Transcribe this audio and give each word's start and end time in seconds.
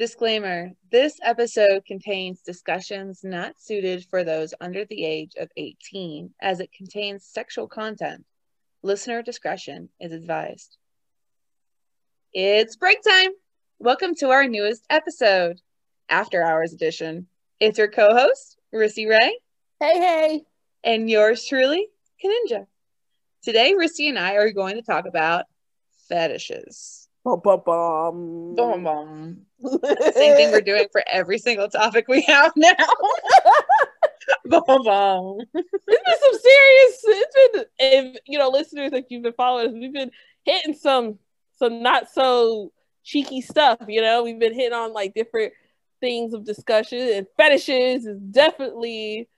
Disclaimer 0.00 0.70
This 0.90 1.18
episode 1.22 1.84
contains 1.84 2.40
discussions 2.40 3.20
not 3.22 3.60
suited 3.60 4.06
for 4.06 4.24
those 4.24 4.54
under 4.58 4.86
the 4.86 5.04
age 5.04 5.32
of 5.38 5.50
18, 5.58 6.32
as 6.40 6.58
it 6.58 6.72
contains 6.72 7.26
sexual 7.26 7.68
content. 7.68 8.24
Listener 8.82 9.20
discretion 9.20 9.90
is 10.00 10.12
advised. 10.12 10.78
It's 12.32 12.76
break 12.76 13.02
time! 13.06 13.32
Welcome 13.78 14.14
to 14.20 14.30
our 14.30 14.48
newest 14.48 14.86
episode, 14.88 15.60
After 16.08 16.42
Hours 16.42 16.72
Edition. 16.72 17.26
It's 17.60 17.76
your 17.76 17.88
co 17.88 18.08
host, 18.14 18.56
Rissy 18.74 19.06
Ray. 19.06 19.38
Hey, 19.80 19.98
hey. 19.98 20.42
And 20.82 21.10
yours 21.10 21.44
truly, 21.44 21.88
Kaninja. 22.24 22.64
Today, 23.42 23.74
Rissy 23.74 24.08
and 24.08 24.18
I 24.18 24.36
are 24.36 24.50
going 24.50 24.76
to 24.76 24.82
talk 24.82 25.04
about 25.04 25.44
fetishes. 26.08 26.99
Bum, 27.24 27.40
bum, 27.44 27.60
bum. 27.64 28.54
Boom. 28.54 29.46
Same 29.62 30.36
thing 30.36 30.50
we're 30.52 30.62
doing 30.62 30.86
for 30.90 31.02
every 31.06 31.38
single 31.38 31.68
topic 31.68 32.06
we 32.08 32.22
have 32.22 32.52
now. 32.56 32.72
boom, 34.46 34.62
boom. 34.66 35.40
It's 35.54 35.86
been 35.86 36.20
some 36.20 36.40
serious. 36.40 37.00
It's 37.04 37.52
been, 37.52 37.64
if 37.78 38.20
you 38.26 38.38
know, 38.38 38.48
listeners 38.48 38.90
that 38.92 39.10
you've 39.10 39.22
been 39.22 39.34
following 39.34 39.68
us, 39.68 39.74
we've 39.74 39.92
been 39.92 40.10
hitting 40.44 40.74
some, 40.74 41.18
some 41.58 41.82
not 41.82 42.08
so 42.10 42.72
cheeky 43.04 43.42
stuff. 43.42 43.78
You 43.86 44.00
know, 44.00 44.22
we've 44.22 44.38
been 44.38 44.54
hitting 44.54 44.72
on 44.72 44.94
like 44.94 45.12
different 45.12 45.52
things 46.00 46.32
of 46.32 46.44
discussion, 46.44 47.00
and 47.00 47.26
fetishes 47.36 48.06
is 48.06 48.18
definitely 48.18 49.28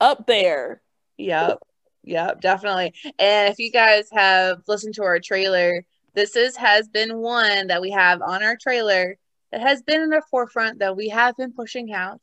up 0.00 0.26
there. 0.26 0.80
Yep. 1.18 1.58
Yep, 2.04 2.40
definitely. 2.40 2.94
And 3.18 3.52
if 3.52 3.58
you 3.58 3.70
guys 3.70 4.08
have 4.12 4.58
listened 4.66 4.94
to 4.94 5.04
our 5.04 5.20
trailer, 5.20 5.84
this 6.14 6.36
is 6.36 6.56
has 6.56 6.88
been 6.88 7.18
one 7.18 7.68
that 7.68 7.80
we 7.82 7.90
have 7.90 8.22
on 8.22 8.42
our 8.42 8.56
trailer 8.56 9.16
that 9.52 9.60
has 9.60 9.82
been 9.82 10.00
in 10.02 10.10
the 10.10 10.22
forefront 10.30 10.78
that 10.80 10.96
we 10.96 11.08
have 11.08 11.36
been 11.36 11.52
pushing 11.52 11.92
out 11.92 12.20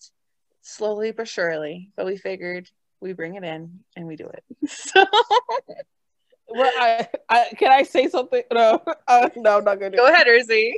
slowly 0.62 1.12
but 1.12 1.28
surely. 1.28 1.90
But 1.96 2.06
we 2.06 2.18
figured 2.18 2.70
we 3.00 3.14
bring 3.14 3.36
it 3.36 3.44
in 3.44 3.80
and 3.96 4.08
we 4.08 4.16
do 4.16 4.28
it. 4.28 4.44
So 4.68 5.04
Well, 6.54 6.72
I, 6.78 7.08
I, 7.30 7.50
can 7.58 7.72
I 7.72 7.84
say 7.84 8.08
something? 8.10 8.44
No, 8.52 8.82
uh, 9.08 9.30
no, 9.36 9.58
I'm 9.58 9.64
not 9.64 9.80
gonna. 9.80 9.96
go 9.96 10.08
ahead, 10.08 10.28
Urzy. 10.28 10.74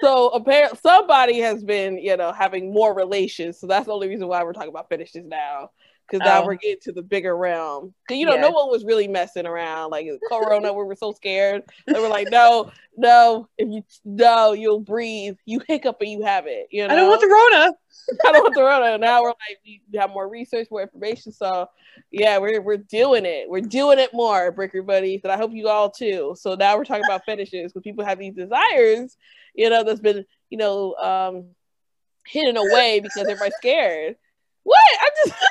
So 0.00 0.28
apparently, 0.30 0.78
somebody 0.82 1.38
has 1.38 1.62
been, 1.62 1.98
you 1.98 2.16
know, 2.16 2.32
having 2.32 2.72
more 2.72 2.94
relations. 2.94 3.58
So 3.58 3.66
that's 3.66 3.86
the 3.86 3.92
only 3.92 4.08
reason 4.08 4.26
why 4.28 4.42
we're 4.42 4.52
talking 4.52 4.68
about 4.68 4.88
finishes 4.88 5.24
now. 5.24 5.70
Because 6.08 6.24
now 6.24 6.42
Oh. 6.42 6.46
we're 6.46 6.54
getting 6.54 6.80
to 6.82 6.92
the 6.92 7.02
bigger 7.02 7.36
realm. 7.36 7.92
Because 8.06 8.18
you 8.18 8.26
know, 8.26 8.34
Yeah. 8.34 8.42
no 8.42 8.50
one 8.50 8.70
was 8.70 8.84
really 8.84 9.08
messing 9.08 9.46
around. 9.46 9.90
Like 9.90 10.06
Corona, 10.30 10.72
we 10.72 10.84
were 10.84 10.94
so 10.94 11.12
scared. 11.12 11.64
They 11.86 11.98
were 11.98 12.08
like, 12.08 12.30
"No, 12.30 12.70
no, 12.96 13.48
if 13.58 13.68
you 13.68 13.82
no, 14.04 14.52
you'll 14.52 14.80
breathe. 14.80 15.36
You 15.46 15.60
hiccup 15.66 16.00
and 16.00 16.10
you 16.10 16.22
have 16.22 16.46
it." 16.46 16.68
You 16.70 16.86
know, 16.86 16.92
I 16.94 16.96
don't 16.96 17.08
want 17.08 17.20
the 17.20 17.26
Rona. 17.26 17.72
I 18.24 18.32
don't 18.32 18.42
want 18.44 18.54
the 18.54 18.60
Corona. 18.60 18.98
Now 18.98 19.22
we're 19.22 19.28
like, 19.30 19.58
we 19.64 19.80
have 19.98 20.10
more 20.10 20.28
research, 20.28 20.68
more 20.70 20.82
information. 20.82 21.32
So 21.32 21.68
yeah, 22.12 22.38
we're 22.38 22.60
we're 22.60 22.76
doing 22.76 23.24
it. 23.24 23.48
We're 23.50 23.60
doing 23.60 23.98
it 23.98 24.14
more, 24.14 24.52
Bricker 24.52 24.86
buddies, 24.86 25.22
and 25.24 25.32
I 25.32 25.36
hope 25.36 25.52
you 25.52 25.68
all 25.68 25.90
too. 25.90 26.34
So 26.38 26.54
now 26.54 26.76
we're 26.76 26.84
talking 26.84 27.04
about 27.04 27.24
fetishes 27.24 27.72
because 27.72 27.82
people 27.82 28.04
have 28.04 28.18
these 28.18 28.34
desires, 28.34 29.16
you 29.54 29.70
know, 29.70 29.82
that's 29.82 30.00
been, 30.00 30.24
you 30.50 30.58
know, 30.58 30.94
um 30.96 31.46
hidden 32.26 32.56
away 32.56 33.00
because 33.00 33.16
everybody's 33.22 33.54
scared. 33.56 34.16
What? 34.66 34.80
I'm 35.00 35.10
just 35.24 35.38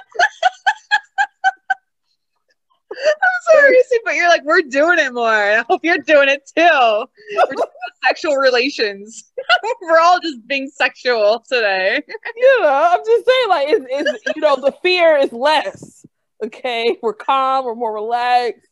I'm 2.91 3.61
sorry, 3.61 3.77
but 4.03 4.15
you're 4.15 4.27
like, 4.29 4.43
we're 4.43 4.61
doing 4.61 4.99
it 4.99 5.13
more. 5.13 5.29
I 5.29 5.63
hope 5.69 5.81
you're 5.83 5.99
doing 5.99 6.29
it 6.29 6.49
too. 6.55 6.61
We're 6.61 7.41
talking 7.41 7.53
about 7.57 7.69
sexual 8.05 8.35
relations. 8.35 9.31
we're 9.81 9.99
all 9.99 10.19
just 10.19 10.45
being 10.47 10.69
sexual 10.69 11.43
today. 11.47 12.01
you 12.35 12.61
know, 12.61 12.91
I'm 12.93 12.99
just 13.05 13.25
saying, 13.25 13.49
like, 13.49 13.67
it's, 13.69 13.85
it's 13.89 14.35
you 14.35 14.41
know, 14.41 14.57
the 14.57 14.73
fear 14.83 15.17
is 15.17 15.31
less. 15.31 16.05
Okay, 16.43 16.97
we're 17.01 17.13
calm, 17.13 17.65
we're 17.65 17.75
more 17.75 17.93
relaxed. 17.93 18.67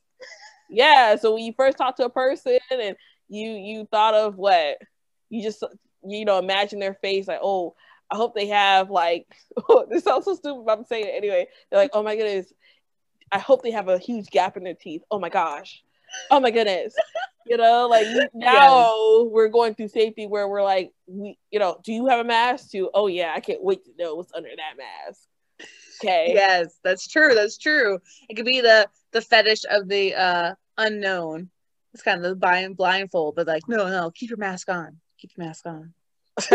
Yeah. 0.69 1.15
So 1.15 1.33
when 1.33 1.43
you 1.43 1.53
first 1.55 1.77
talk 1.77 1.95
to 1.97 2.05
a 2.05 2.09
person 2.09 2.59
and 2.71 2.95
you 3.29 3.51
you 3.51 3.87
thought 3.89 4.13
of 4.13 4.35
what 4.35 4.77
you 5.29 5.41
just 5.41 5.63
you 6.05 6.25
know 6.25 6.37
imagine 6.37 6.79
their 6.79 6.95
face 6.95 7.27
like, 7.27 7.39
oh, 7.41 7.75
I 8.13 8.15
hope 8.15 8.35
they 8.35 8.47
have 8.47 8.91
like 8.91 9.25
this 9.89 10.03
sounds 10.03 10.25
so 10.25 10.35
stupid, 10.35 10.63
but 10.65 10.77
I'm 10.77 10.85
saying 10.85 11.07
it 11.07 11.15
anyway. 11.15 11.47
They're 11.69 11.79
like, 11.79 11.89
oh 11.93 12.03
my 12.03 12.15
goodness, 12.15 12.53
I 13.31 13.39
hope 13.39 13.63
they 13.63 13.71
have 13.71 13.89
a 13.89 13.97
huge 13.97 14.27
gap 14.27 14.55
in 14.55 14.63
their 14.63 14.75
teeth. 14.75 15.01
Oh 15.09 15.19
my 15.19 15.29
gosh, 15.29 15.83
oh 16.29 16.39
my 16.39 16.51
goodness. 16.51 16.93
You 17.47 17.57
know, 17.57 17.87
like 17.89 18.05
now 18.35 19.23
we're 19.23 19.47
going 19.47 19.73
through 19.73 19.87
safety 19.87 20.27
where 20.27 20.47
we're 20.47 20.61
like, 20.61 20.91
we, 21.07 21.39
you 21.49 21.57
know, 21.57 21.79
do 21.83 21.91
you 21.91 22.05
have 22.05 22.19
a 22.19 22.23
mask? 22.23 22.69
To 22.71 22.91
oh 22.93 23.07
yeah, 23.07 23.33
I 23.35 23.39
can't 23.39 23.63
wait 23.63 23.83
to 23.85 23.91
know 23.97 24.13
what's 24.13 24.31
under 24.33 24.49
that 24.49 24.77
mask. 24.77 25.27
Okay. 25.99 26.33
Yes, 26.35 26.77
that's 26.83 27.07
true. 27.07 27.33
That's 27.33 27.57
true. 27.57 27.99
It 28.29 28.35
could 28.35 28.45
be 28.45 28.61
the 28.61 28.87
the 29.11 29.21
fetish 29.21 29.63
of 29.71 29.87
the 29.87 30.13
uh 30.13 30.53
unknown. 30.77 31.49
It's 31.95 32.03
kind 32.03 32.23
of 32.23 32.29
the 32.29 32.35
blind 32.35 32.77
blindfold, 32.77 33.35
but 33.35 33.47
like, 33.47 33.67
no, 33.67 33.89
no, 33.89 34.11
keep 34.11 34.29
your 34.29 34.37
mask 34.37 34.69
on. 34.69 34.99
Keep 35.17 35.31
your 35.35 35.47
mask 35.47 35.65
on. 35.65 35.95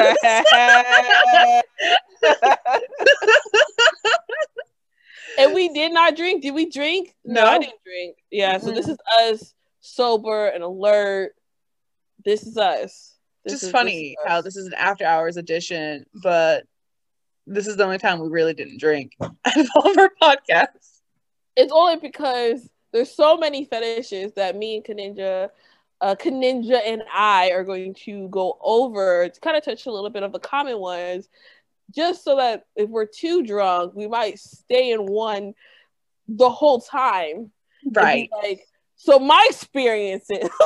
and 5.39 5.55
we 5.55 5.69
did 5.69 5.93
not 5.93 6.17
drink. 6.17 6.43
Did 6.43 6.55
we 6.55 6.69
drink? 6.71 7.15
No, 7.25 7.45
I 7.45 7.59
didn't 7.59 7.83
drink. 7.85 8.17
Yeah, 8.31 8.59
so 8.59 8.73
this 8.73 8.89
is 8.89 8.97
us 9.21 9.55
sober 9.81 10.49
and 10.49 10.63
alert. 10.65 11.35
This 12.25 12.47
is 12.47 12.57
us. 12.59 13.15
This 13.45 13.55
Just 13.55 13.65
is- 13.65 13.71
funny 13.71 14.17
this 14.19 14.25
is 14.25 14.31
how 14.31 14.41
this 14.43 14.57
is 14.57 14.67
an 14.67 14.75
after 14.75 15.05
hours 15.05 15.37
edition, 15.37 16.05
but 16.13 16.65
this 17.47 17.67
is 17.67 17.77
the 17.77 17.85
only 17.85 17.99
time 17.99 18.19
we 18.21 18.29
really 18.29 18.55
didn't 18.55 18.79
drink 18.81 19.13
out 19.21 19.33
of 19.57 19.69
all 19.77 19.91
of 19.91 19.97
our 19.99 20.11
podcasts. 20.21 21.01
it's 21.57 21.73
only 21.73 21.97
because 21.97 22.69
there's 22.93 23.11
so 23.15 23.37
many 23.37 23.65
fetishes 23.65 24.33
that 24.35 24.57
me 24.57 24.77
and 24.77 24.85
Kaninja, 24.85 25.51
uh, 26.01 26.15
Kaninja 26.15 26.81
and 26.85 27.03
I 27.13 27.51
are 27.51 27.65
going 27.65 27.95
to 28.05 28.29
go 28.29 28.59
over 28.61 29.29
to 29.29 29.41
kind 29.41 29.57
of 29.57 29.65
touch 29.65 29.87
a 29.87 29.93
little 29.93 30.11
bit 30.11 30.23
of 30.23 30.33
the 30.33 30.39
common 30.39 30.79
ones, 30.79 31.29
just 31.95 32.25
so 32.25 32.37
that 32.37 32.65
if 32.77 32.89
we're 32.89 33.07
too 33.07 33.43
drunk, 33.43 33.95
we 33.95 34.07
might 34.07 34.39
stay 34.39 34.93
in 34.93 35.07
one 35.07 35.55
the 36.29 36.51
whole 36.51 36.81
time. 36.81 37.51
Right. 37.93 38.29
Like, 38.43 38.67
so 38.99 39.19
my 39.19 39.47
experiences. 39.49 40.49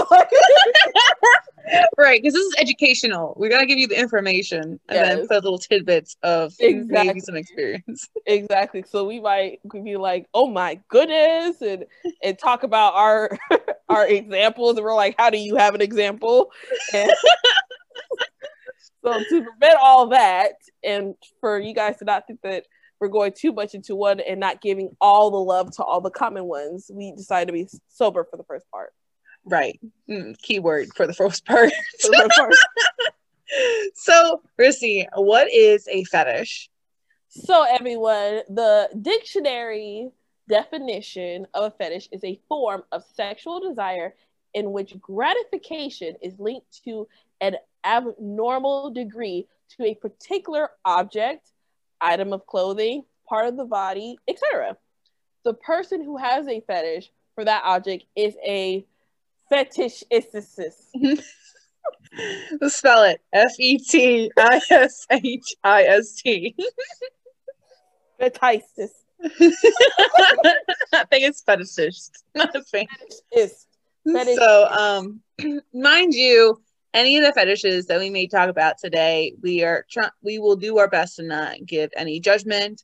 Right. 1.96 2.20
Because 2.20 2.34
this 2.34 2.44
is 2.44 2.54
educational. 2.58 3.36
We 3.38 3.48
gotta 3.48 3.66
give 3.66 3.78
you 3.78 3.86
the 3.86 3.98
information 3.98 4.80
and 4.88 4.98
then 4.98 5.18
Yes. 5.18 5.26
put 5.28 5.44
little 5.44 5.58
tidbits 5.58 6.16
of 6.22 6.52
maybe 6.60 6.78
Exactly. 6.80 7.20
some 7.20 7.36
experience. 7.36 8.08
exactly. 8.26 8.84
So 8.88 9.04
we 9.04 9.20
might 9.20 9.60
be 9.84 9.96
like, 9.96 10.26
oh 10.34 10.48
my 10.48 10.80
goodness, 10.88 11.62
and 11.62 11.84
and 12.22 12.36
talk 12.38 12.64
about 12.64 12.94
our 12.94 13.38
our 13.88 14.06
examples, 14.06 14.76
and 14.76 14.84
we're 14.84 14.94
like, 14.94 15.14
how 15.16 15.30
do 15.30 15.38
you 15.38 15.54
have 15.56 15.74
an 15.76 15.80
example? 15.80 16.50
And 16.92 17.12
so 19.04 19.22
to 19.22 19.42
prevent 19.44 19.78
all 19.80 20.08
that, 20.08 20.54
and 20.82 21.14
for 21.40 21.60
you 21.60 21.74
guys 21.74 21.96
to 21.98 22.04
not 22.04 22.26
think 22.26 22.40
that 22.42 22.64
we're 23.02 23.08
going 23.08 23.32
too 23.32 23.52
much 23.52 23.74
into 23.74 23.96
one 23.96 24.20
and 24.20 24.38
not 24.38 24.60
giving 24.60 24.94
all 25.00 25.32
the 25.32 25.36
love 25.36 25.72
to 25.72 25.82
all 25.82 26.00
the 26.00 26.08
common 26.08 26.44
ones, 26.44 26.88
we 26.94 27.10
decided 27.10 27.46
to 27.46 27.52
be 27.52 27.66
sober 27.88 28.22
for 28.22 28.36
the 28.36 28.44
first 28.44 28.64
part. 28.70 28.92
Right. 29.44 29.80
Mm, 30.08 30.40
keyword 30.40 30.94
for 30.94 31.08
the 31.08 31.12
first 31.12 31.44
part. 31.44 31.72
For 32.00 32.10
the 32.10 32.16
first 32.16 32.38
part. 32.38 32.54
so, 33.96 34.42
Rissy, 34.56 35.04
what 35.16 35.52
is 35.52 35.88
a 35.90 36.04
fetish? 36.04 36.70
So, 37.26 37.64
everyone, 37.68 38.42
the 38.48 38.88
dictionary 39.02 40.10
definition 40.48 41.48
of 41.54 41.64
a 41.64 41.70
fetish 41.72 42.08
is 42.12 42.22
a 42.22 42.40
form 42.48 42.84
of 42.92 43.02
sexual 43.16 43.58
desire 43.58 44.14
in 44.54 44.70
which 44.70 44.96
gratification 45.00 46.14
is 46.22 46.38
linked 46.38 46.84
to 46.84 47.08
an 47.40 47.56
abnormal 47.84 48.92
degree 48.92 49.48
to 49.76 49.86
a 49.86 49.96
particular 49.96 50.70
object, 50.84 51.51
item 52.02 52.32
of 52.32 52.46
clothing, 52.46 53.04
part 53.28 53.46
of 53.46 53.56
the 53.56 53.64
body, 53.64 54.16
etc. 54.28 54.76
The 55.44 55.54
person 55.54 56.04
who 56.04 56.16
has 56.16 56.46
a 56.46 56.60
fetish 56.60 57.10
for 57.34 57.44
that 57.44 57.62
object 57.64 58.04
is 58.16 58.36
a 58.44 58.84
fetishist. 59.50 60.04
Spell 62.68 63.04
it 63.04 63.20
F 63.32 63.52
E 63.58 63.78
T 63.78 64.30
I 64.36 64.60
S 64.70 65.06
H 65.10 65.54
I 65.64 65.84
S 65.84 66.20
T. 66.22 66.54
Fetishist. 68.20 68.90
I 69.24 71.04
think 71.10 71.24
it's 71.24 71.42
fetishist, 71.42 72.10
not 72.34 72.54
a. 72.54 72.62
Fetish. 72.62 73.52
So, 74.04 74.68
um, 74.68 75.20
mind 75.72 76.12
you, 76.12 76.60
any 76.94 77.16
of 77.16 77.24
the 77.24 77.32
fetishes 77.32 77.86
that 77.86 77.98
we 77.98 78.10
may 78.10 78.26
talk 78.26 78.48
about 78.48 78.78
today, 78.78 79.34
we 79.42 79.62
are 79.64 79.86
trying, 79.90 80.10
we 80.22 80.38
will 80.38 80.56
do 80.56 80.78
our 80.78 80.88
best 80.88 81.16
to 81.16 81.22
not 81.22 81.64
give 81.64 81.90
any 81.96 82.20
judgment 82.20 82.82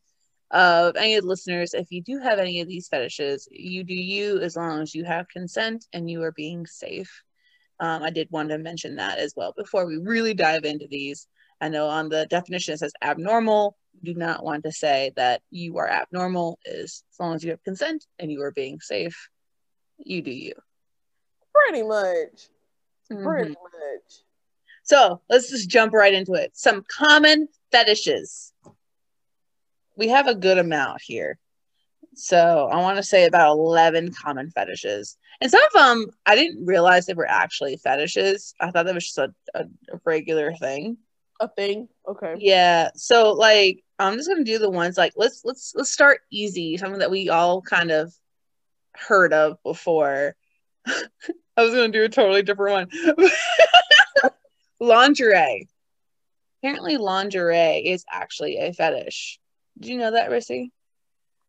of 0.50 0.96
any 0.96 1.16
of 1.16 1.22
the 1.22 1.28
listeners. 1.28 1.74
If 1.74 1.88
you 1.90 2.02
do 2.02 2.18
have 2.18 2.38
any 2.38 2.60
of 2.60 2.68
these 2.68 2.88
fetishes, 2.88 3.48
you 3.50 3.84
do 3.84 3.94
you 3.94 4.40
as 4.40 4.56
long 4.56 4.80
as 4.80 4.94
you 4.94 5.04
have 5.04 5.28
consent 5.28 5.86
and 5.92 6.10
you 6.10 6.22
are 6.22 6.32
being 6.32 6.66
safe. 6.66 7.22
Um, 7.80 8.02
I 8.02 8.10
did 8.10 8.28
want 8.30 8.48
to 8.48 8.58
mention 8.58 8.96
that 8.96 9.18
as 9.18 9.34
well 9.36 9.52
before 9.56 9.86
we 9.86 9.98
really 9.98 10.34
dive 10.34 10.64
into 10.64 10.86
these. 10.88 11.26
I 11.60 11.68
know 11.68 11.88
on 11.88 12.08
the 12.08 12.26
definition 12.26 12.74
it 12.74 12.78
says 12.78 12.92
abnormal. 13.02 13.76
Do 14.02 14.14
not 14.14 14.44
want 14.44 14.64
to 14.64 14.72
say 14.72 15.12
that 15.16 15.42
you 15.50 15.78
are 15.78 15.88
abnormal. 15.88 16.58
Is 16.64 17.04
as 17.12 17.20
long 17.20 17.34
as 17.34 17.44
you 17.44 17.50
have 17.50 17.62
consent 17.62 18.06
and 18.18 18.30
you 18.30 18.42
are 18.42 18.52
being 18.52 18.80
safe, 18.80 19.28
you 19.98 20.22
do 20.22 20.30
you. 20.30 20.54
Pretty 21.52 21.82
much. 21.82 22.48
Pretty 23.08 23.50
Mhm. 23.50 23.54
much. 23.62 24.22
So 24.82 25.20
let's 25.28 25.50
just 25.50 25.68
jump 25.68 25.92
right 25.92 26.14
into 26.14 26.32
it. 26.34 26.56
Some 26.56 26.84
common 26.88 27.48
fetishes. 27.70 28.52
We 29.96 30.08
have 30.08 30.26
a 30.28 30.34
good 30.34 30.58
amount 30.58 31.02
here. 31.02 31.38
So 32.14 32.68
I 32.72 32.76
want 32.80 32.96
to 32.96 33.02
say 33.02 33.26
about 33.26 33.52
11 33.52 34.12
common 34.12 34.50
fetishes. 34.50 35.16
And 35.40 35.50
some 35.50 35.60
of 35.64 35.72
them, 35.72 36.06
I 36.26 36.34
didn't 36.34 36.64
realize 36.64 37.06
they 37.06 37.14
were 37.14 37.28
actually 37.28 37.76
fetishes. 37.76 38.54
I 38.60 38.70
thought 38.70 38.86
that 38.86 38.94
was 38.94 39.06
just 39.06 39.18
a, 39.18 39.34
a, 39.54 39.64
a 39.92 40.00
regular 40.04 40.52
thing. 40.54 40.96
A 41.40 41.48
thing. 41.48 41.88
Okay. 42.08 42.34
Yeah. 42.38 42.90
So 42.96 43.32
like 43.32 43.84
I'm 43.98 44.14
just 44.16 44.28
gonna 44.28 44.44
do 44.44 44.58
the 44.58 44.70
ones 44.70 44.96
like 44.96 45.12
let's 45.16 45.42
let's 45.44 45.72
let's 45.76 45.90
start 45.90 46.20
easy, 46.30 46.76
something 46.76 46.98
that 47.00 47.10
we 47.10 47.28
all 47.28 47.62
kind 47.62 47.90
of 47.90 48.12
heard 48.94 49.32
of 49.32 49.62
before. 49.62 50.34
I 51.58 51.62
was 51.62 51.74
gonna 51.74 51.88
do 51.88 52.04
a 52.04 52.08
totally 52.08 52.42
different 52.42 52.88
one. 52.92 54.30
lingerie. 54.80 55.66
Apparently 56.62 56.96
lingerie 56.96 57.84
is 57.84 58.04
actually 58.12 58.58
a 58.58 58.72
fetish. 58.72 59.40
Do 59.80 59.90
you 59.90 59.98
know 59.98 60.12
that, 60.12 60.30
Rissy? 60.30 60.70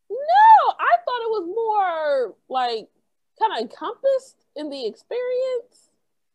No, 0.10 0.74
I 0.80 0.96
thought 1.06 1.22
it 1.22 1.30
was 1.30 1.48
more 1.48 2.36
like 2.50 2.88
kind 3.40 3.54
of 3.54 3.60
encompassed 3.60 4.46
in 4.56 4.72
the 4.72 4.88
experience. 4.88 5.92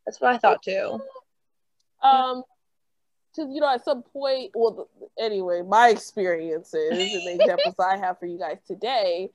That's 0.06 0.20
what 0.20 0.34
I 0.34 0.38
thought 0.38 0.62
too. 0.62 1.00
Um, 2.00 2.44
because 3.34 3.52
you 3.52 3.60
know, 3.60 3.74
at 3.74 3.84
some 3.84 4.02
point, 4.02 4.52
well, 4.54 4.88
anyway, 5.18 5.62
my 5.62 5.88
experiences 5.88 6.92
and 6.92 7.26
the 7.26 7.34
examples 7.40 7.74
I 7.80 7.96
have 7.96 8.20
for 8.20 8.26
you 8.26 8.38
guys 8.38 8.58
today, 8.68 9.30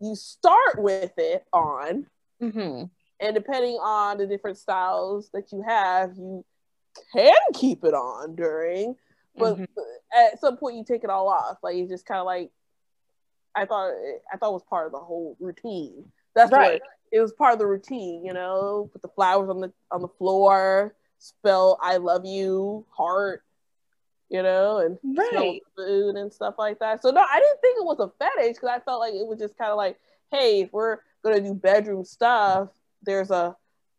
you 0.00 0.16
start 0.16 0.82
with 0.82 1.12
it 1.18 1.44
on, 1.52 2.06
hmm 2.40 2.84
and 3.20 3.34
depending 3.34 3.76
on 3.82 4.18
the 4.18 4.26
different 4.26 4.58
styles 4.58 5.30
that 5.32 5.52
you 5.52 5.62
have, 5.62 6.16
you 6.16 6.44
can 7.12 7.34
keep 7.54 7.84
it 7.84 7.94
on 7.94 8.34
during, 8.34 8.96
but 9.36 9.56
Mhm. 9.56 9.66
at 10.14 10.40
some 10.40 10.56
point 10.56 10.76
you 10.76 10.84
take 10.84 11.04
it 11.04 11.10
all 11.10 11.28
off. 11.28 11.58
Like 11.62 11.76
it's 11.76 11.90
just 11.90 12.06
kind 12.06 12.20
of 12.20 12.26
like 12.26 12.50
I 13.54 13.64
thought. 13.64 13.92
I 14.32 14.36
thought 14.36 14.50
it 14.50 14.52
was 14.52 14.64
part 14.64 14.86
of 14.86 14.92
the 14.92 14.98
whole 14.98 15.34
routine. 15.40 16.12
That's 16.34 16.52
Right. 16.52 16.80
what 16.82 16.90
it 17.10 17.20
was 17.20 17.32
part 17.32 17.54
of 17.54 17.58
the 17.58 17.66
routine. 17.66 18.22
You 18.24 18.34
know, 18.34 18.90
put 18.92 19.00
the 19.00 19.08
flowers 19.08 19.48
on 19.48 19.60
the 19.60 19.72
on 19.90 20.02
the 20.02 20.08
floor, 20.08 20.94
spell 21.18 21.78
"I 21.80 21.96
love 21.96 22.26
you" 22.26 22.84
heart. 22.90 23.42
You 24.28 24.42
know, 24.42 24.78
and 24.78 24.98
Right. 25.04 25.62
the 25.76 25.82
food 25.82 26.16
and 26.16 26.32
stuff 26.32 26.56
like 26.58 26.80
that. 26.80 27.00
So 27.00 27.10
no, 27.10 27.22
I 27.22 27.38
didn't 27.40 27.60
think 27.60 27.78
it 27.78 27.84
was 27.84 28.00
a 28.00 28.10
fetish 28.18 28.56
because 28.56 28.68
I 28.68 28.80
felt 28.80 29.00
like 29.00 29.14
it 29.14 29.26
was 29.26 29.38
just 29.38 29.56
kind 29.56 29.70
of 29.70 29.76
like, 29.76 29.98
hey, 30.32 30.62
if 30.62 30.72
we're 30.72 30.98
gonna 31.22 31.40
do 31.40 31.54
bedroom 31.54 32.04
stuff, 32.04 32.68
there's 33.02 33.30
a, 33.30 33.56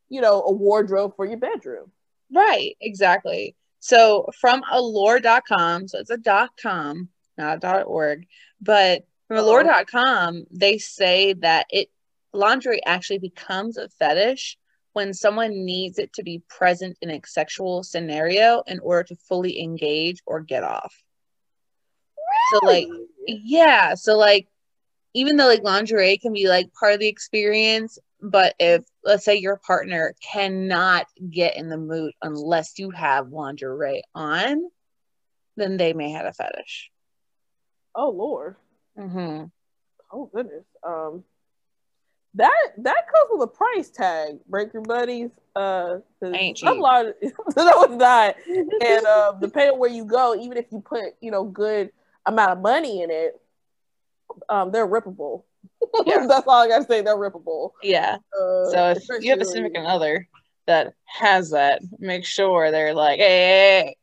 you 0.10 0.22
know, 0.22 0.42
a 0.44 0.52
wardrobe 0.52 1.16
for 1.16 1.26
your 1.26 1.38
bedroom. 1.38 1.92
Right. 2.34 2.76
Exactly. 2.82 3.56
So 3.80 4.30
from 4.40 4.64
allure.com, 4.72 5.88
so 5.88 6.00
it's 6.00 6.10
a 6.10 6.18
dot 6.18 6.52
com, 6.62 7.10
not 7.38 7.58
a 7.58 7.60
dot 7.60 7.86
org, 7.86 8.26
but 8.62 9.06
from 9.28 9.38
allure.com, 9.38 10.46
they 10.52 10.78
say 10.78 11.34
that 11.34 11.68
it 11.70 11.90
lingerie 12.34 12.82
actually 12.86 13.20
becomes 13.20 13.78
a 13.78 13.90
fetish 13.90 14.58
when 14.94 15.14
someone 15.14 15.66
needs 15.66 16.00
it 16.00 16.12
to 16.14 16.24
be 16.24 16.42
present 16.50 16.98
in 17.02 17.12
a 17.12 17.22
sexual 17.26 17.84
scenario 17.84 18.64
in 18.68 18.80
order 18.80 19.04
to 19.04 19.16
fully 19.16 19.62
engage 19.62 20.22
or 20.26 20.42
get 20.42 20.64
off. 20.64 21.04
really? 22.62 22.84
So 22.86 22.92
like 22.96 23.08
Yeah, 23.28 23.94
so 23.96 24.18
like 24.18 24.48
even 25.14 25.38
though 25.38 25.48
like 25.48 25.64
lingerie 25.64 26.18
can 26.18 26.34
be 26.34 26.48
like 26.48 26.74
part 26.74 26.94
of 26.94 27.00
the 27.00 27.08
experience, 27.08 28.00
but 28.22 28.56
if 28.60 28.84
let's 29.04 29.24
say 29.26 29.36
your 29.36 29.58
partner 29.58 30.16
cannot 30.32 31.06
get 31.30 31.56
in 31.58 31.70
the 31.70 31.78
mood 31.78 32.14
unless 32.22 32.78
you 32.80 32.90
have 32.92 33.30
lingerie 33.32 34.04
on, 34.16 34.62
then 35.56 35.78
they 35.78 35.94
may 35.94 36.12
have 36.12 36.26
a 36.26 36.34
fetish. 36.34 36.92
oh 37.96 38.10
lord. 38.10 38.56
Mm-hmm. 38.98 39.46
Oh 40.12 40.30
goodness. 40.34 40.66
Um 40.84 41.24
that 42.36 42.74
that 42.78 43.06
comes 43.12 43.30
with 43.32 43.42
a 43.44 43.48
price 43.48 43.90
tag, 43.90 44.38
break 44.48 44.74
your 44.74 44.84
buddies. 44.84 45.32
Uh 45.56 45.98
Ain't 46.24 46.58
cheap. 46.58 46.70
lot- 46.78 47.06
no, 47.56 47.84
it's 47.84 47.94
not. 47.96 48.36
And 48.48 49.06
uh 49.06 49.32
depending 49.42 49.74
on 49.74 49.80
where 49.80 49.90
you 49.90 50.06
go, 50.06 50.36
even 50.36 50.58
if 50.58 50.66
you 50.72 50.80
put, 50.82 51.14
you 51.22 51.32
know, 51.32 51.44
good 51.44 51.92
amount 52.26 52.52
of 52.52 52.60
money 52.60 53.02
in 53.02 53.10
it, 53.10 53.40
um, 54.50 54.72
they're 54.72 54.88
rippable. 54.88 55.44
Yeah. 56.06 56.26
That's 56.28 56.48
all 56.48 56.64
I 56.64 56.68
gotta 56.68 56.86
say, 56.86 57.02
they're 57.02 57.16
rippable. 57.18 57.72
Yeah. 57.84 58.18
Uh, 58.34 58.66
So 58.72 58.90
if 58.98 59.24
you 59.24 59.32
have 59.32 59.42
a 59.42 59.46
significant 59.46 59.88
other 59.88 60.28
that 60.66 60.94
has 61.06 61.52
that, 61.52 61.82
make 62.00 62.26
sure 62.26 62.72
they're 62.72 62.94
like, 62.94 63.20
hey, 63.20 63.26
hey, 63.26 63.84
hey, 63.86 63.96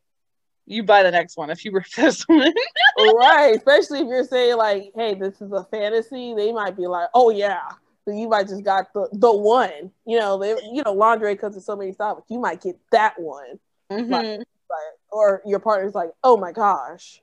you 0.66 0.82
buy 0.82 1.02
the 1.02 1.10
next 1.10 1.36
one 1.36 1.50
if 1.50 1.64
you 1.64 1.72
rip 1.72 1.86
this 1.96 2.22
one. 2.24 2.52
right, 2.98 3.54
especially 3.56 4.00
if 4.00 4.08
you're 4.08 4.24
saying 4.24 4.56
like, 4.56 4.92
hey, 4.94 5.14
this 5.14 5.40
is 5.40 5.52
a 5.52 5.64
fantasy, 5.64 6.34
they 6.34 6.52
might 6.52 6.76
be 6.76 6.86
like, 6.86 7.08
oh 7.14 7.30
yeah. 7.30 7.68
So 8.06 8.14
you 8.14 8.28
might 8.28 8.48
just 8.48 8.64
got 8.64 8.92
the 8.92 9.08
the 9.12 9.32
one, 9.32 9.90
you 10.06 10.18
know, 10.18 10.38
they 10.38 10.50
you 10.72 10.82
know, 10.84 10.92
lingerie 10.92 11.36
comes 11.36 11.56
in 11.56 11.62
so 11.62 11.76
many 11.76 11.92
styles, 11.92 12.22
you 12.28 12.38
might 12.38 12.60
get 12.60 12.78
that 12.92 13.18
one. 13.18 13.58
Mhm. 13.90 14.10
like, 14.10 14.46
or 15.10 15.42
your 15.46 15.58
partner's 15.60 15.94
like, 15.94 16.10
oh 16.22 16.36
my 16.36 16.52
gosh. 16.52 17.20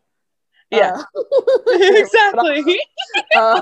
Yeah. 0.71 1.03
Uh, 1.15 1.21
exactly. 1.68 2.79
uh, 3.35 3.62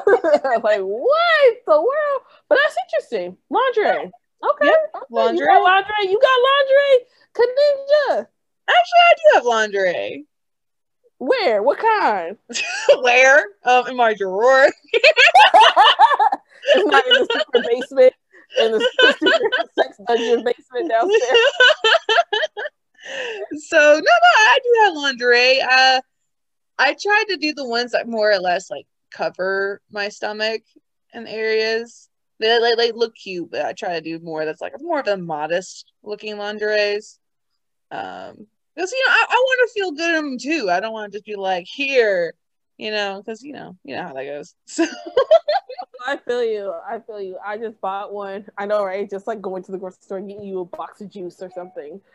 like 0.63 0.81
what 0.81 1.57
the 1.65 1.81
world? 1.81 2.21
But 2.47 2.59
that's 2.61 2.75
interesting. 2.87 3.37
Lingerie. 3.49 4.11
Okay. 4.43 4.69
Okay. 4.69 5.05
lingerie. 5.09 5.39
You 5.39 5.47
got 5.47 5.63
lingerie. 5.63 6.11
You 6.11 6.19
got 6.21 6.39
lingerie. 6.49 7.05
Kaninja. 7.35 8.27
Actually, 8.69 9.03
I 9.05 9.13
do 9.15 9.35
have 9.35 9.45
lingerie. 9.45 10.25
Where? 11.17 11.63
What 11.63 11.79
kind? 11.79 12.37
Where? 13.01 13.45
Um, 13.65 13.87
in 13.87 13.97
my 13.97 14.13
drawer. 14.13 14.69
it's 14.93 16.85
not 16.85 17.05
in 17.05 17.13
the 17.13 17.27
secret 17.33 17.65
basement. 17.67 18.13
In 18.59 18.71
the 18.71 18.79
secret 19.01 19.41
sex 19.75 19.97
dungeon 20.07 20.43
basement 20.45 20.89
downstairs. 20.89 21.39
so 23.67 23.77
no, 23.77 23.99
no, 23.99 24.31
I 24.37 24.59
do 24.63 24.69
have 24.85 24.93
lingerie. 24.95 25.61
Uh, 25.61 26.01
I 26.79 26.95
tried 26.99 27.25
to 27.29 27.37
do 27.37 27.53
the 27.53 27.67
ones 27.67 27.91
that 27.91 28.07
more 28.07 28.31
or 28.31 28.39
less 28.39 28.71
like 28.71 28.87
cover 29.11 29.81
my 29.91 30.09
stomach 30.09 30.61
and 31.13 31.27
areas. 31.27 32.09
They 32.39 32.57
like, 32.57 32.77
like 32.77 32.95
look 32.95 33.15
cute, 33.15 33.51
but 33.51 33.65
I 33.65 33.73
try 33.73 33.95
to 33.95 34.01
do 34.01 34.17
more 34.19 34.45
that's 34.45 34.61
like 34.61 34.73
more 34.79 35.01
of 35.01 35.07
a 35.07 35.17
modest 35.17 35.91
looking 36.03 36.37
lingeries. 36.37 37.19
Um, 37.91 38.47
because 38.75 38.91
you 38.93 39.05
know 39.05 39.13
I, 39.13 39.25
I 39.29 39.35
want 39.35 39.69
to 39.69 39.73
feel 39.73 39.91
good 39.91 40.15
in 40.15 40.25
them 40.25 40.37
too. 40.37 40.69
I 40.69 40.79
don't 40.79 40.93
want 40.93 41.11
to 41.11 41.17
just 41.17 41.25
be 41.25 41.35
like 41.35 41.65
here, 41.67 42.33
you 42.77 42.91
know, 42.91 43.21
because 43.21 43.43
you 43.43 43.51
know 43.51 43.75
you 43.83 43.95
know 43.95 44.03
how 44.03 44.13
that 44.13 44.23
goes. 44.23 44.55
So 44.67 44.85
I 46.05 46.17
feel 46.17 46.43
you. 46.43 46.73
I 46.87 46.99
feel 46.99 47.21
you. 47.21 47.37
I 47.45 47.57
just 47.57 47.79
bought 47.81 48.13
one. 48.13 48.45
I 48.57 48.65
know, 48.65 48.83
right? 48.83 49.09
Just 49.09 49.27
like 49.27 49.41
going 49.41 49.63
to 49.63 49.71
the 49.71 49.77
grocery 49.77 49.99
store 50.01 50.17
and 50.17 50.27
getting 50.27 50.43
you 50.43 50.59
a 50.59 50.65
box 50.65 51.01
of 51.01 51.09
juice 51.09 51.41
or 51.41 51.49
something. 51.53 51.99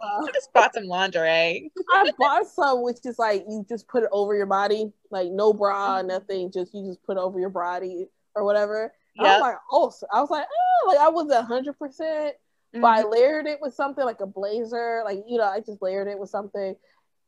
Uh, 0.00 0.24
I 0.24 0.30
just 0.32 0.52
bought 0.52 0.72
some 0.72 0.84
lingerie. 0.84 1.72
I 1.92 2.08
bought 2.16 2.46
some 2.46 2.84
which 2.84 2.98
is 3.04 3.18
like 3.18 3.44
you 3.48 3.66
just 3.68 3.88
put 3.88 4.04
it 4.04 4.08
over 4.12 4.32
your 4.36 4.46
body, 4.46 4.92
like 5.10 5.28
no 5.32 5.52
bra, 5.52 6.02
nothing. 6.02 6.52
Just 6.52 6.72
you 6.72 6.86
just 6.86 7.02
put 7.02 7.16
it 7.16 7.20
over 7.20 7.40
your 7.40 7.50
body 7.50 8.06
or 8.36 8.44
whatever. 8.44 8.92
And 9.16 9.26
I 9.26 9.32
was 9.32 9.40
like, 9.40 9.56
oh, 9.72 9.90
so 9.90 10.06
I 10.12 10.20
was 10.20 10.30
like, 10.30 10.46
oh, 10.46 10.86
like 10.86 10.98
I 10.98 11.08
wasn't 11.08 11.44
hundred 11.46 11.80
percent, 11.80 12.36
but 12.72 12.86
I 12.86 13.02
layered 13.02 13.46
it 13.46 13.58
with 13.60 13.74
something 13.74 14.04
like 14.04 14.20
a 14.20 14.26
blazer, 14.26 15.02
like 15.04 15.24
you 15.26 15.38
know, 15.38 15.50
I 15.50 15.58
just 15.58 15.82
layered 15.82 16.06
it 16.06 16.16
with 16.16 16.30
something, 16.30 16.76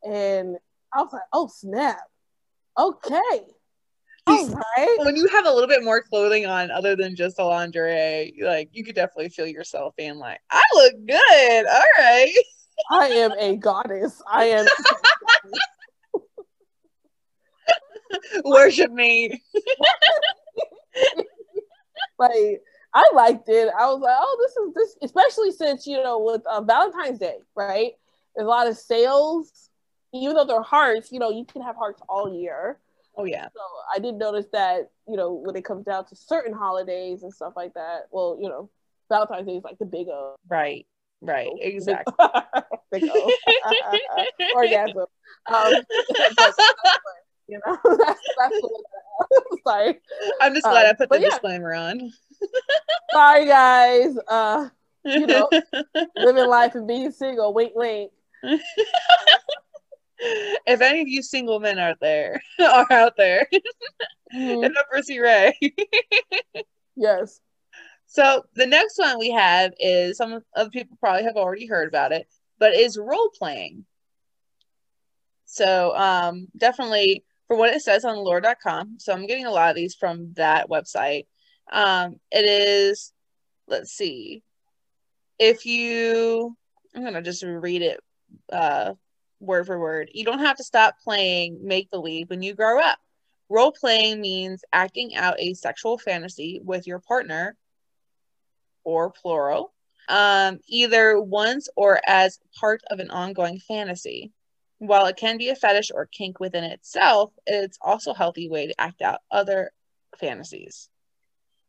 and 0.04 0.56
I 0.94 1.02
was 1.02 1.12
like, 1.12 1.22
oh 1.32 1.48
snap, 1.48 1.98
okay, 2.78 3.40
all 4.26 4.62
right. 4.76 4.96
when 4.98 5.16
you 5.16 5.26
have 5.28 5.46
a 5.46 5.50
little 5.50 5.68
bit 5.68 5.84
more 5.84 6.02
clothing 6.02 6.46
on 6.46 6.70
other 6.70 6.96
than 6.96 7.16
just 7.16 7.38
a 7.38 7.44
lingerie, 7.44 8.34
like 8.42 8.70
you 8.72 8.84
could 8.84 8.94
definitely 8.94 9.28
feel 9.28 9.46
yourself 9.46 9.94
being 9.96 10.16
like, 10.16 10.40
I 10.50 10.62
look 10.74 10.94
good. 11.06 11.66
All 11.66 11.82
right. 11.98 12.34
I 12.90 13.08
am 13.08 13.32
a 13.38 13.56
goddess. 13.56 14.22
I 14.30 14.44
am. 14.46 14.66
Worship 18.44 18.90
me. 18.90 19.42
like 22.18 22.62
I 22.92 23.04
liked 23.14 23.48
it. 23.48 23.72
I 23.78 23.86
was 23.86 24.00
like, 24.00 24.16
oh, 24.18 24.38
this 24.40 24.56
is 24.56 24.74
this, 24.74 24.96
especially 25.02 25.52
since 25.52 25.86
you 25.86 26.02
know 26.02 26.18
with 26.18 26.44
uh, 26.46 26.60
Valentine's 26.62 27.18
Day, 27.18 27.36
right? 27.54 27.92
There's 28.34 28.46
a 28.46 28.48
lot 28.48 28.66
of 28.66 28.76
sales. 28.76 29.68
Even 30.12 30.34
though 30.34 30.44
they're 30.44 30.62
hearts, 30.62 31.12
you 31.12 31.20
know, 31.20 31.30
you 31.30 31.44
can 31.44 31.62
have 31.62 31.76
hearts 31.76 32.02
all 32.08 32.34
year. 32.34 32.80
Oh 33.16 33.24
yeah. 33.24 33.44
So 33.54 33.60
I 33.94 33.98
did 33.98 34.14
notice 34.16 34.46
that, 34.52 34.90
you 35.08 35.16
know, 35.16 35.32
when 35.32 35.56
it 35.56 35.64
comes 35.64 35.84
down 35.84 36.06
to 36.06 36.16
certain 36.16 36.52
holidays 36.52 37.22
and 37.22 37.32
stuff 37.32 37.54
like 37.56 37.74
that. 37.74 38.06
Well, 38.10 38.38
you 38.40 38.48
know, 38.48 38.70
Valentine's 39.10 39.46
Day 39.46 39.56
is 39.56 39.64
like 39.64 39.78
the 39.78 39.86
big 39.86 40.08
uh, 40.08 40.32
Right. 40.48 40.86
Right, 41.22 41.50
exactly. 41.60 42.14
Big 42.90 43.04
O. 43.12 43.32
Orgasm. 44.54 45.04
Um, 45.52 45.72
you 47.46 47.60
know, 47.66 47.76
that's, 47.84 48.20
that's 48.38 48.60
the 48.60 48.82
Sorry. 49.66 50.00
I'm 50.40 50.54
just 50.54 50.64
glad 50.64 50.86
Um, 50.86 50.90
I 50.90 50.92
put 50.94 51.10
the 51.10 51.20
yeah. 51.20 51.28
disclaimer 51.28 51.74
on. 51.74 52.10
Sorry, 53.12 53.44
guys. 53.46 54.16
Uh, 54.28 54.68
you 55.04 55.26
know, 55.26 55.48
living 56.16 56.46
life 56.46 56.74
and 56.74 56.88
being 56.88 57.10
single. 57.10 57.52
Wink, 57.52 57.72
wink. 57.74 58.12
If 60.22 60.80
any 60.80 61.00
of 61.02 61.08
you 61.08 61.22
single 61.22 61.60
men 61.60 61.78
out 61.78 61.98
there 62.00 62.42
are 62.60 62.90
out 62.92 63.16
there, 63.16 63.46
Mhm. 64.34 64.62
hit 64.62 64.76
up 64.76 64.86
Rissy 64.94 65.20
Ray. 65.20 65.58
Yes. 66.96 67.40
So 68.06 68.44
the 68.54 68.66
next 68.66 68.98
one 68.98 69.18
we 69.18 69.30
have 69.30 69.72
is 69.80 70.16
some 70.16 70.42
of 70.54 70.70
people 70.70 70.96
probably 71.00 71.24
have 71.24 71.36
already 71.36 71.66
heard 71.66 71.88
about 71.88 72.12
it, 72.12 72.28
but 72.58 72.74
is 72.74 72.98
role 72.98 73.30
playing. 73.38 73.86
So 75.46 75.96
um, 75.96 76.48
definitely 76.56 77.24
for 77.48 77.56
what 77.56 77.74
it 77.74 77.82
says 77.82 78.04
on 78.04 78.16
allure.com. 78.16 78.96
So 78.98 79.12
I'm 79.12 79.26
getting 79.26 79.46
a 79.46 79.50
lot 79.50 79.70
of 79.70 79.76
these 79.76 79.94
from 79.94 80.32
that 80.34 80.68
website. 80.68 81.26
Um, 81.72 82.20
it 82.30 82.44
is, 82.44 83.12
let's 83.66 83.92
see, 83.92 84.42
if 85.38 85.64
you, 85.66 86.56
I'm 86.94 87.04
gonna 87.04 87.22
just 87.22 87.42
read 87.42 87.82
it 87.82 88.00
uh, 88.52 88.94
word 89.40 89.66
for 89.66 89.78
word. 89.78 90.10
You 90.12 90.24
don't 90.24 90.40
have 90.40 90.56
to 90.58 90.64
stop 90.64 90.96
playing 91.02 91.58
make 91.62 91.90
believe 91.90 92.30
when 92.30 92.42
you 92.42 92.54
grow 92.54 92.80
up. 92.80 92.98
Role 93.48 93.72
playing 93.72 94.20
means 94.20 94.64
acting 94.72 95.16
out 95.16 95.40
a 95.40 95.54
sexual 95.54 95.98
fantasy 95.98 96.60
with 96.62 96.86
your 96.86 97.00
partner 97.00 97.56
or 98.84 99.10
plural, 99.10 99.72
um, 100.08 100.60
either 100.68 101.20
once 101.20 101.68
or 101.76 102.00
as 102.06 102.38
part 102.58 102.82
of 102.90 103.00
an 103.00 103.10
ongoing 103.10 103.58
fantasy. 103.58 104.32
While 104.78 105.06
it 105.06 105.16
can 105.16 105.36
be 105.36 105.48
a 105.50 105.56
fetish 105.56 105.90
or 105.92 106.06
kink 106.06 106.40
within 106.40 106.64
itself, 106.64 107.32
it's 107.44 107.78
also 107.82 108.12
a 108.12 108.16
healthy 108.16 108.48
way 108.48 108.68
to 108.68 108.80
act 108.80 109.02
out 109.02 109.20
other 109.30 109.72
fantasies. 110.18 110.88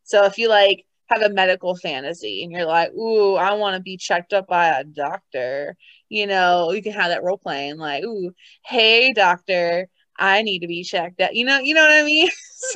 So 0.03 0.25
if 0.25 0.37
you 0.37 0.49
like 0.49 0.85
have 1.09 1.21
a 1.21 1.33
medical 1.33 1.75
fantasy 1.75 2.43
and 2.43 2.51
you're 2.51 2.65
like, 2.65 2.93
ooh, 2.93 3.35
I 3.35 3.53
want 3.53 3.75
to 3.75 3.81
be 3.81 3.97
checked 3.97 4.33
up 4.33 4.47
by 4.47 4.67
a 4.67 4.83
doctor, 4.83 5.75
you 6.11 6.27
know, 6.27 6.71
you 6.71 6.83
can 6.83 6.91
have 6.91 7.09
that 7.09 7.23
role 7.23 7.37
playing 7.37 7.77
like, 7.77 8.03
ooh, 8.03 8.33
hey 8.65 9.13
doctor, 9.13 9.87
I 10.17 10.41
need 10.41 10.59
to 10.59 10.67
be 10.67 10.83
checked 10.83 11.21
out. 11.21 11.33
You 11.33 11.45
know, 11.45 11.59
you 11.59 11.73
know 11.73 11.81
what 11.81 11.91
I 11.91 12.03
mean? 12.03 12.29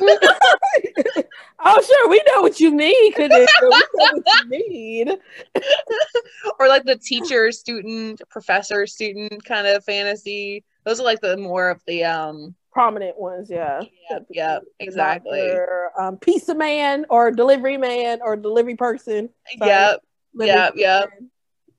oh, 1.64 1.82
sure. 1.82 2.08
We 2.08 2.22
know 2.26 2.40
what 2.40 2.58
you 2.60 2.72
mean, 2.72 3.12
Kaninja. 3.12 3.46
We 3.62 3.68
know 3.68 4.22
what 4.24 4.24
you 4.50 4.68
need. 4.68 5.08
or 6.58 6.68
like 6.68 6.84
the 6.84 6.96
teacher 6.96 7.52
student 7.52 8.22
professor 8.30 8.86
student 8.86 9.44
kind 9.44 9.66
of 9.66 9.84
fantasy 9.84 10.64
those 10.84 10.98
are 11.00 11.04
like 11.04 11.20
the 11.20 11.36
more 11.36 11.68
of 11.68 11.82
the 11.86 12.04
um 12.04 12.54
Prominent 12.72 13.18
ones, 13.18 13.48
yeah. 13.48 13.80
Yeah, 14.10 14.18
yep, 14.28 14.62
exactly. 14.80 15.40
doctor, 15.40 15.90
um, 15.98 16.18
pizza 16.18 16.54
man 16.54 17.06
or 17.08 17.30
delivery 17.30 17.78
man 17.78 18.20
or 18.22 18.36
delivery 18.36 18.76
person. 18.76 19.30
Sorry. 19.58 19.70
yep 19.70 20.00
Delivery 20.34 20.56
Yep, 20.56 20.72
yep. 20.76 21.08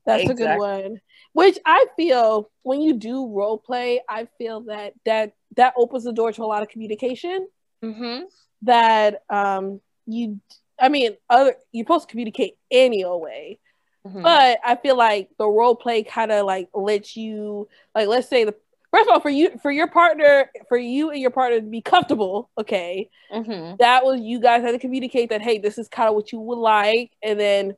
That's 0.04 0.28
a 0.28 0.34
good 0.34 0.58
one. 0.58 1.00
Which 1.32 1.58
I 1.64 1.86
feel 1.96 2.50
when 2.62 2.80
you 2.80 2.94
do 2.94 3.28
role 3.28 3.58
play, 3.58 4.00
I 4.08 4.28
feel 4.38 4.62
that 4.62 4.94
that 5.04 5.32
that 5.56 5.74
opens 5.76 6.04
the 6.04 6.12
door 6.12 6.32
to 6.32 6.42
a 6.42 6.46
lot 6.46 6.62
of 6.62 6.68
communication. 6.68 7.48
mm-hmm. 7.82 8.24
That 8.62 9.22
um 9.30 9.80
you, 10.06 10.40
I 10.80 10.88
mean, 10.88 11.16
other 11.28 11.54
you're 11.72 11.84
supposed 11.84 12.08
to 12.08 12.10
communicate 12.10 12.54
any 12.70 13.04
old 13.04 13.22
way. 13.22 13.58
Mm-hmm. 14.06 14.22
but 14.22 14.58
I 14.64 14.76
feel 14.76 14.96
like 14.96 15.28
the 15.38 15.48
role 15.48 15.74
play 15.74 16.04
kind 16.04 16.30
of 16.30 16.46
like 16.46 16.68
lets 16.72 17.16
you 17.16 17.68
like 17.94 18.06
let's 18.06 18.28
say 18.28 18.44
the 18.44 18.54
first 18.92 19.08
of 19.08 19.12
all 19.12 19.20
for 19.20 19.28
you 19.28 19.58
for 19.60 19.70
your 19.70 19.88
partner 19.88 20.50
for 20.68 20.78
you 20.78 21.10
and 21.10 21.20
your 21.20 21.30
partner 21.30 21.60
to 21.60 21.66
be 21.66 21.82
comfortable 21.82 22.48
okay 22.58 23.10
mm-hmm. 23.30 23.74
that 23.80 24.04
was 24.04 24.20
you 24.20 24.40
guys 24.40 24.62
had 24.62 24.72
to 24.72 24.78
communicate 24.78 25.30
that 25.30 25.42
hey 25.42 25.58
this 25.58 25.78
is 25.78 25.88
kind 25.88 26.08
of 26.08 26.14
what 26.14 26.32
you 26.32 26.40
would 26.40 26.58
like 26.58 27.10
and 27.22 27.38
then 27.38 27.74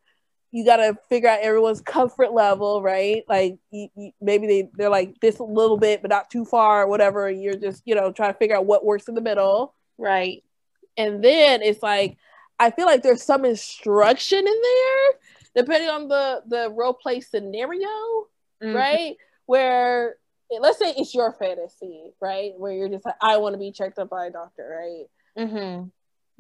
you 0.53 0.65
got 0.65 0.77
to 0.79 0.97
figure 1.09 1.29
out 1.29 1.41
everyone's 1.41 1.81
comfort 1.81 2.33
level 2.33 2.83
right 2.83 3.25
like 3.29 3.57
you, 3.71 3.89
you, 3.97 4.11
maybe 4.21 4.47
they 4.47 4.69
they're 4.75 4.91
like 4.91 5.19
this 5.21 5.39
a 5.39 5.45
little 5.45 5.77
bit 5.77 6.03
but 6.03 6.11
not 6.11 6.29
too 6.31 6.45
far 6.45 6.83
or 6.83 6.87
whatever 6.89 7.29
and 7.29 7.43
you're 7.43 7.55
just 7.57 7.83
you 7.87 7.95
know 7.95 8.11
trying 8.13 8.33
to 8.33 8.39
figure 8.39 8.57
out 8.57 8.67
what 8.67 8.85
works 8.85 9.09
in 9.09 9.15
the 9.15 9.21
middle 9.21 9.75
right 9.99 10.43
and 10.97 11.23
then 11.25 11.63
it's 11.63 11.83
like 11.83 12.17
I 12.59 12.71
feel 12.71 12.85
like 12.85 13.03
there's 13.03 13.23
some 13.23 13.47
instruction 13.47 14.39
in 14.39 14.45
there, 14.45 15.63
depending 15.65 15.89
on 15.89 16.09
the 16.09 16.43
the 16.47 16.71
role 16.71 16.93
play 16.93 17.21
scenario, 17.21 17.89
Mhm. 18.63 18.75
right? 18.75 19.17
Where 19.47 20.17
let's 20.61 20.79
say 20.79 20.93
it's 20.97 21.15
your 21.15 21.33
fantasy, 21.33 22.13
right? 22.21 22.53
Where 22.59 22.73
you're 22.73 22.89
just 22.91 23.07
like, 23.07 23.15
I 23.23 23.39
want 23.39 23.55
to 23.55 23.59
be 23.59 23.73
checked 23.73 23.99
up 23.99 24.11
by 24.11 24.27
a 24.27 24.31
doctor, 24.31 24.69
right? 24.79 25.07
mm-hmm. 25.39 25.89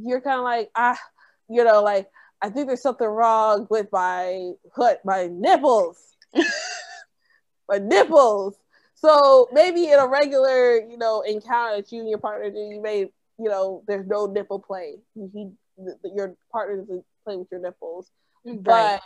You're 0.07 0.21
kind 0.21 0.39
of 0.41 0.45
like, 0.45 0.71
ah, 0.75 1.01
you 1.49 1.65
know, 1.65 1.83
like 1.83 2.11
I 2.43 2.49
think 2.49 2.67
there's 2.67 2.83
something 2.83 3.07
wrong 3.07 3.67
with 3.71 3.89
my 3.93 4.53
hut, 4.75 5.01
my 5.05 5.29
nipples, 5.31 6.17
my 7.69 7.79
nipples. 7.79 8.57
So 8.95 9.49
maybe 9.53 9.91
in 9.91 9.99
a 9.99 10.07
regular, 10.07 10.77
you 10.81 10.97
know, 10.97 11.23
encounter 11.23 11.77
that 11.77 11.93
you 11.93 12.01
and 12.01 12.09
your 12.09 12.19
partner 12.19 12.51
do, 12.51 12.59
you 12.59 12.81
may, 12.81 13.11
you 13.39 13.49
know, 13.49 13.83
there's 13.87 14.07
no 14.07 14.27
nipple 14.27 14.59
play. 14.59 14.97
He, 15.15 15.51
th- 15.79 16.15
your 16.15 16.35
partner 16.53 16.79
doesn't 16.79 17.05
play 17.25 17.37
with 17.37 17.49
your 17.51 17.61
nipples. 17.61 18.11
right 18.45 18.63
But 18.65 19.03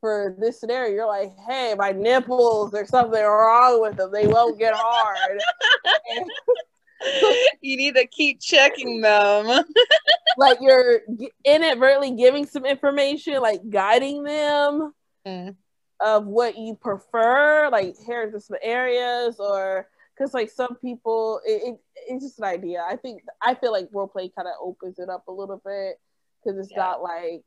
for 0.00 0.34
this 0.38 0.58
scenario, 0.58 0.94
you're 0.94 1.06
like, 1.06 1.32
hey, 1.48 1.74
my 1.76 1.92
nipples, 1.92 2.70
there's 2.72 2.88
something 2.88 3.22
wrong 3.22 3.80
with 3.80 3.96
them. 3.96 4.10
They 4.12 4.26
won't 4.26 4.58
get 4.58 4.74
hard. 4.74 5.40
You 7.62 7.76
need 7.76 7.94
to 7.96 8.06
keep 8.06 8.40
checking 8.40 9.00
them 9.00 9.64
like 10.38 10.58
you're 10.60 11.00
inadvertently 11.44 12.12
giving 12.12 12.46
some 12.46 12.64
information, 12.64 13.40
like 13.40 13.60
guiding 13.68 14.22
them 14.22 14.94
Mm. 15.26 15.54
of 16.00 16.26
what 16.26 16.56
you 16.56 16.74
prefer, 16.74 17.68
like 17.70 17.94
here's 18.06 18.32
the 18.32 18.40
some 18.40 18.56
areas, 18.62 19.38
or 19.38 19.86
because 20.16 20.32
like 20.32 20.50
some 20.50 20.76
people, 20.76 21.40
it, 21.46 21.62
it, 21.74 21.80
it's 22.08 22.24
just 22.24 22.38
an 22.38 22.46
idea. 22.46 22.82
I 22.88 22.96
think 22.96 23.22
I 23.42 23.54
feel 23.54 23.70
like 23.70 23.88
role 23.92 24.08
play 24.08 24.30
kind 24.34 24.48
of 24.48 24.54
opens 24.62 24.98
it 24.98 25.10
up 25.10 25.28
a 25.28 25.32
little 25.32 25.60
bit 25.62 26.00
because 26.42 26.58
it's 26.58 26.70
Yeah. 26.70 26.78
not 26.78 27.02
like, 27.02 27.42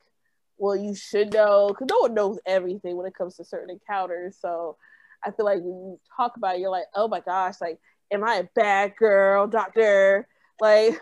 well, 0.60 0.76
you 0.76 0.94
should 0.94 1.34
know 1.34 1.70
because 1.70 1.88
no 1.90 1.98
one 2.02 2.14
knows 2.14 2.38
everything 2.46 2.96
when 2.96 3.08
it 3.08 3.16
comes 3.16 3.38
to 3.38 3.44
certain 3.44 3.72
encounters. 3.72 4.38
So 4.40 4.78
I 5.26 5.32
feel 5.32 5.46
like 5.46 5.62
when 5.62 5.74
you 5.74 6.00
talk 6.16 6.38
about 6.38 6.56
it, 6.56 6.62
you're 6.62 6.70
like, 6.70 6.86
oh 6.94 7.08
my 7.08 7.22
gosh, 7.22 7.56
like, 7.60 7.80
am 8.14 8.24
I 8.24 8.36
a 8.36 8.44
bad 8.56 8.96
girl, 8.98 9.48
doctor? 9.48 10.28
Like, 10.60 11.02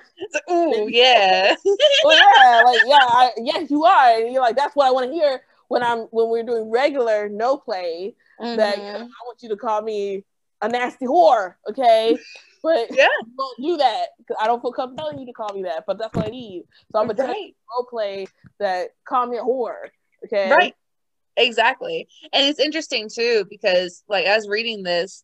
ooh 0.50 0.88
yeah 0.90 1.56
well, 2.04 2.18
yeah, 2.18 2.62
like 2.64 2.82
yeah, 2.86 2.98
I, 3.00 3.32
yes, 3.38 3.70
you 3.72 3.84
are. 3.86 4.20
And 4.22 4.34
you're 4.34 4.42
like, 4.42 4.56
that's 4.56 4.76
what 4.76 4.88
I 4.88 4.92
want 4.92 5.08
to 5.08 5.14
hear 5.14 5.42
when 5.68 5.84
I'm 5.84 6.00
when 6.12 6.30
we're 6.30 6.44
doing 6.44 6.70
regular 6.72 7.30
no 7.30 7.58
play. 7.58 8.16
That 8.56 8.78
you 8.80 8.84
know, 8.84 9.00
Mhm. 9.00 9.10
I 9.10 9.26
want 9.26 9.44
you 9.44 9.50
to 9.50 9.58
call 9.58 9.82
me 9.82 10.24
a 10.62 10.70
nasty 10.70 11.06
whore, 11.06 11.56
okay? 11.70 12.18
But 12.64 12.90
Yeah. 12.92 13.08
don't 13.38 13.62
do 13.62 13.78
that 13.78 14.08
I 14.40 14.48
don't 14.48 14.62
feel 14.62 14.72
comfortable 14.74 15.04
telling 15.04 15.20
you 15.20 15.26
to 15.28 15.34
call 15.34 15.54
me 15.54 15.64
that. 15.64 15.86
But 15.88 15.98
that's 16.00 16.16
what 16.16 16.26
I 16.28 16.30
need. 16.30 16.64
So 16.92 17.00
I'm 17.00 17.08
gonna 17.08 17.24
right 17.24 17.56
role 17.70 17.88
play 17.90 18.26
that 18.60 18.90
call 19.08 19.28
me 19.28 19.38
a 19.38 19.44
whore, 19.44 19.90
okay? 20.26 20.52
right 20.52 20.74
exactly 21.38 22.08
and 22.34 22.46
it's 22.46 22.60
interesting 22.60 23.10
too 23.10 23.46
because 23.50 24.04
like 24.10 24.26
as 24.26 24.48
reading 24.48 24.84
this 24.84 25.24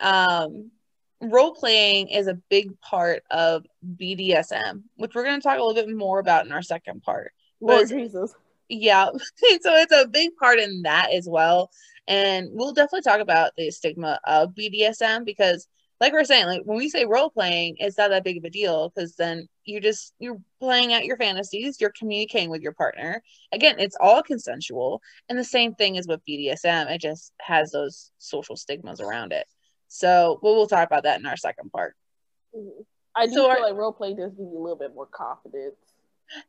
um 0.00 0.70
role 1.20 1.52
playing 1.54 2.08
is 2.08 2.26
a 2.28 2.34
big 2.48 2.80
part 2.80 3.22
of 3.30 3.66
bdsm 3.96 4.82
which 4.96 5.14
we're 5.14 5.24
going 5.24 5.40
to 5.40 5.42
talk 5.42 5.58
a 5.58 5.62
little 5.62 5.74
bit 5.86 5.94
more 5.94 6.20
about 6.20 6.46
in 6.46 6.52
our 6.52 6.62
second 6.62 7.02
part. 7.02 7.32
Lord 7.60 7.88
But- 7.88 7.96
Jesus. 7.96 8.34
yeah 8.68 9.06
so 9.14 9.74
it's 9.74 9.92
a 9.92 10.06
big 10.08 10.30
part 10.38 10.58
in 10.58 10.82
that 10.82 11.12
as 11.12 11.26
well. 11.28 11.70
And 12.06 12.48
we'll 12.52 12.72
definitely 12.72 13.02
talk 13.02 13.20
about 13.20 13.52
the 13.56 13.70
stigma 13.70 14.18
of 14.24 14.54
bdsm 14.54 15.24
because 15.24 15.66
like 16.00 16.12
we're 16.12 16.24
saying 16.24 16.46
like 16.46 16.62
when 16.64 16.78
we 16.78 16.88
say 16.88 17.04
role 17.04 17.30
playing 17.30 17.74
it's 17.78 17.98
not 17.98 18.10
that 18.10 18.22
big 18.24 18.36
of 18.38 18.44
a 18.44 18.50
deal 18.50 18.88
because 18.90 19.16
then 19.16 19.48
you 19.64 19.80
just 19.80 20.14
you're 20.20 20.38
playing 20.60 20.92
out 20.92 21.04
your 21.04 21.16
fantasies 21.16 21.80
you're 21.80 21.92
communicating 21.98 22.48
with 22.50 22.62
your 22.62 22.72
partner. 22.72 23.22
Again 23.52 23.76
it's 23.78 23.96
all 24.00 24.22
consensual 24.22 25.02
and 25.28 25.36
the 25.38 25.44
same 25.44 25.74
thing 25.74 25.96
is 25.96 26.06
with 26.06 26.20
bdsm 26.28 26.90
it 26.90 27.00
just 27.00 27.32
has 27.40 27.72
those 27.72 28.12
social 28.18 28.56
stigmas 28.56 29.00
around 29.00 29.32
it 29.32 29.46
so 29.88 30.38
we'll, 30.42 30.54
we'll 30.54 30.66
talk 30.66 30.86
about 30.86 31.02
that 31.04 31.18
in 31.20 31.26
our 31.26 31.36
second 31.36 31.70
part 31.72 31.94
Mhm. 32.56 32.84
I 33.16 33.26
do 33.26 33.32
So 33.32 33.42
feel 33.42 33.56
are- 33.56 33.60
like 33.62 33.74
role 33.74 33.92
play 33.92 34.14
does 34.14 34.30
give 34.32 34.46
you 34.46 34.58
a 34.58 34.62
little 34.62 34.76
bit 34.76 34.94
more 34.94 35.06
confidence. 35.06 35.74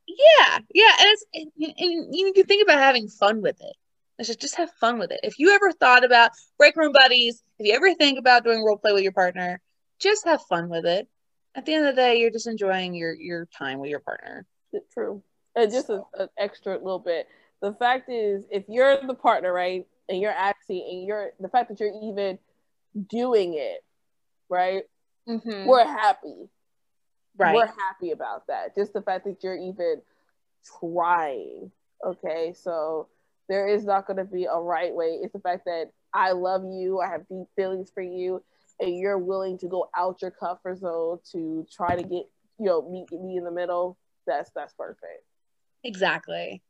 Yeah, 0.08 0.60
yeah, 0.74 0.92
and 1.00 1.08
it's 1.10 1.26
and, 1.34 1.52
and 1.78 2.16
you 2.16 2.34
can 2.34 2.46
think 2.46 2.62
about 2.64 2.80
having 2.80 3.08
fun 3.08 3.42
with 3.42 3.60
it. 3.62 3.76
Let's 4.18 4.28
just 4.28 4.42
just 4.42 4.56
have 4.58 4.70
fun 4.80 5.00
with 5.00 5.12
it. 5.12 5.22
If 5.24 5.40
you 5.40 5.52
ever 5.52 5.72
thought 5.72 6.04
about 6.04 6.32
break 6.58 6.76
room 6.76 6.92
buddies, 6.92 7.42
if 7.58 7.66
you 7.68 7.74
ever 7.74 7.94
think 7.96 8.20
about 8.20 8.44
doing 8.44 8.64
role 8.64 8.78
play 8.78 8.92
with 8.92 9.04
your 9.04 9.14
partner, 9.14 9.62
just 10.00 10.26
have 10.26 10.42
fun 10.44 10.68
with 10.70 10.86
it. 10.86 11.08
At 11.56 11.66
the 11.66 11.74
end 11.74 11.88
of 11.88 11.96
the 11.96 12.02
day, 12.02 12.18
you're 12.20 12.30
just 12.30 12.46
enjoying 12.48 12.94
your 12.94 13.14
your 13.14 13.46
time 13.58 13.80
with 13.80 13.90
your 13.90 14.02
partner. 14.02 14.46
True. 14.94 15.24
And 15.56 15.72
just 15.72 15.90
a- 15.90 16.04
an 16.18 16.30
extra 16.38 16.78
little 16.78 17.00
bit. 17.00 17.28
The 17.62 17.74
fact 17.74 18.10
is, 18.10 18.46
if 18.52 18.66
you're 18.68 19.02
the 19.08 19.16
partner, 19.16 19.52
right, 19.54 19.88
and 20.10 20.22
you're 20.22 20.32
acting, 20.32 20.86
and 20.90 21.08
you're 21.08 21.32
the 21.40 21.50
fact 21.50 21.70
that 21.70 21.80
you're 21.80 21.94
even 22.04 22.38
doing 23.08 23.54
it, 23.56 23.84
right? 24.50 24.84
Mhm. 25.28 25.66
We're 25.66 25.86
happy. 25.86 26.50
right. 27.38 27.56
We're 27.56 27.68
happy 27.68 28.12
about 28.12 28.48
that. 28.48 28.76
Just 28.76 28.94
the 28.94 29.02
fact 29.02 29.26
that 29.26 29.44
you're 29.44 29.56
even 29.56 30.02
trying. 30.80 31.72
Okay. 32.06 32.54
So 32.54 33.08
there 33.48 33.68
is 33.68 33.86
not 33.86 34.06
going 34.08 34.18
to 34.18 34.26
be 34.26 34.46
a 34.46 34.60
right 34.60 34.94
way. 34.94 35.20
It's 35.22 35.34
the 35.34 35.40
fact 35.40 35.66
that 35.66 35.92
I 36.14 36.32
love 36.32 36.64
you, 36.66 37.00
I 37.00 37.08
have 37.08 37.28
deep 37.28 37.48
feelings 37.56 37.92
for 37.92 38.02
you, 38.02 38.44
and 38.80 38.98
you're 38.98 39.18
willing 39.18 39.58
to 39.60 39.68
go 39.68 39.90
out 39.96 40.22
your 40.22 40.32
comfort 40.32 40.80
zone 40.80 41.20
to 41.32 41.66
try 41.72 41.96
to 41.96 42.04
get, 42.04 42.28
you 42.60 42.66
know, 42.66 42.90
meet 42.90 43.12
me 43.12 43.38
in 43.38 43.44
the 43.44 43.52
middle. 43.52 43.98
That's 44.28 44.52
that's 44.56 44.74
perfect. 44.74 45.24
Exactly. 45.84 46.62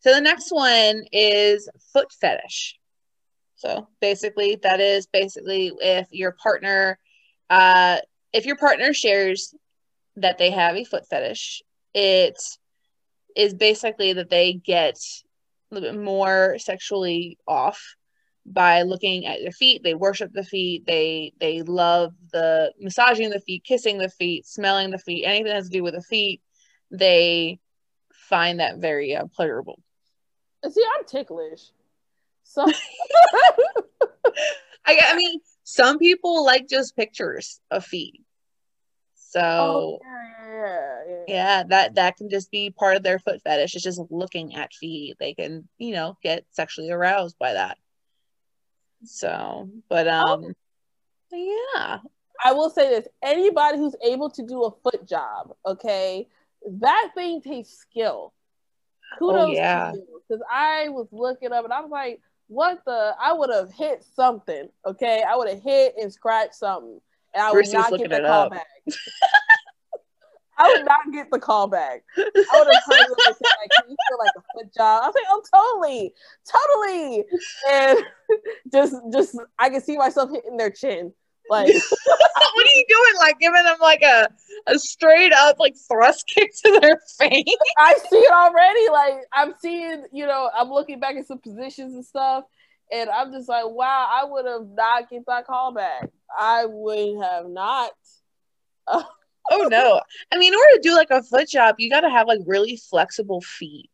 So 0.00 0.12
the 0.14 0.20
next 0.20 0.50
one 0.50 1.04
is 1.12 1.68
foot 1.92 2.12
fetish. 2.12 2.78
So 3.58 3.88
basically, 4.00 4.56
that 4.62 4.80
is 4.80 5.06
basically 5.06 5.72
if 5.80 6.06
your 6.12 6.32
partner, 6.32 6.98
uh, 7.50 7.98
if 8.32 8.46
your 8.46 8.56
partner 8.56 8.92
shares 8.94 9.52
that 10.16 10.38
they 10.38 10.52
have 10.52 10.76
a 10.76 10.84
foot 10.84 11.08
fetish, 11.08 11.62
it 11.92 12.38
is 13.34 13.54
basically 13.54 14.12
that 14.12 14.30
they 14.30 14.52
get 14.52 14.96
a 15.70 15.74
little 15.74 15.92
bit 15.92 16.00
more 16.00 16.56
sexually 16.58 17.36
off 17.48 17.96
by 18.46 18.82
looking 18.82 19.26
at 19.26 19.40
their 19.42 19.50
feet. 19.50 19.82
They 19.82 19.94
worship 19.94 20.32
the 20.32 20.44
feet. 20.44 20.86
They 20.86 21.32
they 21.40 21.62
love 21.62 22.12
the 22.32 22.72
massaging 22.80 23.30
the 23.30 23.40
feet, 23.40 23.64
kissing 23.64 23.98
the 23.98 24.08
feet, 24.08 24.46
smelling 24.46 24.90
the 24.90 24.98
feet, 24.98 25.24
anything 25.24 25.46
that 25.46 25.56
has 25.56 25.68
to 25.68 25.76
do 25.76 25.82
with 25.82 25.94
the 25.94 26.02
feet. 26.02 26.40
They 26.92 27.58
find 28.12 28.60
that 28.60 28.78
very 28.78 29.16
uh, 29.16 29.24
pleasurable. 29.34 29.80
See, 30.70 30.84
I'm 30.96 31.04
ticklish. 31.06 31.70
So 32.48 32.64
I, 34.86 34.98
I 35.10 35.16
mean, 35.16 35.40
some 35.64 35.98
people 35.98 36.44
like 36.44 36.66
just 36.66 36.96
pictures 36.96 37.60
of 37.70 37.84
feet. 37.84 38.22
So 39.14 39.40
oh, 39.42 39.98
yeah, 40.02 40.54
yeah, 40.54 40.96
yeah. 41.08 41.24
yeah, 41.28 41.62
that 41.68 41.96
that 41.96 42.16
can 42.16 42.30
just 42.30 42.50
be 42.50 42.70
part 42.70 42.96
of 42.96 43.02
their 43.02 43.18
foot 43.18 43.42
fetish. 43.44 43.74
It's 43.74 43.84
just 43.84 44.00
looking 44.10 44.54
at 44.54 44.72
feet. 44.72 45.16
They 45.20 45.34
can, 45.34 45.68
you 45.76 45.92
know, 45.92 46.16
get 46.22 46.46
sexually 46.50 46.90
aroused 46.90 47.36
by 47.38 47.52
that. 47.52 47.76
So, 49.04 49.68
but 49.90 50.08
um, 50.08 50.54
yeah, 51.30 51.98
I 52.42 52.52
will 52.52 52.70
say 52.70 52.88
this: 52.88 53.08
anybody 53.22 53.76
who's 53.76 53.94
able 54.02 54.30
to 54.30 54.42
do 54.46 54.64
a 54.64 54.70
foot 54.82 55.06
job, 55.06 55.54
okay, 55.66 56.26
that 56.66 57.10
thing 57.14 57.42
takes 57.42 57.68
skill. 57.68 58.32
Kudos 59.18 59.54
yeah. 59.54 59.92
to 59.92 59.98
you, 59.98 60.22
because 60.26 60.42
I 60.50 60.88
was 60.88 61.08
looking 61.12 61.52
up 61.52 61.64
and 61.64 61.72
I 61.72 61.80
was 61.80 61.90
like, 61.90 62.20
"What 62.48 62.84
the?" 62.84 63.14
I 63.20 63.32
would 63.32 63.50
have 63.50 63.72
hit 63.72 64.04
something, 64.14 64.68
okay. 64.84 65.22
I 65.22 65.36
would 65.36 65.48
have 65.48 65.62
hit 65.62 65.94
and 66.00 66.12
scratched 66.12 66.56
something, 66.56 67.00
and 67.34 67.42
I 67.42 67.52
would 67.52 67.68
not 67.72 67.96
get 67.96 68.10
the 68.10 68.20
call 68.20 68.46
up. 68.46 68.50
back. 68.50 68.66
I 70.58 70.74
would 70.74 70.86
not 70.86 71.12
get 71.12 71.30
the 71.30 71.38
call 71.38 71.68
back. 71.68 72.02
I 72.16 72.22
would 72.24 72.34
have 72.34 72.82
heard 72.84 73.06
like, 73.28 73.70
"Can 73.80 73.90
you 73.90 73.96
feel 74.08 74.18
like 74.18 74.32
a 74.36 74.40
foot 74.52 74.74
job?" 74.74 75.04
I 75.04 75.06
was 75.06 75.14
like, 75.14 75.24
"Oh, 75.28 75.42
totally, 75.54 76.14
totally," 76.50 77.24
and 77.70 77.98
just, 78.72 78.96
just 79.12 79.38
I 79.58 79.70
can 79.70 79.80
see 79.80 79.96
myself 79.96 80.30
hitting 80.30 80.56
their 80.56 80.70
chin, 80.70 81.12
like. 81.48 81.74
what 82.58 82.66
are 82.66 82.76
you 82.76 82.84
doing? 82.88 83.20
Like 83.20 83.38
giving 83.38 83.62
them 83.64 83.76
like 83.80 84.02
a 84.02 84.28
a 84.66 84.78
straight 84.78 85.32
up 85.32 85.58
like 85.58 85.76
thrust 85.76 86.26
kick 86.34 86.50
to 86.64 86.80
their 86.80 87.00
face? 87.18 87.44
I 87.78 87.94
see 88.10 88.16
it 88.16 88.32
already. 88.32 88.88
Like 88.90 89.24
I'm 89.32 89.54
seeing, 89.60 90.04
you 90.12 90.26
know, 90.26 90.50
I'm 90.56 90.70
looking 90.70 91.00
back 91.00 91.16
at 91.16 91.26
some 91.26 91.38
positions 91.38 91.94
and 91.94 92.04
stuff, 92.04 92.44
and 92.92 93.08
I'm 93.10 93.32
just 93.32 93.48
like, 93.48 93.64
wow, 93.66 94.08
I 94.10 94.24
would 94.24 94.46
have 94.46 94.66
not 94.74 95.10
get 95.10 95.24
that 95.26 95.46
call 95.46 95.72
back. 95.72 96.10
I 96.38 96.66
would 96.66 97.22
have 97.22 97.48
not. 97.48 97.92
Oh 99.50 99.66
no! 99.70 100.00
I 100.32 100.38
mean, 100.38 100.52
in 100.52 100.58
order 100.58 100.76
to 100.76 100.80
do 100.82 100.94
like 100.94 101.10
a 101.10 101.22
foot 101.22 101.48
job, 101.48 101.76
you 101.78 101.90
got 101.90 102.00
to 102.00 102.10
have 102.10 102.26
like 102.26 102.40
really 102.46 102.76
flexible 102.76 103.40
feet, 103.40 103.90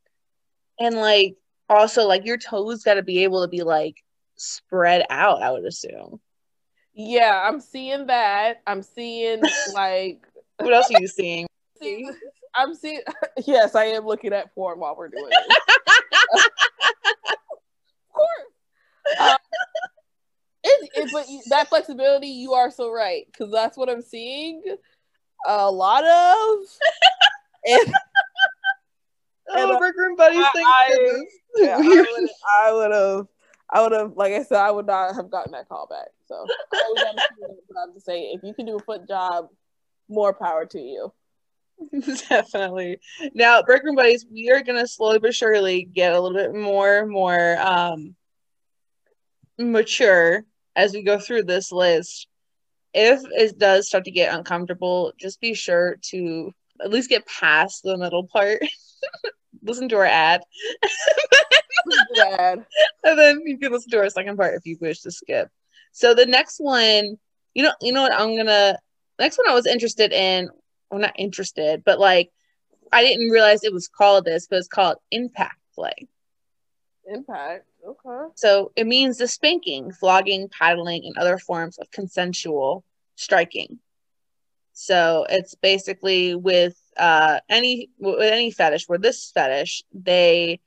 and 0.80 0.96
like 0.96 1.36
also 1.68 2.06
like 2.06 2.24
your 2.24 2.38
toes 2.38 2.82
got 2.82 2.94
to 2.94 3.02
be 3.02 3.24
able 3.24 3.42
to 3.42 3.48
be 3.48 3.62
like 3.62 4.02
spread 4.36 5.04
out. 5.10 5.42
I 5.42 5.50
would 5.50 5.64
assume. 5.64 6.20
Yeah, 6.94 7.42
I'm 7.46 7.60
seeing 7.60 8.06
that. 8.06 8.62
I'm 8.66 8.82
seeing 8.82 9.42
like 9.72 10.26
What 10.58 10.72
else 10.72 10.90
are 10.94 11.00
you 11.00 11.08
seeing? 11.08 11.46
I'm 12.54 12.74
seeing. 12.74 13.00
Yes, 13.46 13.74
I 13.74 13.86
am 13.86 14.06
looking 14.06 14.32
at 14.32 14.54
porn 14.54 14.78
while 14.78 14.94
we're 14.96 15.08
doing 15.08 15.28
it. 15.28 15.54
of 16.34 18.12
course. 18.12 19.18
Um, 19.18 19.36
it, 20.62 20.90
it, 20.94 21.10
but 21.12 21.26
that 21.50 21.68
flexibility, 21.68 22.28
you 22.28 22.52
are 22.52 22.70
so 22.70 22.90
right, 22.92 23.26
because 23.26 23.52
that's 23.52 23.76
what 23.76 23.90
I'm 23.90 24.02
seeing 24.02 24.62
a 25.46 25.70
lot 25.70 26.04
of. 26.04 26.58
And 27.66 27.94
oh, 29.50 29.74
uh, 29.74 29.78
workroom 29.80 30.16
buddies, 30.16 30.44
I- 30.54 30.86
I- 30.88 31.24
yeah, 31.56 31.76
I 32.58 32.72
would 32.72 32.92
have, 32.92 33.26
I 33.70 33.82
would 33.82 33.92
have, 33.92 34.12
like 34.16 34.32
I 34.32 34.42
said, 34.42 34.58
I 34.58 34.70
would 34.70 34.86
not 34.86 35.14
have 35.14 35.30
gotten 35.30 35.52
that 35.52 35.68
call 35.68 35.86
back. 35.86 36.08
So 36.26 36.46
I 36.72 37.14
but 37.68 37.78
I'm 37.82 37.94
just 37.94 38.06
saying, 38.06 38.36
if 38.36 38.44
you 38.44 38.54
can 38.54 38.66
do 38.66 38.76
a 38.76 38.80
foot 38.80 39.08
job, 39.08 39.48
more 40.08 40.32
power 40.32 40.66
to 40.66 40.78
you. 40.80 41.12
Definitely. 42.28 43.00
Now, 43.34 43.62
Breakroom 43.62 43.96
Buddies, 43.96 44.26
we 44.30 44.50
are 44.50 44.62
gonna 44.62 44.86
slowly 44.86 45.18
but 45.18 45.34
surely 45.34 45.84
get 45.84 46.12
a 46.12 46.20
little 46.20 46.36
bit 46.36 46.54
more, 46.54 47.06
more 47.06 47.56
um 47.58 48.14
mature 49.58 50.44
as 50.76 50.92
we 50.92 51.02
go 51.02 51.18
through 51.18 51.44
this 51.44 51.72
list. 51.72 52.28
If 52.92 53.22
it 53.32 53.58
does 53.58 53.88
start 53.88 54.04
to 54.04 54.10
get 54.10 54.34
uncomfortable, 54.34 55.12
just 55.18 55.40
be 55.40 55.54
sure 55.54 55.96
to 56.10 56.52
at 56.82 56.90
least 56.90 57.10
get 57.10 57.26
past 57.26 57.82
the 57.82 57.96
middle 57.96 58.26
part. 58.26 58.62
listen 59.64 59.88
to 59.88 59.96
our 59.96 60.04
ad, 60.04 60.42
and 62.16 62.64
then 63.02 63.42
you 63.44 63.58
can 63.58 63.72
listen 63.72 63.90
to 63.90 63.98
our 63.98 64.10
second 64.10 64.36
part 64.36 64.54
if 64.54 64.66
you 64.66 64.76
wish 64.80 65.00
to 65.00 65.10
skip. 65.10 65.48
So 65.92 66.14
the 66.14 66.26
next 66.26 66.58
one, 66.58 67.18
you 67.54 67.62
know, 67.62 67.72
you 67.80 67.92
know 67.92 68.02
what 68.02 68.12
I'm 68.12 68.36
gonna 68.36 68.78
next 69.18 69.38
one 69.38 69.48
I 69.48 69.54
was 69.54 69.66
interested 69.66 70.12
in. 70.12 70.50
Well, 70.90 71.00
not 71.00 71.14
interested, 71.16 71.82
but 71.84 71.98
like 71.98 72.30
I 72.92 73.02
didn't 73.02 73.30
realize 73.30 73.64
it 73.64 73.72
was 73.72 73.88
called 73.88 74.24
this, 74.24 74.46
but 74.46 74.58
it's 74.58 74.68
called 74.68 74.98
impact 75.10 75.58
play. 75.74 76.06
Impact. 77.06 77.66
Okay. 77.86 78.32
So 78.36 78.72
it 78.76 78.86
means 78.86 79.18
the 79.18 79.28
spanking, 79.28 79.92
flogging, 79.92 80.48
paddling, 80.48 81.04
and 81.04 81.18
other 81.18 81.38
forms 81.38 81.78
of 81.78 81.90
consensual 81.90 82.84
striking. 83.16 83.78
So 84.74 85.24
it's 85.30 85.54
basically 85.54 86.34
with 86.34 86.76
uh, 86.96 87.38
any 87.48 87.90
with 87.98 88.20
any 88.20 88.50
fetish, 88.50 88.88
where 88.88 88.98
this 88.98 89.30
fetish, 89.32 89.84
they 89.92 90.60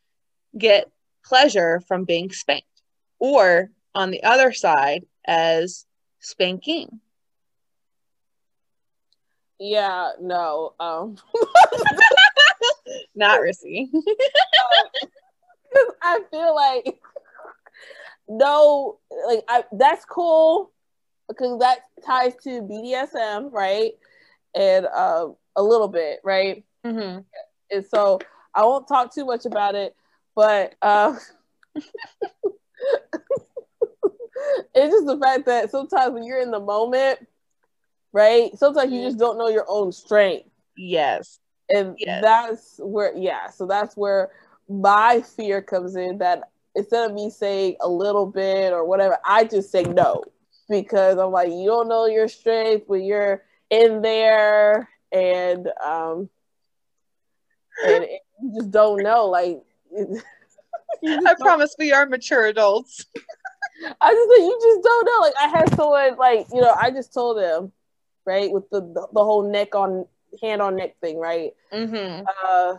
get 0.57 0.89
pleasure 1.25 1.81
from 1.87 2.05
being 2.05 2.31
spanked, 2.31 2.65
or 3.19 3.69
on 3.93 4.11
the 4.11 4.23
other 4.23 4.53
side 4.53 5.05
as 5.27 5.85
spanking. 6.19 7.01
Yeah. 9.59 10.11
No. 10.21 10.73
Um. 10.79 11.17
Not 13.15 13.41
risky. 13.41 13.89
I 16.01 16.21
feel 16.31 16.55
like 16.55 16.97
no, 18.29 18.99
like 19.27 19.43
I 19.49 19.65
that's 19.73 20.05
cool 20.05 20.71
because 21.27 21.59
that 21.59 21.79
ties 22.05 22.35
to 22.43 22.61
BDSM, 22.61 23.51
right? 23.51 23.93
And 24.55 24.85
uh, 24.87 25.29
a 25.55 25.63
little 25.63 25.87
bit, 25.87 26.19
right? 26.23 26.63
hmm 26.85 27.19
And 27.71 27.85
so 27.85 28.19
I 28.53 28.63
won't 28.65 28.87
talk 28.87 29.13
too 29.13 29.25
much 29.25 29.45
about 29.45 29.75
it, 29.75 29.95
but 30.35 30.75
uh, 30.81 31.15
it's 34.73 34.93
just 34.93 35.05
the 35.05 35.19
fact 35.21 35.45
that 35.45 35.71
sometimes 35.71 36.13
when 36.13 36.23
you're 36.23 36.41
in 36.41 36.51
the 36.51 36.59
moment, 36.59 37.19
right? 38.13 38.57
Sometimes 38.57 38.91
you 38.91 39.01
just 39.01 39.17
don't 39.19 39.37
know 39.37 39.49
your 39.49 39.65
own 39.67 39.91
strength. 39.91 40.49
Yes. 40.75 41.39
and 41.69 41.95
Yes. 41.97 42.21
that's 42.23 42.79
where 42.83 43.15
yeah 43.15 43.49
so 43.49 43.65
that's 43.65 43.97
where 43.97 44.29
my 44.69 45.21
fear 45.21 45.61
comes 45.61 45.95
in 45.95 46.17
that 46.19 46.43
instead 46.75 47.09
of 47.09 47.15
me 47.15 47.29
saying 47.29 47.75
a 47.81 47.89
little 47.89 48.25
bit 48.25 48.71
or 48.73 48.85
whatever 48.85 49.17
i 49.25 49.43
just 49.43 49.71
say 49.71 49.83
no 49.83 50.23
because 50.69 51.17
i'm 51.17 51.31
like 51.31 51.49
you 51.49 51.65
don't 51.65 51.87
know 51.87 52.05
your 52.05 52.27
strength 52.27 52.83
when 52.87 53.03
you're 53.03 53.43
in 53.69 54.01
there 54.01 54.89
and 55.11 55.67
um 55.85 56.29
and 57.83 58.03
it- 58.03 58.21
you 58.41 58.51
just 58.59 58.71
don't 58.71 59.01
know 59.01 59.25
like 59.27 59.61
I 61.25 61.33
promise 61.35 61.75
we 61.77 61.91
are 61.93 62.05
mature 62.05 62.45
adults. 62.45 63.05
I 64.01 64.13
just 64.13 64.29
think 64.29 64.45
you 64.45 64.59
just 64.61 64.83
don't 64.83 65.05
know. 65.05 65.19
Like 65.21 65.33
I 65.39 65.47
had 65.47 65.75
someone 65.75 66.17
like 66.17 66.47
you 66.51 66.61
know 66.61 66.73
I 66.77 66.91
just 66.91 67.13
told 67.13 67.37
them 67.37 67.71
right 68.25 68.51
with 68.51 68.69
the 68.69 68.81
the, 68.81 69.07
the 69.13 69.23
whole 69.23 69.49
neck 69.49 69.75
on 69.75 70.05
hand 70.41 70.61
on 70.61 70.75
neck 70.77 70.99
thing 71.01 71.17
right 71.19 71.53
Mm-hmm. 71.71 72.27
uh 72.45 72.75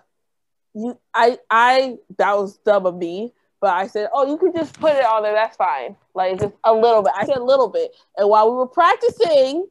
you 0.74 0.98
I 1.14 1.38
I 1.51 1.98
that 2.18 2.37
was 2.37 2.59
dumb 2.59 2.87
of 2.87 2.96
me, 2.96 3.33
But 3.61 3.75
I 3.75 3.88
said, 3.88 4.09
oh, 4.12 4.29
you 4.31 4.38
could 4.38 4.55
just 4.55 4.79
put 4.79 4.94
it 4.94 5.05
on 5.05 5.23
there. 5.23 5.33
That's 5.33 5.57
fine. 5.57 5.97
Like 6.14 6.38
just 6.38 6.55
a 6.64 6.73
little 6.73 7.03
bit. 7.03 7.12
I 7.16 7.27
said 7.27 7.38
a 7.38 7.42
little 7.44 7.68
bit. 7.68 7.90
And 8.16 8.29
while 8.29 8.51
we 8.51 8.57
were 8.57 8.68
practicing, 8.68 9.66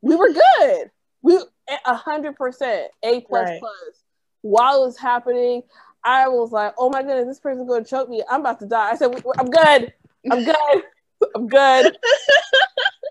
we 0.00 0.16
were 0.16 0.32
good. 0.32 0.90
We 1.22 1.38
a 1.86 1.94
hundred 1.94 2.36
percent 2.36 2.90
A 3.02 3.20
plus 3.22 3.48
Right. 3.48 3.60
plus. 3.60 4.04
While 4.42 4.82
it 4.82 4.86
was 4.86 4.98
happening, 4.98 5.62
I 6.02 6.28
was 6.28 6.52
like, 6.52 6.74
oh 6.78 6.90
my 6.90 7.02
goodness, 7.02 7.26
this 7.26 7.40
person's 7.40 7.68
gonna 7.68 7.84
choke 7.84 8.08
me. 8.08 8.22
I'm 8.30 8.40
about 8.40 8.60
to 8.60 8.66
die. 8.66 8.90
I 8.92 8.96
said, 8.96 9.22
I'm 9.38 9.50
good. 9.50 9.92
I'm 10.30 10.44
good. 10.44 10.82
I'm 11.34 11.46
good. 11.46 11.96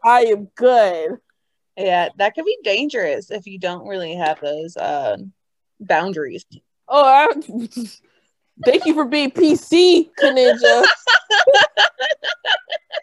I 0.03 0.21
am 0.25 0.45
good. 0.55 1.17
Yeah, 1.77 2.09
that 2.17 2.35
could 2.35 2.45
be 2.45 2.57
dangerous 2.63 3.31
if 3.31 3.47
you 3.47 3.57
don't 3.57 3.87
really 3.87 4.13
have 4.15 4.39
those 4.39 4.77
uh, 4.77 5.17
boundaries. 5.79 6.45
Oh, 6.87 7.03
I, 7.03 7.67
thank 8.65 8.85
you 8.85 8.93
for 8.93 9.05
being 9.05 9.31
PC, 9.31 10.09
Kaninja. 10.19 10.85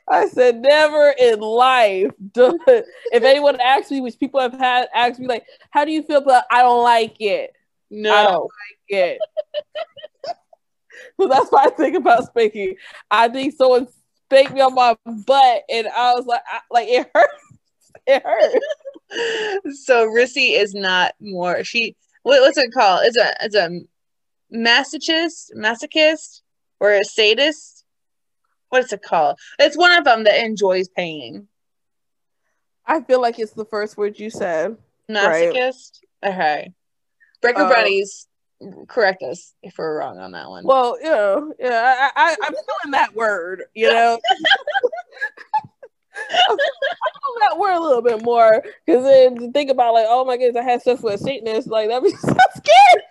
I 0.08 0.28
said 0.28 0.60
never 0.60 1.14
in 1.18 1.40
life. 1.40 2.12
If 2.36 3.24
anyone 3.24 3.60
asks 3.60 3.90
me, 3.90 4.00
which 4.00 4.18
people 4.18 4.40
have 4.40 4.52
had 4.52 4.88
asked 4.94 5.20
me, 5.20 5.26
like, 5.26 5.44
how 5.70 5.84
do 5.84 5.92
you 5.92 6.02
feel 6.02 6.18
about? 6.18 6.44
I 6.50 6.62
don't 6.62 6.82
like 6.82 7.20
it. 7.20 7.52
No. 7.90 8.14
I 8.14 8.22
don't 8.24 8.42
like 8.42 8.88
it. 8.88 9.18
so 11.20 11.28
that's 11.28 11.50
why 11.50 11.66
I 11.66 11.70
think 11.70 11.96
about 11.96 12.26
spanking. 12.26 12.76
I 13.10 13.28
think 13.28 13.54
someone 13.54 13.88
spanked 14.26 14.52
me 14.52 14.60
on 14.60 14.74
my 14.74 14.96
butt, 15.26 15.62
and 15.68 15.88
I 15.88 16.14
was 16.14 16.26
like, 16.26 16.42
I, 16.50 16.60
like 16.70 16.88
it 16.88 17.10
hurts. 17.14 17.58
It 18.06 18.22
hurts. 18.24 18.66
so 19.84 20.08
Rissy 20.08 20.60
is 20.60 20.74
not 20.74 21.14
more. 21.20 21.64
She 21.64 21.96
what, 22.22 22.40
what's 22.40 22.58
it 22.58 22.72
called? 22.72 23.00
It's 23.04 23.16
a 23.16 23.44
it's 23.44 23.56
a 23.56 23.80
masochist, 24.54 25.54
masochist, 25.56 26.42
or 26.78 26.92
a 26.92 27.04
sadist. 27.04 27.84
What's 28.68 28.92
it 28.92 29.02
called? 29.02 29.38
It's 29.58 29.76
one 29.76 29.96
of 29.96 30.04
them 30.04 30.24
that 30.24 30.44
enjoys 30.44 30.88
pain. 30.88 31.48
I 32.86 33.00
feel 33.02 33.20
like 33.20 33.38
it's 33.38 33.52
the 33.52 33.64
first 33.64 33.96
word 33.96 34.18
you 34.18 34.30
said. 34.30 34.76
Right. 35.08 35.52
Masochist. 35.52 36.00
Okay. 36.24 36.72
Breaker 37.40 37.62
Uh, 37.62 37.68
Bunnies, 37.68 38.28
correct 38.88 39.22
us 39.22 39.54
if 39.62 39.78
we're 39.78 39.98
wrong 39.98 40.18
on 40.18 40.32
that 40.32 40.48
one. 40.48 40.64
Well, 40.64 40.98
you 41.00 41.08
know, 41.08 41.54
yeah, 41.58 42.10
I, 42.14 42.30
I, 42.30 42.36
I'm 42.42 42.52
feeling 42.52 42.92
that 42.92 43.14
word, 43.14 43.64
you 43.74 43.90
know. 43.90 44.18
I'm 46.48 46.56
feeling 46.56 47.40
that 47.40 47.58
word 47.58 47.74
a 47.74 47.80
little 47.80 48.02
bit 48.02 48.22
more 48.22 48.62
because 48.84 49.04
then 49.04 49.52
think 49.52 49.70
about 49.70 49.94
like, 49.94 50.06
oh 50.08 50.24
my 50.24 50.36
goodness, 50.36 50.60
I 50.60 50.68
had 50.68 50.82
sex 50.82 51.00
with 51.02 51.14
a 51.14 51.18
Satanist, 51.18 51.68
like 51.68 51.88
that'd 51.88 52.04
be 52.04 52.10
so 52.16 52.36
scary. 52.56 53.04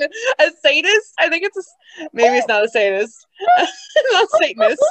A 0.00 0.08
Satanist, 0.08 0.34
a 0.38 0.50
sadist. 0.62 1.12
I 1.18 1.28
think 1.28 1.44
it's 1.44 1.56
a 1.56 2.08
maybe 2.12 2.36
it's 2.36 2.48
not 2.48 2.64
a 2.64 2.68
sadist, 2.68 3.26
not 4.12 4.28
Satanist. 4.40 4.82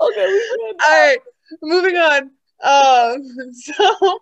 Okay. 0.00 0.40
All 0.82 1.06
right, 1.06 1.18
moving 1.62 1.96
on. 1.96 2.30
Um, 2.62 3.52
so 3.52 4.18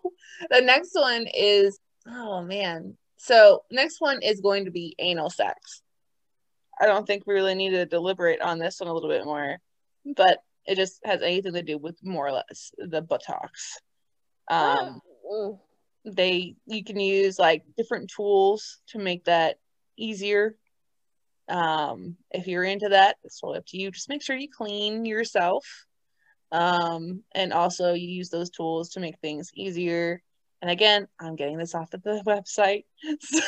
the 0.51 0.61
next 0.61 0.95
one 0.95 1.27
is 1.35 1.79
oh 2.07 2.43
man. 2.43 2.97
So 3.19 3.65
next 3.71 4.01
one 4.01 4.23
is 4.23 4.41
going 4.41 4.65
to 4.67 4.71
be 4.71 4.95
anal 4.99 5.31
sex. 5.31 5.83
I 6.81 6.87
don't 6.87 7.07
think 7.07 7.25
we 7.27 7.35
really 7.35 7.57
need 7.57 7.71
to 7.71 7.87
deliberate 7.87 8.41
on 8.41 8.59
this 8.59 8.79
one 8.81 8.89
a 8.89 8.95
little 8.95 9.09
bit 9.09 9.25
more, 9.25 9.59
but 10.17 10.39
it 10.65 10.77
just 10.77 11.01
has 11.05 11.23
anything 11.23 11.55
to 11.55 11.63
do 11.63 11.79
with 11.79 11.97
more 12.05 12.29
or 12.29 12.33
less 12.33 12.73
the 12.79 13.03
buttocks. 13.03 13.79
Um. 14.49 15.01
They 16.05 16.55
you 16.67 16.85
can 16.85 16.99
use 16.99 17.39
like 17.39 17.65
different 17.77 18.11
tools 18.15 18.79
to 18.89 18.99
make 18.99 19.25
that 19.25 19.59
easier. 19.97 20.57
Um 21.49 22.17
if 22.31 22.47
you're 22.47 22.65
into 22.65 22.91
that 22.91 23.17
it's 23.25 23.41
totally 23.41 23.59
up 23.59 23.67
to 23.69 23.79
you. 23.79 23.91
Just 23.91 24.09
make 24.09 24.23
sure 24.23 24.37
you 24.37 24.49
clean 24.51 25.05
yourself. 25.05 25.67
Um 26.53 27.23
and 27.35 27.53
also 27.53 27.95
you 27.95 28.09
use 28.09 28.31
those 28.31 28.51
tools 28.51 28.91
to 28.91 29.01
make 29.01 29.19
things 29.19 29.51
easier. 29.55 30.23
And 30.63 30.71
again 30.71 31.09
i'm 31.21 31.37
getting 31.37 31.59
this 31.59 31.75
off 31.75 31.95
of 31.95 32.03
the 32.03 32.23
website. 32.27 32.85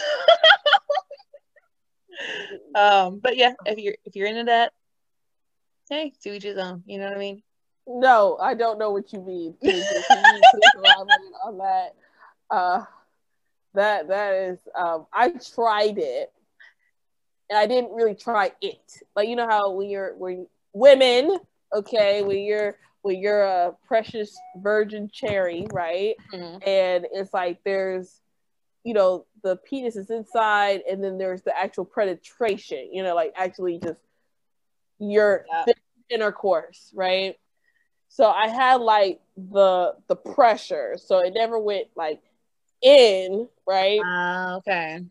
Um 2.74 3.18
but 3.20 3.36
yeah 3.38 3.54
if 3.64 3.78
you're 3.78 3.96
if 4.04 4.14
you're 4.14 4.26
into 4.26 4.44
that 4.44 4.74
hey 5.88 6.12
to 6.22 6.34
each 6.34 6.42
his 6.42 6.58
own. 6.58 6.82
You 6.84 6.98
know 6.98 7.06
what 7.06 7.16
i 7.16 7.18
mean? 7.18 7.42
No, 7.86 8.36
I 8.40 8.54
don't 8.54 8.78
know 8.78 8.90
what 8.90 9.12
you 9.12 9.20
mean. 9.20 9.56
On 11.44 11.58
that. 11.58 11.94
Uh, 12.50 12.84
that 13.74 14.08
that 14.08 14.34
is. 14.34 14.58
Um, 14.74 15.06
I 15.12 15.30
tried 15.54 15.98
it, 15.98 16.32
and 17.48 17.58
I 17.58 17.66
didn't 17.66 17.92
really 17.92 18.14
try 18.14 18.52
it. 18.60 19.02
Like 19.14 19.28
you 19.28 19.36
know 19.36 19.48
how 19.48 19.70
when 19.70 19.88
you're 19.88 20.14
when 20.16 20.46
women, 20.72 21.38
okay, 21.74 22.22
when 22.22 22.40
you're 22.40 22.76
when 23.02 23.18
you're 23.18 23.42
a 23.42 23.74
precious 23.86 24.36
virgin 24.56 25.08
cherry, 25.12 25.66
right? 25.72 26.16
And 26.66 27.06
it's 27.12 27.32
like 27.32 27.60
there's, 27.64 28.20
you 28.84 28.92
know, 28.94 29.26
the 29.42 29.56
penis 29.56 29.96
is 29.96 30.10
inside, 30.10 30.82
and 30.90 31.02
then 31.02 31.18
there's 31.18 31.42
the 31.42 31.56
actual 31.56 31.84
penetration. 31.84 32.90
You 32.92 33.02
know, 33.04 33.14
like 33.14 33.32
actually 33.36 33.78
just 33.78 34.00
your 34.98 35.44
Yeah. 35.48 35.64
intercourse, 36.10 36.92
right? 36.94 37.36
So 38.08 38.28
I 38.28 38.48
had 38.48 38.80
like 38.80 39.20
the 39.36 39.94
the 40.08 40.16
pressure, 40.16 40.96
so 40.98 41.20
it 41.20 41.32
never 41.34 41.58
went 41.58 41.88
like 41.96 42.20
in, 42.82 43.48
right? 43.66 44.00
Ah, 44.04 44.56
okay 44.58 45.04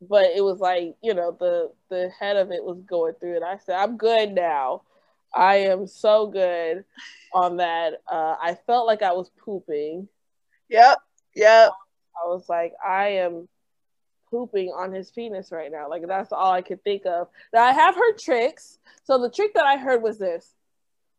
But 0.00 0.32
it 0.36 0.42
was 0.42 0.58
like 0.60 0.96
you 1.02 1.14
know 1.14 1.30
the 1.38 1.72
the 1.88 2.10
head 2.18 2.36
of 2.36 2.50
it 2.50 2.64
was 2.64 2.80
going 2.82 3.14
through 3.14 3.36
it. 3.36 3.42
I 3.42 3.58
said 3.58 3.76
I'm 3.76 3.96
good 3.96 4.32
now. 4.32 4.82
I 5.34 5.56
am 5.56 5.86
so 5.86 6.26
good 6.26 6.84
on 7.32 7.58
that. 7.58 8.02
Uh, 8.10 8.36
I 8.40 8.56
felt 8.66 8.86
like 8.86 9.02
I 9.02 9.12
was 9.12 9.30
pooping. 9.44 10.08
yep 10.68 10.98
yep 11.34 11.72
I 12.22 12.28
was 12.28 12.48
like 12.48 12.74
I 12.84 13.08
am 13.08 13.48
pooping 14.30 14.70
on 14.70 14.92
his 14.92 15.10
penis 15.10 15.52
right 15.52 15.70
now. 15.70 15.88
Like 15.88 16.06
that's 16.06 16.32
all 16.32 16.52
I 16.52 16.62
could 16.62 16.82
think 16.84 17.06
of. 17.06 17.28
Now 17.52 17.64
I 17.64 17.72
have 17.72 17.94
heard 17.94 18.18
tricks. 18.18 18.78
So 19.04 19.18
the 19.18 19.30
trick 19.30 19.54
that 19.54 19.64
I 19.64 19.76
heard 19.76 20.02
was 20.02 20.18
this. 20.18 20.54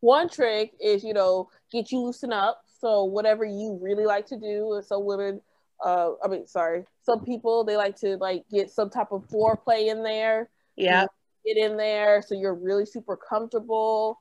One 0.01 0.29
trick 0.29 0.73
is, 0.81 1.03
you 1.03 1.13
know, 1.13 1.49
get 1.71 1.91
you 1.91 1.99
loosen 1.99 2.33
up. 2.33 2.63
So 2.83 3.05
whatever 3.05 3.45
you 3.45 3.79
really 3.81 4.05
like 4.05 4.25
to 4.27 4.37
do, 4.37 4.81
some 4.85 5.05
women, 5.05 5.39
uh, 5.83 6.11
I 6.21 6.27
mean, 6.27 6.45
sorry, 6.47 6.83
some 7.03 7.23
people 7.23 7.63
they 7.63 7.77
like 7.77 7.95
to 8.01 8.17
like 8.17 8.43
get 8.51 8.69
some 8.69 8.89
type 8.89 9.13
of 9.13 9.23
foreplay 9.29 9.87
in 9.87 10.03
there, 10.03 10.49
Yeah, 10.75 11.05
get 11.45 11.55
in 11.55 11.77
there, 11.77 12.21
so 12.21 12.35
you're 12.35 12.53
really 12.53 12.85
super 12.85 13.15
comfortable. 13.15 14.19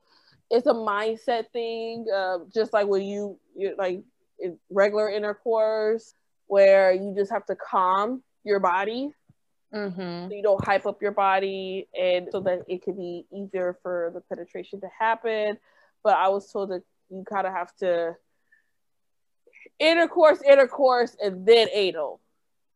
It's 0.49 0.69
a 0.69 0.73
mindset 0.73 1.51
thing, 1.53 2.07
uh, 2.15 2.39
just 2.55 2.73
like 2.73 2.87
when 2.87 3.03
you 3.03 3.37
you 3.57 3.75
like 3.77 4.05
in 4.39 4.57
regular 4.71 5.11
intercourse, 5.11 6.15
where 6.47 6.93
you 6.93 7.17
just 7.17 7.33
have 7.33 7.45
to 7.47 7.57
calm 7.57 8.23
your 8.45 8.61
body. 8.61 9.11
Mm-hmm. 9.75 10.29
So 10.29 10.35
you 10.37 10.43
don't 10.43 10.65
hype 10.65 10.87
up 10.87 11.03
your 11.03 11.13
body 11.13 11.89
and 12.01 12.29
so 12.31 12.39
that 12.41 12.61
it 12.69 12.83
can 12.83 12.95
be 12.95 13.27
easier 13.35 13.77
for 13.83 14.13
the 14.15 14.21
penetration 14.21 14.81
to 14.83 14.89
happen. 14.97 15.59
But 16.05 16.17
i 16.17 16.29
was 16.29 16.53
told 16.53 16.71
that 16.71 16.83
you 17.09 17.25
kind 17.29 17.47
of 17.47 17.53
have 17.55 17.75
to 17.77 18.15
intercourse 19.83 20.41
intercourse 20.43 21.17
and 21.23 21.47
then 21.47 21.69
anal. 21.73 22.21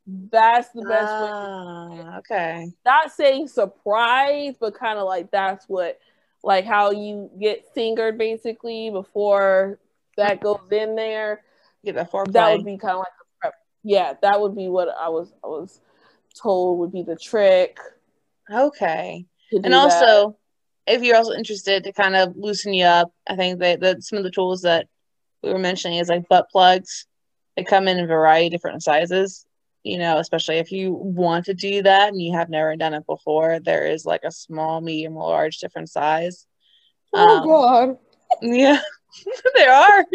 That's 0.07 0.69
the 0.71 0.83
best 0.83 1.13
way 1.23 1.29
Ah, 1.31 2.19
okay. 2.19 2.73
Not 2.85 3.13
saying 3.13 3.49
surprise 3.49 4.55
but 4.59 4.75
kind 4.75 4.99
of 4.99 5.07
like 5.07 5.31
that's 5.31 5.69
what 5.69 5.99
like 6.43 6.65
how 6.65 6.91
you 6.91 7.31
get 7.41 7.73
fingered 7.75 8.19
basically 8.19 8.91
before 8.91 9.79
that 10.17 10.41
goes 10.41 10.69
in 10.71 10.97
there. 10.97 11.43
Get 11.85 11.95
the 11.95 12.05
foreplay. 12.05 12.33
That 12.33 12.57
would 12.57 12.65
be 12.65 12.79
kind 12.79 12.95
of 12.95 12.99
like 12.99 13.13
the 13.19 13.25
prep 13.41 13.55
yeah 13.87 14.15
that 14.21 14.41
would 14.41 14.57
be 14.57 14.69
what 14.69 14.89
i 15.01 15.09
was 15.09 15.33
i 15.45 15.47
was 15.47 15.81
told 16.43 16.79
would 16.81 16.93
be 16.93 17.03
the 17.03 17.17
trick 17.17 17.79
okay. 18.53 19.25
and 19.53 19.65
that. 19.65 19.73
also 19.73 20.37
if 20.87 21.03
you're 21.03 21.17
also 21.17 21.33
interested 21.33 21.85
to 21.85 21.93
kind 21.93 22.17
of 22.17 22.37
loosen 22.37 22.75
you 22.75 22.85
up 22.85 23.13
i 23.29 23.37
think 23.37 23.61
that, 23.61 23.81
that 23.81 24.03
some 24.03 24.19
of 24.19 24.25
the 24.25 24.31
tools 24.31 24.63
that 24.63 24.89
we 25.43 25.53
were 25.53 25.59
mentioning 25.59 25.99
is 25.99 26.09
like 26.09 26.29
butt 26.29 26.49
plugs. 26.51 27.07
They 27.57 27.65
come 27.65 27.89
in 27.89 27.99
a 27.99 28.07
variety 28.07 28.47
of 28.47 28.53
different 28.53 28.83
sizes 28.83 29.47
you 29.87 29.99
know 29.99 30.19
especially 30.19 30.57
if 30.57 30.73
you 30.73 30.93
want 30.93 31.45
to 31.45 31.55
do 31.55 31.81
that 31.81 32.09
and 32.09 32.21
you 32.21 32.33
have 32.35 32.51
never 32.51 32.75
done 32.75 32.93
it 32.93 33.07
before 33.07 33.61
there 33.61 33.87
is 33.87 34.05
like 34.05 34.23
a 34.25 34.33
small 34.33 34.81
medium 34.81 35.15
large 35.15 35.59
different 35.59 35.89
size. 35.89 36.47
Oh 37.15 37.39
um, 37.39 37.47
god. 37.47 37.99
yeah 38.43 38.81
there 39.55 39.73
are. 39.73 40.05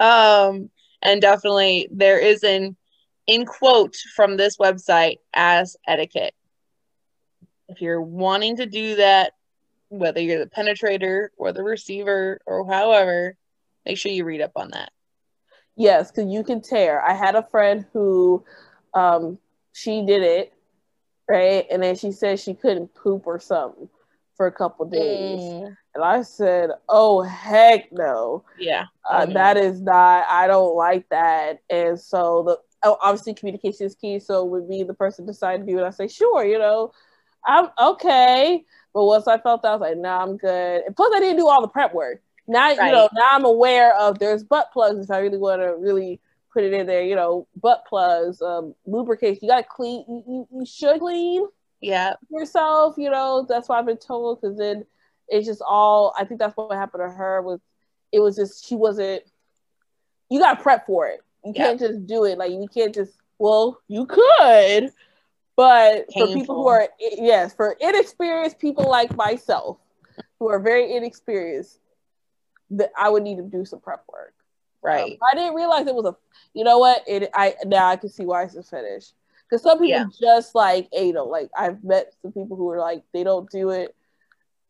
Um 0.00 0.70
and 1.02 1.20
definitely 1.20 1.88
there 1.90 2.18
is 2.18 2.42
an 2.42 2.76
in 3.26 3.46
quote 3.46 3.94
from 4.14 4.36
this 4.36 4.56
website 4.56 5.18
as 5.32 5.76
etiquette. 5.86 6.34
If 7.68 7.80
you're 7.80 8.02
wanting 8.02 8.56
to 8.56 8.66
do 8.66 8.96
that 8.96 9.32
whether 9.88 10.20
you're 10.20 10.44
the 10.44 10.50
penetrator 10.50 11.28
or 11.36 11.52
the 11.52 11.62
receiver 11.62 12.40
or 12.46 12.66
however 12.66 13.36
make 13.86 13.98
sure 13.98 14.12
you 14.12 14.24
read 14.24 14.40
up 14.40 14.52
on 14.56 14.70
that 14.70 14.90
Yes, 15.76 16.10
because 16.10 16.30
you 16.30 16.44
can 16.44 16.60
tear. 16.60 17.02
I 17.02 17.14
had 17.14 17.34
a 17.34 17.46
friend 17.50 17.84
who 17.92 18.44
um, 18.94 19.38
she 19.72 20.04
did 20.06 20.22
it, 20.22 20.52
right? 21.28 21.66
And 21.70 21.82
then 21.82 21.96
she 21.96 22.12
said 22.12 22.38
she 22.38 22.54
couldn't 22.54 22.94
poop 22.94 23.26
or 23.26 23.40
something 23.40 23.88
for 24.36 24.46
a 24.46 24.52
couple 24.52 24.86
days. 24.86 25.40
Mm. 25.40 25.76
And 25.94 26.04
I 26.04 26.22
said, 26.22 26.70
"Oh 26.88 27.22
heck 27.22 27.90
no! 27.92 28.44
Yeah, 28.58 28.86
uh, 29.08 29.26
that 29.26 29.56
is 29.56 29.80
not. 29.80 30.26
I 30.28 30.46
don't 30.46 30.76
like 30.76 31.08
that." 31.10 31.60
And 31.70 31.98
so 31.98 32.42
the 32.46 32.58
oh, 32.88 32.96
obviously 33.02 33.34
communication 33.34 33.86
is 33.86 33.94
key. 33.94 34.18
So 34.20 34.44
would 34.44 34.68
be 34.68 34.82
the 34.84 34.94
person 34.94 35.26
decide 35.26 35.58
to 35.58 35.66
do 35.66 35.78
it. 35.78 35.84
I 35.84 35.90
say, 35.90 36.08
"Sure, 36.08 36.44
you 36.44 36.58
know, 36.58 36.92
I'm 37.46 37.68
okay." 37.80 38.64
But 38.92 39.04
once 39.06 39.26
I 39.26 39.38
felt 39.38 39.62
that, 39.62 39.68
I 39.68 39.72
was 39.72 39.80
like, 39.80 39.98
"Nah, 39.98 40.22
I'm 40.22 40.36
good." 40.36 40.82
And 40.86 40.94
plus, 40.94 41.12
I 41.14 41.20
didn't 41.20 41.38
do 41.38 41.48
all 41.48 41.62
the 41.62 41.68
prep 41.68 41.94
work. 41.94 42.22
Now 42.46 42.68
right. 42.68 42.86
you 42.86 42.92
know. 42.92 43.08
Now 43.14 43.28
I'm 43.32 43.44
aware 43.44 43.96
of 43.96 44.18
there's 44.18 44.44
butt 44.44 44.70
plugs 44.72 45.04
if 45.04 45.10
I 45.10 45.18
really 45.18 45.38
want 45.38 45.62
to 45.62 45.76
really 45.78 46.20
put 46.52 46.64
it 46.64 46.72
in 46.72 46.86
there. 46.86 47.02
You 47.02 47.16
know, 47.16 47.46
butt 47.56 47.84
plugs, 47.88 48.42
um, 48.42 48.74
lubrication. 48.86 49.40
You 49.42 49.48
got 49.48 49.58
to 49.58 49.66
clean. 49.68 50.04
You, 50.08 50.48
you, 50.52 50.66
should 50.66 51.00
clean 51.00 51.46
yeah 51.84 52.14
yourself 52.30 52.94
you 52.96 53.10
know 53.10 53.44
that's 53.46 53.68
what 53.68 53.78
i've 53.78 53.84
been 53.84 53.98
told 53.98 54.40
because 54.40 54.56
then 54.56 54.86
it's 55.28 55.46
just 55.46 55.62
all 55.66 56.14
i 56.18 56.24
think 56.24 56.40
that's 56.40 56.56
what 56.56 56.74
happened 56.74 57.02
to 57.02 57.14
her 57.14 57.42
was 57.42 57.60
it 58.10 58.20
was 58.20 58.36
just 58.36 58.66
she 58.66 58.74
wasn't 58.74 59.22
you 60.30 60.40
got 60.40 60.54
to 60.54 60.62
prep 60.62 60.86
for 60.86 61.06
it 61.06 61.20
you 61.44 61.52
yeah. 61.54 61.66
can't 61.66 61.80
just 61.80 62.06
do 62.06 62.24
it 62.24 62.38
like 62.38 62.50
you 62.50 62.66
can't 62.72 62.94
just 62.94 63.12
well 63.38 63.78
you 63.86 64.06
could 64.06 64.90
but 65.56 66.08
Painful. 66.08 66.26
for 66.26 66.34
people 66.34 66.54
who 66.56 66.68
are 66.68 66.88
yes 67.00 67.52
for 67.52 67.76
inexperienced 67.78 68.58
people 68.58 68.88
like 68.88 69.14
myself 69.14 69.76
who 70.38 70.48
are 70.48 70.58
very 70.58 70.96
inexperienced 70.96 71.80
that 72.70 72.90
i 72.98 73.08
would 73.08 73.22
need 73.22 73.36
to 73.36 73.42
do 73.42 73.64
some 73.64 73.80
prep 73.80 74.04
work 74.12 74.34
right 74.82 75.12
um, 75.12 75.18
i 75.30 75.34
didn't 75.34 75.54
realize 75.54 75.86
it 75.86 75.94
was 75.94 76.06
a 76.06 76.16
you 76.54 76.64
know 76.64 76.78
what 76.78 77.02
it 77.06 77.30
i 77.34 77.54
now 77.66 77.86
i 77.86 77.96
can 77.96 78.08
see 78.08 78.24
why 78.24 78.42
it's 78.42 78.56
a 78.56 78.62
fetish 78.62 79.12
because 79.48 79.62
some 79.62 79.78
people 79.78 79.88
yeah. 79.88 80.04
just 80.20 80.54
like 80.54 80.88
anal. 80.92 81.30
Like 81.30 81.50
I've 81.56 81.82
met 81.84 82.12
some 82.22 82.32
people 82.32 82.56
who 82.56 82.68
are 82.70 82.78
like 82.78 83.02
they 83.12 83.24
don't 83.24 83.48
do 83.50 83.70
it. 83.70 83.94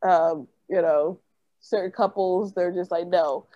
Um, 0.02 0.48
you 0.68 0.82
know, 0.82 1.20
certain 1.60 1.90
couples 1.90 2.52
they're 2.52 2.72
just 2.72 2.90
like 2.90 3.06
no, 3.06 3.46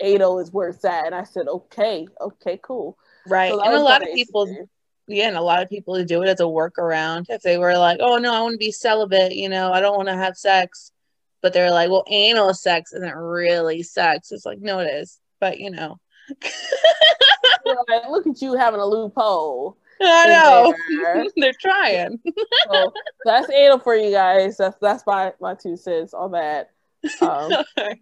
anal 0.00 0.38
is 0.38 0.52
where 0.52 0.68
it's 0.68 0.84
at. 0.84 1.06
And 1.06 1.14
I 1.14 1.24
said 1.24 1.48
okay, 1.48 2.08
okay, 2.20 2.58
cool. 2.62 2.96
Right, 3.26 3.50
so 3.50 3.60
and 3.62 3.74
a 3.74 3.80
lot 3.80 4.02
of 4.02 4.08
people. 4.14 4.68
Yeah, 5.10 5.28
and 5.28 5.38
a 5.38 5.42
lot 5.42 5.62
of 5.62 5.70
people 5.70 6.04
do 6.04 6.22
it 6.22 6.28
as 6.28 6.40
a 6.40 6.44
workaround. 6.44 7.26
If 7.30 7.40
they 7.40 7.56
were 7.56 7.78
like, 7.78 7.96
"Oh 8.00 8.18
no, 8.18 8.30
I 8.30 8.42
want 8.42 8.52
to 8.52 8.58
be 8.58 8.70
celibate," 8.70 9.34
you 9.34 9.48
know, 9.48 9.72
I 9.72 9.80
don't 9.80 9.96
want 9.96 10.08
to 10.08 10.14
have 10.14 10.36
sex, 10.36 10.92
but 11.42 11.52
they're 11.52 11.70
like, 11.70 11.90
"Well, 11.90 12.04
anal 12.08 12.54
sex 12.54 12.92
isn't 12.92 13.16
really 13.16 13.82
sex." 13.82 14.32
It's 14.32 14.46
like, 14.46 14.60
no, 14.60 14.80
it 14.80 14.86
is, 14.86 15.18
but 15.40 15.58
you 15.58 15.70
know. 15.70 15.98
look 18.08 18.26
at 18.26 18.42
you 18.42 18.54
having 18.54 18.80
a 18.80 18.86
loophole. 18.86 19.76
I 20.00 20.26
know. 20.26 20.74
They're 21.36 21.52
trying. 21.60 22.20
so 22.70 22.92
that's 23.24 23.50
anal 23.50 23.78
for 23.78 23.96
you 23.96 24.10
guys. 24.10 24.56
That's 24.56 24.76
that's 24.80 25.04
my 25.06 25.32
my 25.40 25.54
two 25.54 25.76
cents 25.76 26.14
on 26.14 26.32
that. 26.32 26.70
Um, 27.20 27.50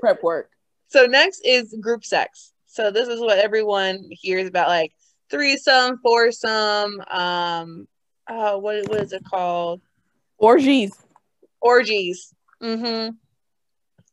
prep 0.00 0.22
work. 0.22 0.50
So 0.88 1.06
next 1.06 1.40
is 1.44 1.76
group 1.80 2.04
sex. 2.04 2.52
So 2.66 2.90
this 2.90 3.08
is 3.08 3.20
what 3.20 3.38
everyone 3.38 4.08
hears 4.10 4.48
about, 4.48 4.68
like 4.68 4.92
threesome, 5.30 5.98
foursome. 6.02 7.02
Um, 7.10 7.86
uh, 8.26 8.56
what 8.56 8.88
what 8.88 9.00
is 9.00 9.12
it 9.12 9.24
called? 9.24 9.82
Orgies. 10.38 10.92
Orgies. 11.60 12.34
Mm-hmm. 12.62 13.10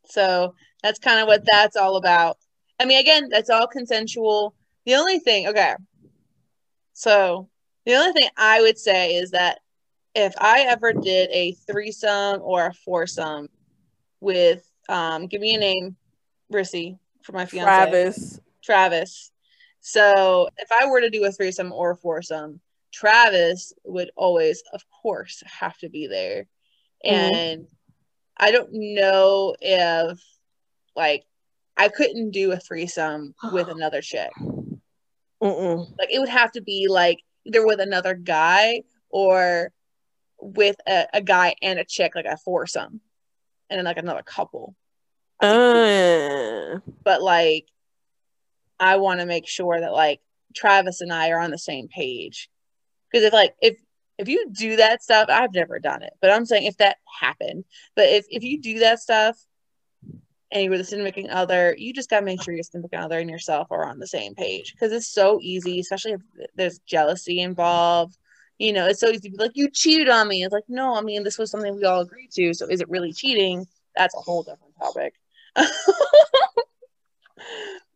So 0.06 0.54
that's 0.82 0.98
kind 0.98 1.20
of 1.20 1.26
what 1.26 1.44
that's 1.50 1.76
all 1.76 1.96
about. 1.96 2.36
I 2.78 2.84
mean, 2.84 2.98
again, 2.98 3.28
that's 3.30 3.50
all 3.50 3.66
consensual. 3.66 4.54
The 4.86 4.94
only 4.94 5.18
thing, 5.18 5.48
okay, 5.48 5.74
so 6.92 7.48
the 7.86 7.94
only 7.94 8.12
thing 8.12 8.28
I 8.36 8.60
would 8.60 8.78
say 8.78 9.14
is 9.16 9.30
that 9.30 9.60
if 10.14 10.34
I 10.38 10.62
ever 10.68 10.92
did 10.92 11.30
a 11.30 11.52
threesome 11.66 12.40
or 12.42 12.66
a 12.66 12.74
foursome 12.74 13.48
with, 14.20 14.68
um, 14.88 15.26
give 15.26 15.40
me 15.40 15.54
a 15.54 15.58
name, 15.58 15.96
Rissy, 16.52 16.98
for 17.22 17.32
my 17.32 17.46
fiance. 17.46 17.64
Travis. 17.64 18.40
Travis. 18.62 19.30
So 19.80 20.48
if 20.58 20.68
I 20.72 20.90
were 20.90 21.00
to 21.00 21.10
do 21.10 21.24
a 21.24 21.32
threesome 21.32 21.72
or 21.72 21.92
a 21.92 21.96
foursome, 21.96 22.60
Travis 22.92 23.72
would 23.84 24.10
always, 24.16 24.62
of 24.72 24.82
course, 25.02 25.42
have 25.46 25.78
to 25.78 25.88
be 25.88 26.06
there. 26.06 26.46
Mm-hmm. 27.06 27.34
And 27.34 27.66
I 28.40 28.50
don't 28.50 28.70
know 28.72 29.54
if, 29.60 30.18
like, 30.96 31.24
I 31.76 31.88
couldn't 31.88 32.32
do 32.32 32.52
a 32.52 32.58
threesome 32.58 33.34
with 33.52 33.68
another 33.70 34.00
chick. 34.00 34.30
Mm-mm. 35.42 35.98
Like 35.98 36.12
it 36.12 36.18
would 36.18 36.28
have 36.28 36.52
to 36.52 36.60
be 36.60 36.86
like 36.88 37.20
either 37.46 37.64
with 37.64 37.80
another 37.80 38.14
guy 38.14 38.82
or 39.08 39.72
with 40.38 40.76
a, 40.86 41.06
a 41.14 41.22
guy 41.22 41.54
and 41.62 41.78
a 41.78 41.84
chick, 41.84 42.14
like 42.14 42.26
a 42.26 42.36
foursome, 42.36 43.00
and 43.68 43.78
then 43.78 43.84
like 43.84 43.96
another 43.96 44.22
couple. 44.22 44.74
Uh. 45.40 46.80
But 47.02 47.22
like, 47.22 47.66
I 48.78 48.96
want 48.96 49.20
to 49.20 49.26
make 49.26 49.48
sure 49.48 49.80
that 49.80 49.92
like 49.92 50.20
Travis 50.54 51.00
and 51.00 51.12
I 51.12 51.30
are 51.30 51.40
on 51.40 51.50
the 51.50 51.58
same 51.58 51.88
page. 51.88 52.50
Because 53.10 53.24
if 53.24 53.32
like 53.32 53.54
if 53.60 53.78
if 54.20 54.28
you 54.28 54.50
do 54.52 54.76
that 54.76 55.02
stuff, 55.02 55.28
I've 55.30 55.54
never 55.54 55.78
done 55.78 56.02
it, 56.02 56.12
but 56.20 56.30
I'm 56.30 56.44
saying 56.44 56.66
if 56.66 56.76
that 56.76 56.98
happened, 57.20 57.64
but 57.96 58.08
if 58.08 58.26
if 58.28 58.42
you 58.42 58.60
do 58.60 58.80
that 58.80 59.00
stuff 59.00 59.38
and 60.52 60.62
you 60.62 60.70
were 60.70 60.76
the 60.76 60.84
significant 60.84 61.30
other, 61.30 61.74
you 61.78 61.94
just 61.94 62.10
gotta 62.10 62.24
make 62.24 62.42
sure 62.42 62.52
your 62.52 62.62
significant 62.62 63.02
other 63.02 63.18
and 63.18 63.30
yourself 63.30 63.68
are 63.70 63.86
on 63.86 63.98
the 63.98 64.06
same 64.06 64.34
page 64.34 64.72
because 64.72 64.92
it's 64.92 65.08
so 65.08 65.38
easy, 65.40 65.80
especially 65.80 66.12
if 66.12 66.20
there's 66.54 66.80
jealousy 66.80 67.40
involved. 67.40 68.18
You 68.58 68.74
know, 68.74 68.86
it's 68.86 69.00
so 69.00 69.08
easy 69.08 69.30
to 69.30 69.30
be 69.30 69.38
like, 69.38 69.52
you 69.54 69.70
cheated 69.70 70.10
on 70.10 70.28
me. 70.28 70.44
It's 70.44 70.52
like, 70.52 70.68
no, 70.68 70.94
I 70.94 71.00
mean, 71.00 71.24
this 71.24 71.38
was 71.38 71.50
something 71.50 71.74
we 71.74 71.84
all 71.84 72.00
agreed 72.00 72.30
to. 72.32 72.52
So 72.52 72.66
is 72.66 72.82
it 72.82 72.90
really 72.90 73.14
cheating? 73.14 73.66
That's 73.96 74.14
a 74.14 74.20
whole 74.20 74.42
different 74.42 74.74
topic. 74.78 75.14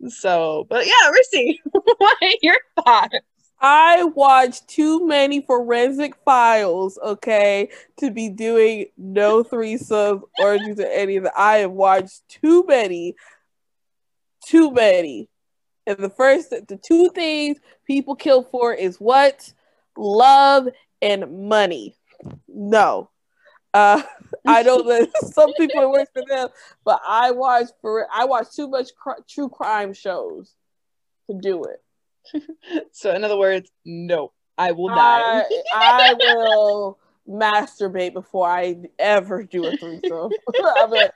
so, 0.08 0.66
but 0.70 0.86
yeah, 0.86 1.12
Rissy, 1.12 1.58
what 1.98 2.16
are 2.22 2.28
your 2.40 2.56
thoughts? 2.82 3.14
I 3.66 4.04
watch 4.04 4.66
too 4.66 5.06
many 5.06 5.40
forensic 5.40 6.16
files, 6.22 6.98
okay, 7.02 7.70
to 7.96 8.10
be 8.10 8.28
doing 8.28 8.88
no 8.98 9.42
threesomes 9.42 10.20
or 10.38 10.58
to 10.58 10.94
any 10.94 11.16
of 11.16 11.24
that. 11.24 11.32
I 11.34 11.56
have 11.58 11.70
watched 11.70 12.28
too 12.28 12.66
many, 12.68 13.16
too 14.46 14.70
many. 14.70 15.30
And 15.86 15.96
the 15.96 16.10
first, 16.10 16.50
the 16.50 16.78
two 16.82 17.08
things 17.14 17.56
people 17.86 18.14
kill 18.14 18.42
for 18.42 18.74
is 18.74 19.00
what? 19.00 19.50
Love 19.96 20.68
and 21.00 21.48
money. 21.48 21.96
No. 22.46 23.08
Uh, 23.72 24.02
I 24.46 24.62
know 24.62 24.82
that 24.82 25.08
some 25.32 25.54
people 25.54 25.94
it 25.94 26.08
for 26.12 26.22
them, 26.28 26.50
but 26.84 27.00
I 27.08 27.30
watch 27.30 27.68
for 27.80 28.06
I 28.12 28.26
watch 28.26 28.54
too 28.54 28.68
much 28.68 28.94
cr- 28.94 29.22
true 29.26 29.48
crime 29.48 29.94
shows 29.94 30.52
to 31.30 31.38
do 31.40 31.64
it. 31.64 31.82
so 32.92 33.14
in 33.14 33.24
other 33.24 33.36
words, 33.36 33.70
no, 33.84 34.32
I 34.56 34.72
will 34.72 34.88
die. 34.88 35.44
I, 35.74 36.14
I 36.14 36.14
will 36.18 36.98
masturbate 37.28 38.12
before 38.12 38.48
I 38.48 38.76
ever 38.98 39.42
do 39.42 39.66
a 39.66 39.76
threesome. 39.76 40.30
I 40.62 40.86
mean, 40.86 41.08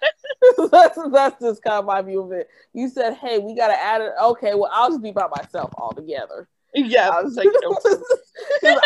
that's, 0.71 0.99
that's 1.13 1.41
just 1.41 1.63
kind 1.63 1.79
of 1.79 1.85
my 1.85 2.03
view 2.03 2.23
of 2.23 2.33
it. 2.33 2.49
You 2.73 2.89
said, 2.89 3.15
"Hey, 3.15 3.39
we 3.39 3.55
got 3.55 3.69
to 3.69 3.79
add 3.79 4.01
it." 4.01 4.13
Okay, 4.21 4.55
well, 4.55 4.71
I'll 4.73 4.91
just 4.91 5.03
be 5.03 5.13
by 5.13 5.27
myself 5.37 5.73
altogether. 5.77 6.49
Yeah, 6.75 7.09
I 7.09 7.23
was 7.23 7.35
like, 7.35 7.49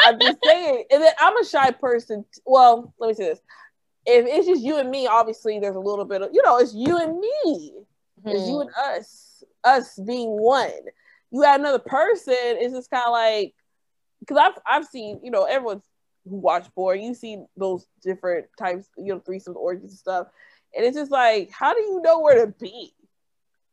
I'm 0.06 0.20
just 0.20 0.38
saying, 0.44 0.84
and 0.90 1.02
then 1.02 1.12
I'm 1.18 1.36
a 1.36 1.44
shy 1.44 1.72
person. 1.72 2.24
Well, 2.44 2.94
let 2.98 3.08
me 3.08 3.14
say 3.14 3.24
this: 3.24 3.40
if 4.06 4.26
it's 4.26 4.46
just 4.46 4.62
you 4.62 4.78
and 4.78 4.90
me, 4.90 5.06
obviously 5.06 5.58
there's 5.58 5.76
a 5.76 5.80
little 5.80 6.04
bit 6.04 6.22
of, 6.22 6.30
you 6.32 6.42
know, 6.44 6.58
it's 6.58 6.74
you 6.74 6.96
and 6.98 7.18
me, 7.18 7.72
mm-hmm. 8.20 8.28
it's 8.28 8.48
you 8.48 8.56
hmm. 8.56 8.60
and 8.62 8.70
us, 8.76 9.44
us 9.64 9.98
being 10.04 10.30
one 10.30 10.70
you 11.32 11.44
add 11.44 11.60
another 11.60 11.78
person, 11.78 12.34
it's 12.36 12.74
just 12.74 12.90
kind 12.90 13.04
of 13.06 13.12
like 13.12 13.54
because 14.20 14.36
I've 14.36 14.58
I've 14.66 14.86
seen 14.86 15.20
you 15.22 15.30
know 15.30 15.44
everyone's 15.44 15.84
who 16.28 16.36
watch 16.36 16.66
porn, 16.74 17.00
you 17.00 17.14
see 17.14 17.38
those 17.56 17.86
different 18.02 18.46
types, 18.58 18.88
you 18.96 19.12
know, 19.12 19.20
threesomes, 19.20 19.56
orgies 19.56 19.90
and 19.90 19.92
stuff, 19.92 20.28
and 20.76 20.84
it's 20.84 20.96
just 20.96 21.10
like, 21.10 21.50
how 21.50 21.74
do 21.74 21.80
you 21.80 22.00
know 22.02 22.20
where 22.20 22.46
to 22.46 22.52
be? 22.52 22.94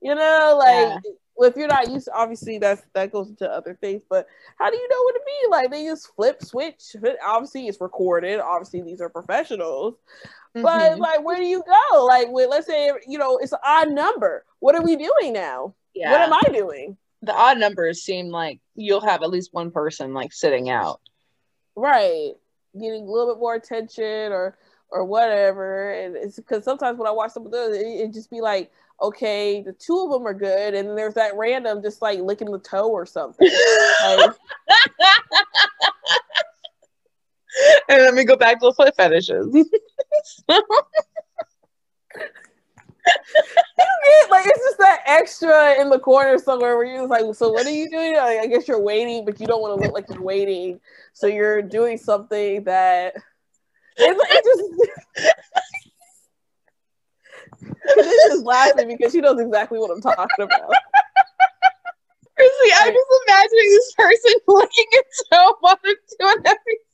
You 0.01 0.15
know, 0.15 0.55
like 0.57 1.03
yeah. 1.03 1.47
if 1.47 1.55
you're 1.57 1.67
not 1.67 1.89
used, 1.89 2.05
to, 2.05 2.13
obviously 2.13 2.57
that's 2.57 2.81
that 2.93 3.11
goes 3.11 3.29
into 3.29 3.49
other 3.49 3.77
things, 3.79 4.01
but 4.09 4.27
how 4.57 4.69
do 4.69 4.77
you 4.77 4.87
know 4.87 5.03
where 5.03 5.13
to 5.13 5.21
be? 5.25 5.49
Like 5.49 5.71
they 5.71 5.85
just 5.85 6.15
flip 6.15 6.41
switch. 6.41 6.95
Obviously, 7.25 7.67
it's 7.67 7.81
recorded. 7.81 8.39
Obviously, 8.39 8.81
these 8.81 9.01
are 9.01 9.09
professionals. 9.09 9.95
Mm-hmm. 10.55 10.61
But 10.61 10.99
like, 10.99 11.23
where 11.23 11.37
do 11.37 11.43
you 11.43 11.63
go? 11.63 12.05
Like, 12.05 12.29
with, 12.29 12.49
let's 12.49 12.65
say 12.65 12.91
you 13.07 13.17
know 13.17 13.37
it's 13.37 13.51
an 13.51 13.59
odd 13.63 13.91
number. 13.91 14.45
What 14.59 14.75
are 14.75 14.83
we 14.83 14.95
doing 14.95 15.33
now? 15.33 15.75
Yeah. 15.93 16.11
What 16.11 16.21
am 16.21 16.33
I 16.33 16.57
doing? 16.57 16.97
The 17.21 17.33
odd 17.33 17.57
numbers 17.57 18.01
seem 18.01 18.29
like 18.29 18.59
you'll 18.75 19.01
have 19.01 19.21
at 19.23 19.29
least 19.29 19.53
one 19.53 19.71
person 19.71 20.13
like 20.13 20.31
sitting 20.33 20.69
out. 20.69 21.01
Right. 21.75 22.33
Getting 22.73 23.03
a 23.03 23.11
little 23.11 23.33
bit 23.33 23.39
more 23.39 23.55
attention 23.55 24.31
or 24.31 24.57
or 24.91 25.05
whatever. 25.05 25.91
And 25.91 26.15
it's 26.15 26.37
because 26.37 26.63
sometimes 26.63 26.97
when 26.97 27.07
I 27.07 27.11
watch 27.11 27.31
some 27.31 27.45
of 27.45 27.51
those, 27.51 27.75
it, 27.75 27.85
it 27.85 28.13
just 28.13 28.31
be 28.31 28.41
like, 28.41 28.71
okay, 29.01 29.61
the 29.61 29.73
two 29.73 29.99
of 29.99 30.11
them 30.11 30.27
are 30.27 30.33
good, 30.33 30.73
and 30.73 30.97
there's 30.97 31.13
that 31.13 31.35
random 31.35 31.81
just 31.81 32.01
like 32.01 32.19
licking 32.19 32.51
the 32.51 32.59
toe 32.59 32.89
or 32.89 33.05
something. 33.05 33.49
like, 34.03 34.31
and 37.89 38.01
let 38.03 38.13
me 38.13 38.23
go 38.23 38.35
back 38.35 38.59
to 38.59 38.67
the 38.67 38.73
foot 38.73 38.95
fetishes. 38.95 39.47
like 44.29 44.45
it's 44.45 44.59
just 44.59 44.77
that 44.77 45.01
extra 45.05 45.81
in 45.81 45.89
the 45.89 45.99
corner 45.99 46.37
somewhere 46.37 46.75
where 46.77 46.85
you're 46.85 47.07
just 47.07 47.09
like, 47.09 47.35
so 47.35 47.49
what 47.49 47.65
are 47.65 47.71
you 47.71 47.89
doing? 47.89 48.15
Like, 48.15 48.39
I 48.39 48.47
guess 48.47 48.67
you're 48.67 48.81
waiting, 48.81 49.25
but 49.25 49.39
you 49.39 49.47
don't 49.47 49.61
want 49.61 49.79
to 49.79 49.85
look 49.85 49.93
like 49.93 50.05
you're 50.09 50.21
waiting, 50.21 50.79
so 51.13 51.27
you're 51.27 51.61
doing 51.61 51.97
something 51.97 52.63
that 52.63 53.15
it's, 53.97 54.23
it's 54.31 54.47
just. 55.15 55.33
She's 57.95 58.23
just 58.27 58.45
laughing 58.45 58.87
because 58.87 59.11
she 59.11 59.21
knows 59.21 59.39
exactly 59.39 59.79
what 59.79 59.91
I'm 59.91 60.01
talking 60.01 60.27
about. 60.37 60.71
Seriously, 62.37 62.69
I'm 62.77 62.93
just 62.93 63.21
imagining 63.27 63.69
this 63.69 63.93
person 63.97 64.33
looking 64.47 64.85
at 64.97 65.05
so 65.31 65.57
while 65.59 65.79
they're 65.83 65.95
doing 66.19 66.37
everything. 66.45 66.88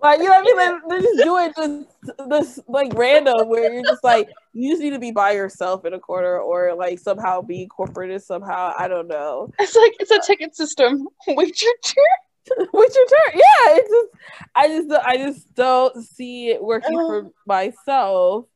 Like 0.00 0.18
you 0.18 0.24
know 0.24 0.30
what 0.30 0.40
I 0.40 0.42
mean? 0.42 0.56
Like, 0.56 0.82
They're, 0.88 1.00
just 1.00 1.24
doing 1.24 1.52
this 1.56 2.16
this 2.28 2.60
like 2.68 2.92
random 2.94 3.48
where 3.48 3.72
you're 3.72 3.82
just 3.82 4.04
like 4.04 4.28
you 4.52 4.70
just 4.70 4.82
need 4.82 4.90
to 4.90 4.98
be 4.98 5.10
by 5.10 5.32
yourself 5.32 5.86
in 5.86 5.94
a 5.94 5.98
corner 5.98 6.38
or 6.38 6.74
like 6.74 6.98
somehow 6.98 7.40
be 7.40 7.62
incorporated 7.62 8.22
somehow. 8.22 8.74
I 8.78 8.88
don't 8.88 9.08
know. 9.08 9.50
It's 9.58 9.74
like 9.74 9.96
it's 9.98 10.10
a 10.10 10.20
ticket 10.26 10.54
system. 10.54 11.08
Wait 11.26 11.62
your 11.62 11.74
turn. 11.82 12.68
Wait 12.74 12.94
your 12.94 13.06
turn. 13.06 13.34
Yeah, 13.34 13.76
it's 13.76 13.90
just 13.90 14.08
I 14.54 14.68
just 14.68 15.06
I 15.06 15.16
just 15.16 15.54
don't 15.54 16.04
see 16.04 16.50
it 16.50 16.62
working 16.62 16.98
for 16.98 17.30
myself, 17.46 18.46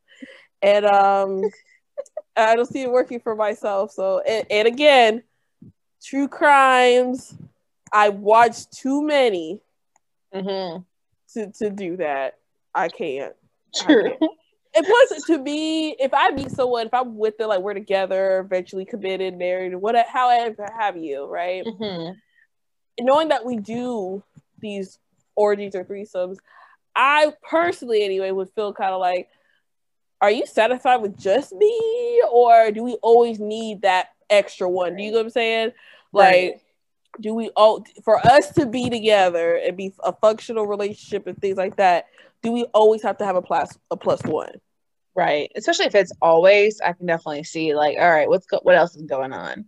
and 0.61 0.85
um, 0.85 1.43
I 2.37 2.55
don't 2.55 2.71
see 2.71 2.83
it 2.83 2.93
working 2.93 3.21
for 3.21 3.35
myself. 3.35 3.93
So 3.93 4.21
and, 4.21 4.47
and 4.51 4.69
again, 4.69 5.23
true 6.05 6.29
crimes. 6.29 7.35
I 7.93 8.11
watched 8.11 8.73
too 8.73 9.03
many. 9.03 9.59
Mm-hmm 10.35 10.83
to 11.35 11.51
to 11.53 11.71
do 11.71 11.97
that. 11.99 12.35
I 12.75 12.89
can't. 12.89 13.35
True. 13.75 14.07
I 14.07 14.09
can't. 14.11 14.33
And 14.73 14.87
plus, 14.87 15.25
to 15.27 15.39
me, 15.39 15.97
if 15.99 16.15
I 16.15 16.31
meet 16.31 16.53
someone, 16.53 16.87
if 16.87 16.95
I'm 16.95 17.17
with 17.17 17.37
them, 17.39 17.49
like 17.49 17.61
we're 17.61 17.75
together, 17.75 18.39
eventually 18.39 18.85
committed, 18.85 19.37
married, 19.37 19.75
whatever, 19.75 20.09
however 20.09 20.69
have 20.79 20.97
you, 20.97 21.27
right? 21.27 21.65
Mm-hmm. 21.65 22.13
Knowing 23.05 23.29
that 23.31 23.45
we 23.45 23.57
do 23.57 24.23
these 24.61 25.01
orgies 25.35 25.75
or 25.75 25.85
threesomes, 25.85 26.37
I 26.95 27.33
personally, 27.43 28.05
anyway, 28.05 28.31
would 28.31 28.51
feel 28.55 28.73
kind 28.73 28.95
of 28.95 29.01
like, 29.01 29.29
are 30.21 30.31
you 30.31 30.47
satisfied 30.47 30.99
with 30.99 31.19
just 31.19 31.53
me, 31.53 32.23
or 32.31 32.71
do 32.71 32.85
we 32.85 32.93
always 33.03 33.41
need 33.41 33.83
that 33.83 34.11
extra 34.29 34.69
one? 34.69 34.95
Do 34.95 35.03
you 35.03 35.11
know 35.11 35.17
what 35.17 35.27
I'm 35.27 35.31
saying? 35.31 35.73
Like, 36.13 36.33
right 36.33 36.61
do 37.21 37.35
we 37.35 37.51
all 37.51 37.85
for 38.05 38.19
us 38.27 38.51
to 38.53 38.67
be 38.67 38.91
together 38.91 39.57
and 39.57 39.77
be 39.77 39.93
a 40.03 40.13
functional 40.13 40.67
relationship 40.67 41.27
and 41.27 41.39
things 41.39 41.57
like 41.57 41.77
that 41.77 42.07
do 42.43 42.53
we 42.53 42.65
always 42.75 43.03
have 43.03 43.19
to 43.19 43.25
have 43.25 43.37
a 43.37 43.43
plus 43.43 43.77
a 43.91 43.97
plus 43.97 44.23
one? 44.25 44.53
Right. 45.15 45.51
Especially 45.57 45.87
if 45.87 45.95
it's 45.95 46.13
always 46.23 46.81
i 46.81 46.93
can 46.93 47.07
definitely 47.07 47.45
see 47.45 47.75
like 47.75 47.99
all 47.99 48.11
right 48.11 48.29
what's 48.29 48.47
go- 48.47 48.61
what 48.63 48.77
else 48.77 48.97
is 48.97 49.03
going 49.03 49.33
on? 49.33 49.67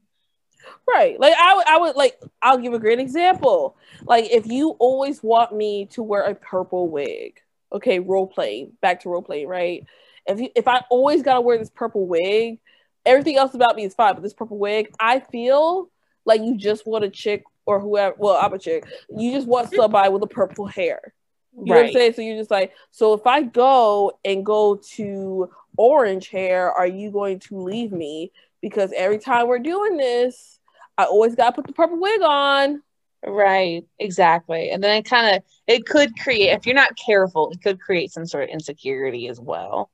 Right. 0.88 1.18
Like 1.18 1.34
I 1.38 1.54
would 1.54 1.66
i 1.66 1.78
would 1.78 1.96
like 1.96 2.18
i'll 2.40 2.58
give 2.58 2.72
a 2.72 2.78
great 2.78 3.00
example. 3.00 3.76
Like 4.04 4.30
if 4.30 4.46
you 4.46 4.70
always 4.78 5.22
want 5.22 5.54
me 5.54 5.86
to 5.86 6.02
wear 6.02 6.22
a 6.22 6.34
purple 6.34 6.88
wig 6.88 7.40
okay 7.72 7.98
role 7.98 8.26
playing 8.26 8.72
back 8.80 9.00
to 9.00 9.08
role 9.08 9.22
playing 9.22 9.48
right? 9.48 9.84
If 10.26 10.38
you 10.40 10.50
if 10.54 10.68
i 10.68 10.82
always 10.88 11.22
gotta 11.22 11.40
wear 11.40 11.58
this 11.58 11.70
purple 11.70 12.06
wig 12.06 12.60
everything 13.04 13.36
else 13.36 13.54
about 13.54 13.74
me 13.74 13.84
is 13.84 13.94
fine 13.94 14.14
but 14.14 14.22
this 14.22 14.32
purple 14.32 14.56
wig 14.58 14.88
i 15.00 15.18
feel 15.18 15.90
like 16.24 16.40
you 16.40 16.56
just 16.56 16.86
want 16.86 17.04
a 17.04 17.10
chick 17.10 17.44
or 17.66 17.80
whoever. 17.80 18.14
Well, 18.18 18.38
I'm 18.40 18.52
a 18.52 18.58
chick. 18.58 18.84
You 19.16 19.32
just 19.32 19.46
want 19.46 19.72
somebody 19.74 20.10
with 20.10 20.22
a 20.22 20.26
purple 20.26 20.66
hair. 20.66 21.14
You 21.54 21.60
right. 21.60 21.66
know 21.66 21.74
what 21.74 21.86
I'm 21.86 21.92
saying? 21.92 22.12
So 22.14 22.22
you're 22.22 22.38
just 22.38 22.50
like, 22.50 22.72
so 22.90 23.12
if 23.12 23.26
I 23.26 23.42
go 23.42 24.18
and 24.24 24.44
go 24.44 24.76
to 24.94 25.50
orange 25.76 26.28
hair, 26.28 26.72
are 26.72 26.86
you 26.86 27.10
going 27.10 27.40
to 27.40 27.60
leave 27.60 27.92
me? 27.92 28.32
Because 28.60 28.92
every 28.96 29.18
time 29.18 29.48
we're 29.48 29.58
doing 29.58 29.96
this, 29.96 30.58
I 30.96 31.04
always 31.04 31.34
gotta 31.34 31.52
put 31.52 31.66
the 31.66 31.72
purple 31.72 32.00
wig 32.00 32.22
on. 32.22 32.82
Right, 33.24 33.84
exactly. 33.98 34.70
And 34.70 34.82
then 34.82 34.96
it 34.96 35.04
kind 35.04 35.36
of 35.36 35.42
it 35.66 35.86
could 35.86 36.18
create 36.18 36.50
if 36.50 36.66
you're 36.66 36.74
not 36.74 36.96
careful, 36.96 37.50
it 37.50 37.62
could 37.62 37.80
create 37.80 38.12
some 38.12 38.26
sort 38.26 38.44
of 38.44 38.50
insecurity 38.50 39.28
as 39.28 39.40
well. 39.40 39.90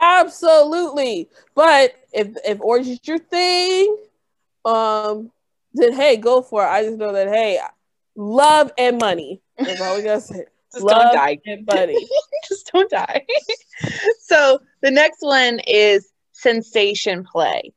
Absolutely. 0.00 1.28
But 1.54 1.94
if 2.12 2.28
if 2.44 2.60
orange 2.60 2.86
is 2.86 3.00
your 3.04 3.18
thing, 3.18 3.96
um, 4.64 5.30
then 5.78 5.92
hey, 5.92 6.16
go 6.16 6.42
for 6.42 6.64
it. 6.64 6.68
I 6.68 6.82
just 6.84 6.98
know 6.98 7.12
that 7.12 7.28
hey, 7.28 7.60
love 8.16 8.72
and 8.78 8.98
money. 9.00 9.40
That's 9.56 9.80
all 9.80 9.96
we 9.96 10.02
gotta 10.02 10.20
say. 10.20 10.44
Just 10.70 10.84
love 10.84 11.00
don't 11.00 11.14
die. 11.14 11.38
and 11.46 11.64
money. 11.64 12.06
just 12.46 12.70
don't 12.70 12.90
die. 12.90 13.24
so 14.20 14.58
the 14.82 14.90
next 14.90 15.22
one 15.22 15.60
is 15.60 16.12
sensation 16.32 17.24
play. 17.24 17.72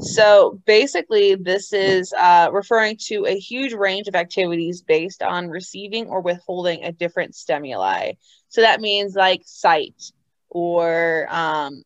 So 0.00 0.60
basically, 0.66 1.36
this 1.36 1.72
is 1.72 2.12
uh, 2.12 2.50
referring 2.52 2.96
to 3.06 3.26
a 3.26 3.38
huge 3.38 3.74
range 3.74 4.08
of 4.08 4.16
activities 4.16 4.82
based 4.82 5.22
on 5.22 5.48
receiving 5.48 6.08
or 6.08 6.20
withholding 6.20 6.82
a 6.82 6.90
different 6.90 7.36
stimuli. 7.36 8.14
So 8.48 8.62
that 8.62 8.80
means 8.80 9.14
like 9.14 9.42
sight 9.44 10.10
or 10.48 11.28
um, 11.30 11.82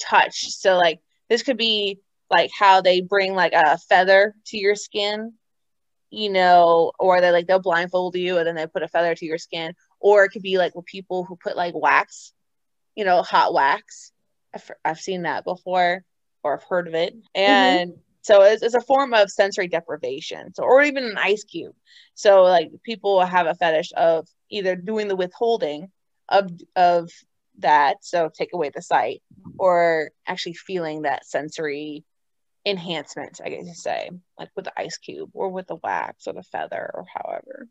touch. 0.00 0.50
So, 0.50 0.76
like, 0.76 1.00
this 1.28 1.42
could 1.42 1.56
be 1.56 2.00
like 2.32 2.50
how 2.58 2.80
they 2.80 3.00
bring 3.00 3.34
like 3.34 3.52
a 3.52 3.78
feather 3.78 4.34
to 4.46 4.56
your 4.56 4.74
skin 4.74 5.32
you 6.10 6.30
know 6.30 6.92
or 6.98 7.20
they 7.20 7.30
like 7.30 7.46
they'll 7.46 7.60
blindfold 7.60 8.16
you 8.16 8.38
and 8.38 8.46
then 8.46 8.54
they 8.54 8.66
put 8.66 8.82
a 8.82 8.88
feather 8.88 9.14
to 9.14 9.26
your 9.26 9.38
skin 9.38 9.74
or 10.00 10.24
it 10.24 10.30
could 10.30 10.42
be 10.42 10.58
like 10.58 10.74
with 10.74 10.84
people 10.86 11.24
who 11.24 11.36
put 11.36 11.56
like 11.56 11.74
wax 11.74 12.32
you 12.94 13.04
know 13.04 13.22
hot 13.22 13.52
wax 13.52 14.12
i've, 14.54 14.70
I've 14.84 15.00
seen 15.00 15.22
that 15.22 15.44
before 15.44 16.04
or 16.42 16.54
i've 16.54 16.64
heard 16.64 16.88
of 16.88 16.94
it 16.94 17.14
mm-hmm. 17.14 17.40
and 17.40 17.90
mm-hmm. 17.92 18.00
so 18.22 18.42
it's, 18.42 18.62
it's 18.62 18.74
a 18.74 18.80
form 18.80 19.14
of 19.14 19.30
sensory 19.30 19.68
deprivation 19.68 20.54
so 20.54 20.64
or 20.64 20.82
even 20.82 21.04
an 21.04 21.18
ice 21.18 21.44
cube 21.44 21.74
so 22.14 22.42
like 22.42 22.70
people 22.82 23.24
have 23.24 23.46
a 23.46 23.54
fetish 23.54 23.92
of 23.96 24.26
either 24.50 24.76
doing 24.76 25.08
the 25.08 25.16
withholding 25.16 25.90
of 26.28 26.50
of 26.76 27.10
that 27.58 27.96
so 28.02 28.30
take 28.32 28.52
away 28.54 28.70
the 28.74 28.82
sight 28.82 29.22
or 29.58 30.10
actually 30.26 30.54
feeling 30.54 31.02
that 31.02 31.26
sensory 31.26 32.04
enhancement, 32.64 33.40
I 33.44 33.50
guess 33.50 33.66
you 33.66 33.74
say, 33.74 34.10
like 34.38 34.50
with 34.54 34.66
the 34.66 34.80
ice 34.80 34.96
cube 34.96 35.30
or 35.34 35.48
with 35.48 35.66
the 35.66 35.76
wax 35.76 36.26
or 36.26 36.34
the 36.34 36.42
feather 36.42 36.90
or 36.94 37.04
however. 37.12 37.68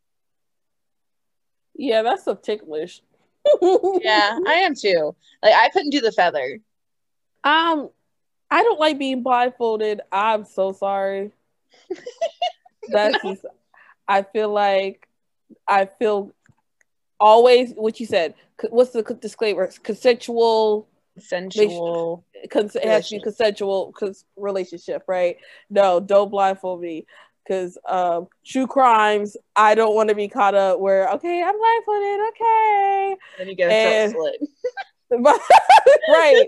Yeah, 1.75 2.01
that's 2.01 2.25
so 2.25 2.35
ticklish. 2.35 3.01
yeah, 3.61 4.37
I 4.47 4.53
am 4.65 4.75
too. 4.75 5.15
Like 5.41 5.55
I 5.55 5.69
couldn't 5.69 5.91
do 5.91 6.01
the 6.01 6.11
feather. 6.11 6.59
Um, 7.43 7.89
I 8.51 8.63
don't 8.63 8.79
like 8.79 8.99
being 8.99 9.23
blindfolded. 9.23 10.01
I'm 10.11 10.45
so 10.45 10.73
sorry. 10.73 11.31
That's 12.89 13.23
no. 13.23 13.31
just, 13.31 13.45
I 14.07 14.23
feel 14.23 14.49
like 14.49 15.07
I 15.67 15.85
feel 15.85 16.33
always 17.19 17.71
what 17.71 17.99
you 17.99 18.05
said. 18.05 18.33
What's 18.69 18.91
the 18.91 19.03
disclaimer? 19.19 19.69
Consensual 19.81 20.87
consensual 21.13 22.25
cons- 22.49 22.75
it 22.75 22.85
has 22.85 23.09
to 23.09 23.15
be 23.15 23.21
consensual 23.21 23.93
cons- 23.97 24.25
relationship 24.35 25.03
right? 25.07 25.37
No 25.69 25.99
don't 25.99 26.29
blindfold 26.29 26.81
me 26.81 27.05
because 27.43 27.77
um, 27.87 28.27
true 28.45 28.67
crimes 28.67 29.35
i 29.55 29.73
don't 29.73 29.95
want 29.95 30.09
to 30.09 30.15
be 30.15 30.27
caught 30.27 30.55
up 30.55 30.79
where 30.79 31.09
okay 31.09 31.43
i'm 31.43 31.57
blindfolded 31.57 32.19
okay. 32.29 33.15
And 33.39 33.49
you 33.49 33.55
get 33.55 33.71
a 33.71 34.09
slit 34.11 34.35
right. 36.09 36.47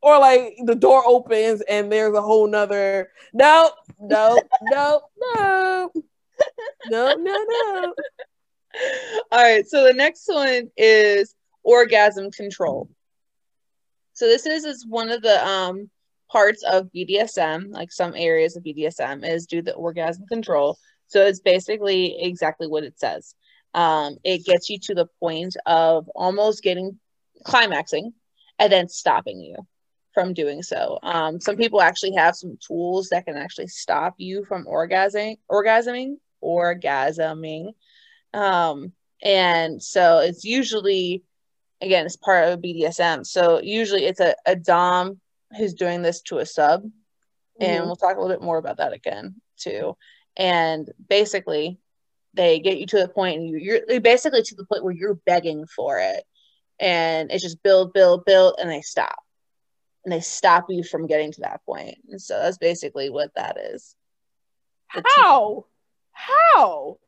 Or 0.00 0.18
like 0.20 0.56
the 0.64 0.76
door 0.76 1.02
opens 1.04 1.60
and 1.62 1.90
there's 1.90 2.14
a 2.14 2.22
whole 2.22 2.46
nother 2.46 3.10
no 3.32 3.70
no 4.00 4.38
no 4.62 5.02
no 5.18 5.90
no 6.88 7.14
no 7.16 7.44
no 7.48 7.94
all 9.32 9.42
right 9.42 9.66
so 9.66 9.82
the 9.82 9.92
next 9.92 10.28
one 10.28 10.70
is 10.76 11.34
orgasm 11.64 12.30
control 12.30 12.88
so 14.18 14.26
this 14.26 14.46
is 14.46 14.64
is 14.64 14.84
one 14.84 15.10
of 15.10 15.22
the 15.22 15.46
um 15.46 15.88
parts 16.28 16.64
of 16.64 16.90
BDSM, 16.92 17.70
like 17.70 17.92
some 17.92 18.14
areas 18.16 18.56
of 18.56 18.64
BDSM, 18.64 19.24
is 19.24 19.46
do 19.46 19.62
the 19.62 19.74
orgasm 19.74 20.26
control. 20.26 20.76
So 21.06 21.24
it's 21.24 21.38
basically 21.38 22.20
exactly 22.20 22.66
what 22.66 22.82
it 22.82 22.98
says. 22.98 23.36
Um, 23.74 24.16
it 24.24 24.44
gets 24.44 24.68
you 24.68 24.78
to 24.80 24.94
the 24.94 25.06
point 25.20 25.56
of 25.66 26.10
almost 26.16 26.64
getting 26.64 26.98
climaxing 27.44 28.12
and 28.58 28.72
then 28.72 28.88
stopping 28.88 29.40
you 29.40 29.54
from 30.14 30.34
doing 30.34 30.64
so. 30.64 30.98
Um, 31.00 31.40
some 31.40 31.56
people 31.56 31.80
actually 31.80 32.14
have 32.16 32.34
some 32.34 32.58
tools 32.66 33.10
that 33.10 33.24
can 33.24 33.36
actually 33.36 33.68
stop 33.68 34.14
you 34.18 34.44
from 34.44 34.64
orgasming, 34.64 35.36
orgasming, 35.48 36.16
orgasming. 36.42 37.72
Um, 38.34 38.92
and 39.22 39.80
so 39.80 40.18
it's 40.18 40.44
usually 40.44 41.22
again, 41.80 42.06
it's 42.06 42.16
part 42.16 42.48
of 42.48 42.60
BDSM. 42.60 43.24
So 43.24 43.60
usually 43.60 44.04
it's 44.04 44.20
a, 44.20 44.34
a 44.46 44.56
Dom 44.56 45.20
who's 45.56 45.74
doing 45.74 46.02
this 46.02 46.20
to 46.22 46.38
a 46.38 46.46
sub. 46.46 46.82
And 47.60 47.82
Mhm. 47.82 47.86
we'll 47.86 47.96
talk 47.96 48.16
a 48.16 48.20
little 48.20 48.34
bit 48.36 48.44
more 48.44 48.58
about 48.58 48.76
that 48.78 48.92
again 48.92 49.40
too. 49.56 49.96
And 50.36 50.88
basically, 51.08 51.78
they 52.34 52.60
get 52.60 52.78
you 52.78 52.86
to 52.86 52.98
the 52.98 53.08
point, 53.08 53.40
and 53.40 53.48
you, 53.48 53.82
you're 53.88 54.00
basically 54.00 54.42
to 54.42 54.54
the 54.54 54.64
point 54.66 54.84
where 54.84 54.94
you're 54.94 55.14
begging 55.14 55.66
for 55.66 55.98
it, 55.98 56.24
and 56.78 57.32
it's 57.32 57.42
just 57.42 57.62
build, 57.62 57.92
build, 57.92 58.24
build, 58.24 58.54
and 58.60 58.70
they 58.70 58.80
stop, 58.82 59.18
and 60.04 60.12
they 60.12 60.20
stop 60.20 60.66
you 60.68 60.84
from 60.84 61.06
getting 61.06 61.32
to 61.32 61.40
that 61.40 61.64
point. 61.64 61.96
And 62.08 62.20
so 62.22 62.38
that's 62.40 62.58
basically 62.58 63.10
what 63.10 63.34
that 63.34 63.56
is. 63.58 63.96
How? 64.86 65.66
How? 66.12 66.98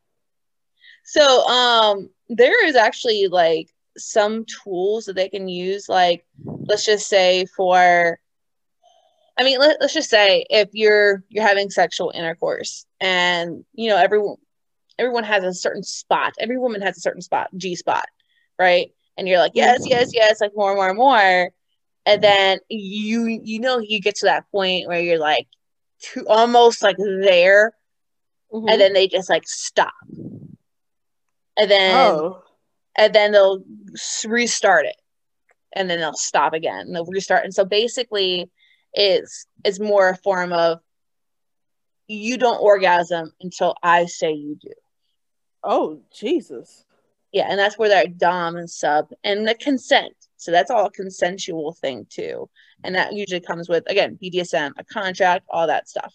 So 1.04 1.46
um 1.46 2.10
there 2.28 2.66
is 2.66 2.76
actually 2.76 3.28
like 3.28 3.68
some 3.96 4.44
tools 4.44 5.06
that 5.06 5.14
they 5.16 5.28
can 5.28 5.48
use 5.48 5.88
like 5.88 6.24
let's 6.44 6.84
just 6.84 7.08
say 7.08 7.44
for 7.56 8.18
I 9.38 9.44
mean 9.44 9.58
let, 9.58 9.78
let's 9.80 9.94
just 9.94 10.10
say 10.10 10.44
if 10.50 10.68
you're 10.72 11.24
you're 11.28 11.46
having 11.46 11.70
sexual 11.70 12.12
intercourse 12.14 12.86
and 13.00 13.64
you 13.72 13.88
know 13.88 13.96
everyone 13.96 14.36
everyone 14.98 15.24
has 15.24 15.44
a 15.44 15.52
certain 15.52 15.82
spot 15.82 16.34
every 16.38 16.58
woman 16.58 16.82
has 16.82 16.96
a 16.96 17.00
certain 17.00 17.22
spot 17.22 17.48
G 17.56 17.74
spot 17.74 18.06
right? 18.58 18.92
And 19.16 19.26
you're 19.26 19.38
like 19.38 19.52
yes 19.54 19.82
yes 19.86 20.10
yes 20.12 20.40
like 20.40 20.52
more 20.54 20.70
and 20.70 20.76
more 20.78 20.88
and 20.88 20.98
more. 20.98 21.50
And 22.06 22.22
then 22.22 22.58
you 22.68 23.26
you 23.42 23.60
know 23.60 23.78
you 23.78 24.00
get 24.00 24.16
to 24.16 24.26
that 24.26 24.50
point 24.50 24.86
where 24.88 25.00
you're 25.00 25.18
like 25.18 25.48
to 26.12 26.26
almost 26.28 26.82
like 26.82 26.96
there. 26.98 27.72
Mhm. 28.52 28.70
and 28.70 28.80
then 28.80 28.92
they 28.94 29.06
just 29.06 29.30
like 29.30 29.46
stop. 29.46 29.92
And 31.56 31.70
then 31.70 31.96
oh. 31.96 32.42
And 32.96 33.14
then 33.14 33.32
they'll 33.32 33.62
restart 34.26 34.86
it 34.86 34.96
and 35.74 35.88
then 35.88 36.00
they'll 36.00 36.12
stop 36.14 36.52
again 36.52 36.80
and 36.80 36.94
they'll 36.94 37.04
restart 37.06 37.44
and 37.44 37.54
so 37.54 37.64
basically 37.64 38.50
it's 38.92 39.46
it's 39.64 39.78
more 39.80 40.10
a 40.10 40.16
form 40.16 40.52
of 40.52 40.80
you 42.08 42.36
don't 42.36 42.60
orgasm 42.60 43.32
until 43.40 43.74
i 43.82 44.06
say 44.06 44.32
you 44.32 44.56
do 44.60 44.72
Oh, 45.62 46.00
Jesus. 46.12 46.86
yeah 47.32 47.46
and 47.50 47.58
that's 47.58 47.78
where 47.78 47.90
that 47.90 48.18
dom 48.18 48.56
and 48.56 48.68
sub 48.68 49.10
and 49.22 49.46
the 49.46 49.54
consent 49.54 50.14
so 50.36 50.50
that's 50.50 50.70
all 50.70 50.86
a 50.86 50.90
consensual 50.90 51.72
thing 51.72 52.06
too 52.08 52.48
and 52.82 52.94
that 52.94 53.12
usually 53.12 53.40
comes 53.40 53.68
with 53.68 53.84
again 53.88 54.18
bdsm 54.22 54.72
a 54.78 54.84
contract 54.84 55.44
all 55.50 55.66
that 55.66 55.88
stuff 55.88 56.14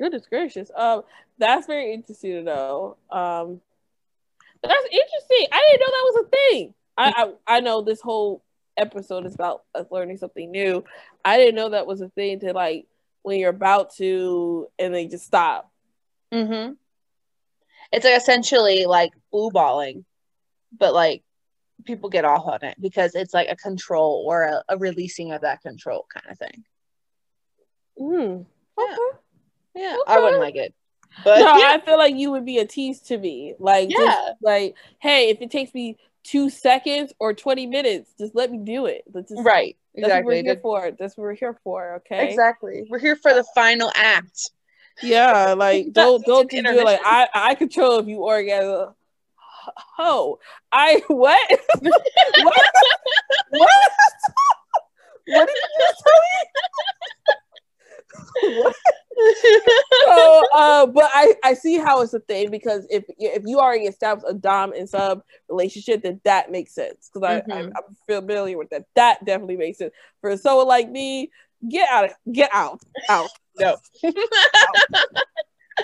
Goodness 0.00 0.26
gracious. 0.28 0.70
Um, 0.76 1.02
that's 1.38 1.66
very 1.66 1.92
interesting 1.92 2.30
to 2.32 2.42
know. 2.42 2.96
Um, 3.10 3.60
that's 4.62 4.84
interesting. 4.90 5.46
I 5.52 5.66
didn't 5.70 5.80
know 5.80 5.92
that 5.92 6.12
was 6.12 6.24
a 6.24 6.28
thing. 6.28 6.74
I, 6.96 7.12
I 7.46 7.56
I 7.56 7.60
know 7.60 7.82
this 7.82 8.00
whole 8.00 8.42
episode 8.76 9.26
is 9.26 9.34
about 9.34 9.64
us 9.74 9.86
learning 9.90 10.16
something 10.18 10.50
new. 10.50 10.84
I 11.24 11.36
didn't 11.36 11.56
know 11.56 11.70
that 11.70 11.86
was 11.86 12.00
a 12.00 12.08
thing 12.10 12.40
to 12.40 12.52
like 12.52 12.86
when 13.22 13.38
you're 13.38 13.50
about 13.50 13.94
to 13.96 14.68
and 14.78 14.94
they 14.94 15.06
just 15.06 15.26
stop. 15.26 15.70
mm-hmm. 16.32 16.72
it's 17.92 18.04
like 18.04 18.16
essentially 18.16 18.86
like 18.86 19.12
blue 19.32 19.50
balling 19.50 20.04
but 20.78 20.94
like 20.94 21.22
people 21.84 22.10
get 22.10 22.24
off 22.24 22.46
on 22.46 22.62
it 22.62 22.76
because 22.80 23.14
it's 23.14 23.34
like 23.34 23.48
a 23.50 23.56
control 23.56 24.24
or 24.28 24.42
a, 24.42 24.64
a 24.68 24.78
releasing 24.78 25.32
of 25.32 25.40
that 25.42 25.62
control 25.62 26.06
kind 26.12 26.30
of 26.30 26.38
thing 26.38 26.64
Mm. 28.00 28.46
Yeah. 28.78 28.84
Okay. 28.84 29.18
Yeah, 29.74 29.96
I 30.06 30.20
wouldn't 30.20 30.40
like 30.40 30.56
it. 30.56 30.74
But 31.24 31.40
no, 31.40 31.56
yeah, 31.56 31.72
I 31.72 31.80
feel 31.84 31.98
like 31.98 32.14
you 32.14 32.30
would 32.30 32.44
be 32.44 32.58
a 32.58 32.66
tease 32.66 33.00
to 33.02 33.18
me. 33.18 33.54
Like, 33.58 33.88
just, 33.88 34.00
Yeah. 34.00 34.32
like, 34.40 34.74
hey, 34.98 35.30
if 35.30 35.40
it 35.40 35.50
takes 35.50 35.74
me 35.74 35.98
two 36.22 36.50
seconds 36.50 37.12
or 37.18 37.34
twenty 37.34 37.66
minutes, 37.66 38.12
just 38.18 38.34
let 38.34 38.50
me 38.50 38.58
do 38.58 38.86
it. 38.86 39.02
Let's 39.12 39.30
just, 39.30 39.44
right. 39.44 39.76
That's 39.94 40.12
what 40.12 40.24
we're 40.24 40.42
here 40.42 40.60
for. 40.60 40.90
That's 40.98 41.16
what 41.16 41.24
we're 41.24 41.34
here 41.34 41.58
for. 41.64 41.94
Okay. 41.96 42.28
Exactly. 42.28 42.86
We're 42.88 43.00
here 43.00 43.16
for 43.16 43.34
the 43.34 43.44
final 43.54 43.90
act. 43.94 44.50
Yeah, 45.02 45.54
like 45.54 45.88
don't 45.92 46.24
don't 46.24 46.50
do 46.50 46.58
it 46.58 46.84
like 46.84 47.00
I 47.04 47.28
I 47.34 47.54
control 47.54 47.98
if 47.98 48.06
you 48.06 48.18
orgasm. 48.18 48.94
Oh, 49.98 50.38
I 50.72 51.02
what? 51.08 51.60
what? 51.80 52.02
What? 53.50 53.72
What 55.26 55.46
did 55.46 55.56
you 55.56 55.68
just 55.80 56.02
tell 56.04 56.20
me? 56.22 56.38
What? 58.60 58.74
Uh, 60.58 60.86
but 60.86 61.08
I 61.14 61.34
I 61.44 61.54
see 61.54 61.78
how 61.78 62.02
it's 62.02 62.12
a 62.14 62.20
thing 62.20 62.50
because 62.50 62.84
if 62.90 63.04
if 63.16 63.44
you 63.46 63.60
already 63.60 63.84
established 63.84 64.26
a 64.28 64.34
dom 64.34 64.72
and 64.72 64.88
sub 64.88 65.22
relationship, 65.48 66.02
then 66.02 66.20
that 66.24 66.50
makes 66.50 66.74
sense 66.74 67.10
because 67.12 67.28
I 67.28 67.40
Mhm. 67.42 67.52
I'm, 67.54 67.72
I'm 67.76 67.96
familiar 68.06 68.58
with 68.58 68.70
that. 68.70 68.84
That 68.96 69.24
definitely 69.24 69.56
makes 69.56 69.78
sense 69.78 69.94
for 70.20 70.36
someone 70.36 70.66
like 70.66 70.90
me. 70.90 71.30
Get 71.68 71.88
out 71.88 72.06
of 72.06 72.10
get 72.32 72.50
out 72.52 72.80
out 73.08 73.30
no. 73.58 73.76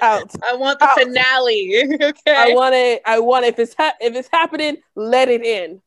out. 0.02 0.30
I 0.44 0.54
want 0.54 0.78
the 0.80 0.86
Out. 0.86 0.98
finale. 0.98 1.98
okay. 2.00 2.34
I 2.34 2.52
want 2.54 2.74
it. 2.74 3.02
I 3.06 3.20
want 3.20 3.44
if 3.44 3.58
it's 3.58 3.74
ha- 3.74 3.94
if 4.00 4.14
it's 4.16 4.28
happening, 4.32 4.78
let 4.96 5.28
it 5.28 5.44
in. 5.44 5.80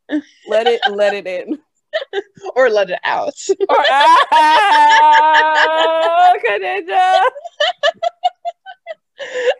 Let 0.47 0.67
it 0.67 0.81
let 0.89 1.13
it 1.13 1.27
in. 1.27 1.59
or 2.55 2.69
let 2.69 2.89
it 2.89 2.99
out. 3.03 3.33
Or 3.69 3.83
ah. 3.89 4.27
All 6.31 6.37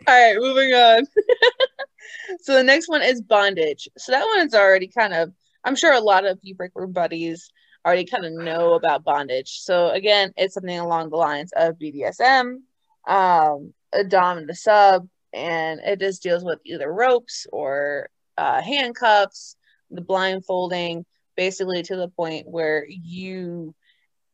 right, 0.06 0.36
moving 0.38 0.72
on. 0.72 1.04
so 2.40 2.54
the 2.54 2.62
next 2.62 2.88
one 2.88 3.02
is 3.02 3.20
bondage. 3.20 3.88
So 3.96 4.12
that 4.12 4.24
one 4.24 4.46
is 4.46 4.54
already 4.54 4.88
kind 4.88 5.14
of, 5.14 5.32
I'm 5.64 5.76
sure 5.76 5.92
a 5.92 6.00
lot 6.00 6.24
of 6.24 6.38
you 6.42 6.54
break 6.54 6.72
room 6.74 6.92
buddies 6.92 7.50
already 7.84 8.04
kind 8.04 8.24
of 8.24 8.32
know 8.32 8.74
about 8.74 9.04
bondage. 9.04 9.60
So 9.60 9.90
again, 9.90 10.32
it's 10.36 10.54
something 10.54 10.78
along 10.78 11.10
the 11.10 11.16
lines 11.16 11.52
of 11.56 11.78
BDSM, 11.78 12.58
um, 13.06 13.72
a 13.92 14.04
dom 14.04 14.38
and 14.38 14.50
a 14.50 14.54
sub, 14.54 15.08
and 15.32 15.80
it 15.80 16.00
just 16.00 16.22
deals 16.22 16.44
with 16.44 16.58
either 16.64 16.92
ropes 16.92 17.46
or 17.52 18.08
uh, 18.36 18.60
handcuffs, 18.60 19.56
the 19.90 20.00
blindfolding, 20.00 21.04
basically 21.36 21.82
to 21.84 21.96
the 21.96 22.08
point 22.08 22.46
where 22.46 22.84
you, 22.88 23.74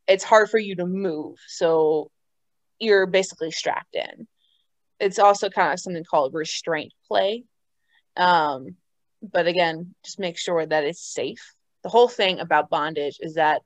it's 0.09 0.25
hard 0.25 0.51
for 0.51 0.59
you 0.59 0.77
to 0.77 0.87
move. 0.87 1.39
So 1.47 2.11
you're 2.79 3.07
basically 3.07 3.51
strapped 3.51 3.95
in 3.95 4.27
it's 5.01 5.19
also 5.19 5.49
kind 5.51 5.73
of 5.73 5.81
something 5.81 6.05
called 6.05 6.35
restraint 6.35 6.93
play. 7.09 7.45
Um, 8.17 8.77
but 9.23 9.47
again, 9.47 9.95
just 10.05 10.19
make 10.19 10.39
sure 10.39 10.65
that 10.65 10.85
it's 10.85 11.01
safe. 11.01 11.55
The 11.83 11.89
whole 11.89 12.09
thing 12.09 12.41
about 12.41 12.71
bondage 12.71 13.19
is 13.21 13.35
that 13.35 13.63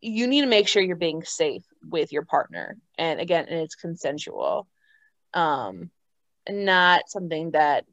you 0.00 0.26
need 0.26 0.42
to 0.42 0.46
make 0.46 0.66
sure 0.66 0.82
you're 0.82 0.96
being 0.96 1.24
safe 1.24 1.64
with 1.88 2.12
your 2.12 2.24
partner. 2.24 2.76
And 2.96 3.20
again, 3.20 3.46
and 3.48 3.60
it's 3.60 3.74
consensual. 3.74 4.66
Um, 5.34 5.90
not 6.48 7.08
something 7.08 7.52
that 7.52 7.84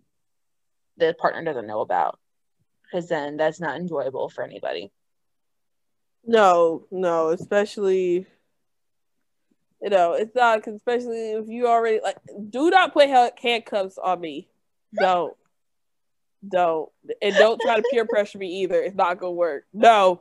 the 0.97 1.15
partner 1.19 1.43
doesn't 1.43 1.67
know 1.67 1.81
about. 1.81 2.19
Because 2.83 3.09
then 3.09 3.35
that's 3.35 3.59
not 3.59 3.77
enjoyable 3.77 4.29
for 4.29 4.43
anybody. 4.45 4.91
No, 6.23 6.85
no, 6.89 7.29
especially 7.29 8.25
you 9.81 9.89
know, 9.89 10.13
it's 10.13 10.33
not 10.35 10.61
'cause 10.63 10.75
especially 10.75 11.31
if 11.33 11.47
you 11.47 11.67
already 11.67 11.99
like 12.01 12.17
do 12.49 12.69
not 12.69 12.93
put 12.93 13.09
handcuffs 13.09 13.97
on 13.97 14.19
me. 14.21 14.47
Don't. 14.97 15.35
Don't. 16.47 16.89
And 17.21 17.37
don't 17.37 17.61
try 17.61 17.77
to 17.77 17.83
peer 17.91 18.05
pressure 18.05 18.37
me 18.37 18.61
either. 18.61 18.81
It's 18.81 18.95
not 18.95 19.19
gonna 19.19 19.31
work. 19.31 19.65
No. 19.73 20.19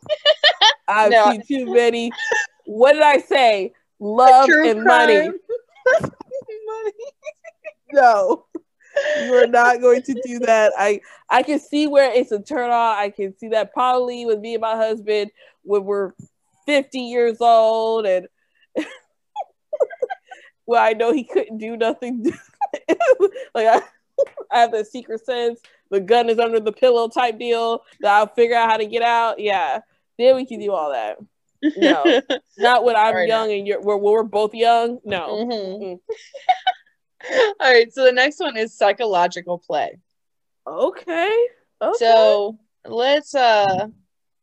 I've 0.88 1.12
No. 1.12 1.30
seen 1.30 1.42
too 1.46 1.66
many. 1.72 2.12
What 2.64 2.92
did 2.94 3.02
I 3.02 3.18
say? 3.18 3.72
Love 3.98 4.48
and 4.50 4.84
money. 4.84 5.30
Money. 6.66 6.92
No. 7.92 8.46
You 9.22 9.32
are 9.34 9.46
not 9.46 9.80
going 9.80 10.02
to 10.02 10.14
do 10.24 10.40
that. 10.40 10.72
I 10.76 11.00
I 11.30 11.42
can 11.42 11.60
see 11.60 11.86
where 11.86 12.10
it's 12.12 12.32
a 12.32 12.40
turn 12.40 12.70
on. 12.70 12.96
I 12.96 13.10
can 13.10 13.36
see 13.38 13.48
that 13.48 13.72
probably 13.72 14.26
with 14.26 14.40
me 14.40 14.54
and 14.54 14.60
my 14.60 14.74
husband 14.74 15.30
when 15.62 15.84
we're 15.84 16.12
50 16.66 16.98
years 16.98 17.36
old 17.40 18.06
and 18.06 18.26
well, 20.66 20.84
I 20.84 20.92
know 20.92 21.12
he 21.12 21.24
couldn't 21.24 21.58
do 21.58 21.76
nothing. 21.76 22.24
like 23.54 23.66
I, 23.66 23.82
I 24.50 24.60
have 24.60 24.72
the 24.72 24.84
secret 24.84 25.24
sense. 25.24 25.60
The 25.90 26.00
gun 26.00 26.28
is 26.28 26.38
under 26.38 26.60
the 26.60 26.72
pillow 26.72 27.08
type 27.08 27.38
deal. 27.38 27.84
That 28.00 28.14
I'll 28.14 28.26
figure 28.34 28.56
out 28.56 28.70
how 28.70 28.76
to 28.76 28.86
get 28.86 29.02
out. 29.02 29.38
Yeah, 29.38 29.80
then 30.18 30.36
we 30.36 30.46
can 30.46 30.60
do 30.60 30.72
all 30.72 30.92
that. 30.92 31.18
No. 31.76 32.20
Not 32.58 32.84
when 32.84 32.96
I'm 32.96 33.08
Alright. 33.08 33.28
young 33.28 33.50
and 33.52 33.66
you're 33.66 33.80
when 33.80 34.00
we're 34.00 34.22
both 34.22 34.54
young. 34.54 34.98
No. 35.04 35.28
Mhm. 35.28 36.00
All 37.60 37.72
right, 37.72 37.92
so 37.92 38.04
the 38.04 38.12
next 38.12 38.38
one 38.38 38.56
is 38.56 38.76
psychological 38.76 39.58
play. 39.58 39.98
Okay. 40.66 41.46
Okay. 41.80 41.96
So 41.98 42.58
let's 42.84 43.34
uh 43.34 43.88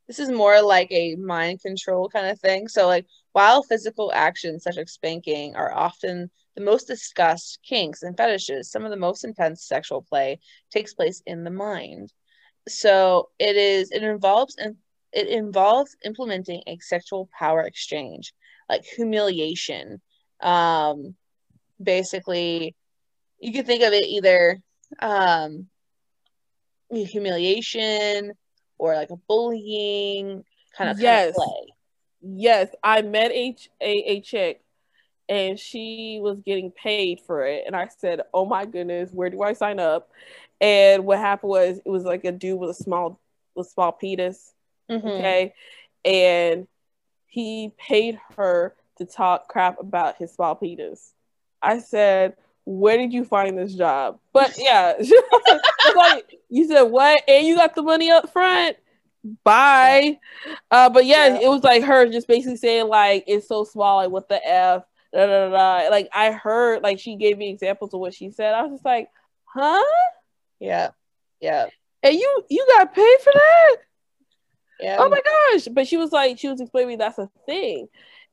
this 0.07 0.19
is 0.19 0.29
more 0.29 0.61
like 0.61 0.91
a 0.91 1.15
mind 1.15 1.61
control 1.61 2.09
kind 2.09 2.27
of 2.27 2.39
thing. 2.39 2.67
So 2.67 2.87
like 2.87 3.05
while 3.33 3.63
physical 3.63 4.11
actions 4.13 4.63
such 4.63 4.77
as 4.77 4.91
spanking 4.91 5.55
are 5.55 5.73
often 5.73 6.29
the 6.55 6.63
most 6.63 6.85
discussed 6.87 7.59
kinks 7.67 8.03
and 8.03 8.15
fetishes, 8.15 8.71
some 8.71 8.85
of 8.85 8.91
the 8.91 8.97
most 8.97 9.23
intense 9.23 9.65
sexual 9.65 10.01
play 10.03 10.39
takes 10.71 10.93
place 10.93 11.21
in 11.25 11.43
the 11.43 11.51
mind. 11.51 12.13
so 12.67 13.29
it 13.39 13.55
is 13.57 13.91
it 13.91 14.03
involves 14.03 14.55
and 14.57 14.77
it 15.11 15.27
involves 15.27 15.97
implementing 16.05 16.61
a 16.65 16.77
sexual 16.79 17.29
power 17.37 17.61
exchange 17.61 18.33
like 18.69 18.83
humiliation 18.85 20.01
um 20.41 21.13
basically 21.81 22.73
you 23.39 23.51
can 23.51 23.65
think 23.65 23.83
of 23.83 23.91
it 23.93 24.05
either 24.05 24.61
um 24.99 25.67
humiliation 26.89 28.31
or 28.77 28.95
like 28.95 29.09
a 29.09 29.17
bullying 29.27 30.43
kind 30.77 30.89
of, 30.89 30.99
yes. 31.01 31.25
kind 31.25 31.29
of 31.29 31.35
play 31.35 31.73
yes 32.23 32.69
i 32.83 33.01
met 33.01 33.31
a, 33.31 33.55
a, 33.81 33.91
a 34.11 34.21
chick 34.21 34.61
and 35.29 35.59
she 35.59 36.19
was 36.21 36.39
getting 36.41 36.71
paid 36.71 37.21
for 37.25 37.45
it. 37.45 37.63
And 37.65 37.75
i 37.75 37.87
said 37.97 38.21
oh 38.33 38.45
my 38.45 38.65
goodness 38.65 39.11
where 39.11 39.29
do 39.29 39.41
i 39.41 39.53
sign 39.53 39.79
up? 39.79 40.09
And 40.61 41.05
what 41.05 41.19
happened 41.19 41.49
was 41.49 41.79
it 41.85 41.89
was 41.89 42.03
like 42.03 42.23
a 42.25 42.31
dude 42.31 42.59
with 42.59 42.69
a 42.69 42.73
small 42.73 43.19
with 43.55 43.67
small 43.67 43.91
penis 43.91 44.53
Mhm. 44.89 45.05
okay? 45.05 45.53
And 46.05 46.67
he 47.27 47.71
paid 47.77 48.19
her 48.37 48.75
to 48.97 49.05
talk 49.05 49.47
crap 49.47 49.79
about 49.79 50.17
his 50.17 50.31
small 50.33 50.55
penis. 50.55 51.13
I 51.61 51.79
said 51.79 52.35
where 52.65 52.97
did 52.97 53.11
you 53.11 53.25
find 53.25 53.57
this 53.57 53.73
job? 53.73 54.19
But 54.31 54.55
yeah 54.57 54.93
like 55.95 56.39
you 56.49 56.67
said 56.67 56.83
what? 56.83 57.21
And 57.27 57.45
you 57.45 57.55
got 57.55 57.75
the 57.75 57.81
money 57.83 58.09
up 58.11 58.29
front 58.31 58.77
bye. 59.43 60.19
Uh 60.71 60.89
but 60.89 61.05
yeah, 61.05 61.27
Yeah. 61.27 61.45
it 61.45 61.49
was 61.49 61.63
like 61.63 61.83
her 61.83 62.05
just 62.09 62.27
basically 62.27 62.57
saying 62.57 62.87
like 62.87 63.23
it's 63.27 63.47
so 63.47 63.63
small 63.63 63.97
like 63.97 64.09
what 64.11 64.29
the 64.29 64.45
f? 64.47 64.83
Da, 65.13 65.27
da, 65.27 65.49
da, 65.49 65.89
like 65.91 66.09
i 66.11 66.31
heard 66.31 66.81
like 66.81 66.97
she 66.99 67.15
gave 67.15 67.37
me 67.37 67.51
examples 67.51 67.93
of 67.93 67.99
what 67.99 68.15
she 68.15 68.31
said. 68.31 68.53
I 68.55 68.63
was 68.63 68.71
just 68.71 68.85
like 68.85 69.09
huh? 69.45 69.83
Yeah. 70.59 70.89
Yeah. 71.39 71.67
And 72.01 72.15
you 72.15 72.43
you 72.49 72.65
got 72.77 72.93
paid 72.93 73.17
for 73.23 73.31
that? 73.33 73.75
Yeah. 74.79 74.97
Oh 74.99 75.09
my 75.09 75.21
gosh. 75.53 75.67
But 75.71 75.87
she 75.87 75.97
was 75.97 76.11
like 76.11 76.39
she 76.39 76.47
was 76.49 76.59
explaining 76.59 76.97
that's 76.97 77.19
a 77.19 77.29
thing. 77.45 77.87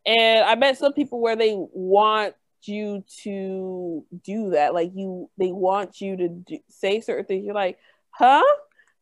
And 0.07 0.45
i 0.45 0.55
met 0.55 0.79
some 0.79 0.95
people 0.95 1.21
where 1.21 1.37
they 1.37 1.55
want 1.57 2.35
you 2.63 3.05
to 3.23 4.05
do 4.25 4.51
that. 4.51 4.73
Like 4.75 4.91
you 4.95 5.31
they 5.39 5.53
want 5.53 6.01
you 6.01 6.17
to 6.17 6.29
do, 6.29 6.59
say 6.69 7.01
certain 7.01 7.27
things. 7.27 7.45
You're 7.45 7.55
like 7.55 7.79
huh 8.11 8.43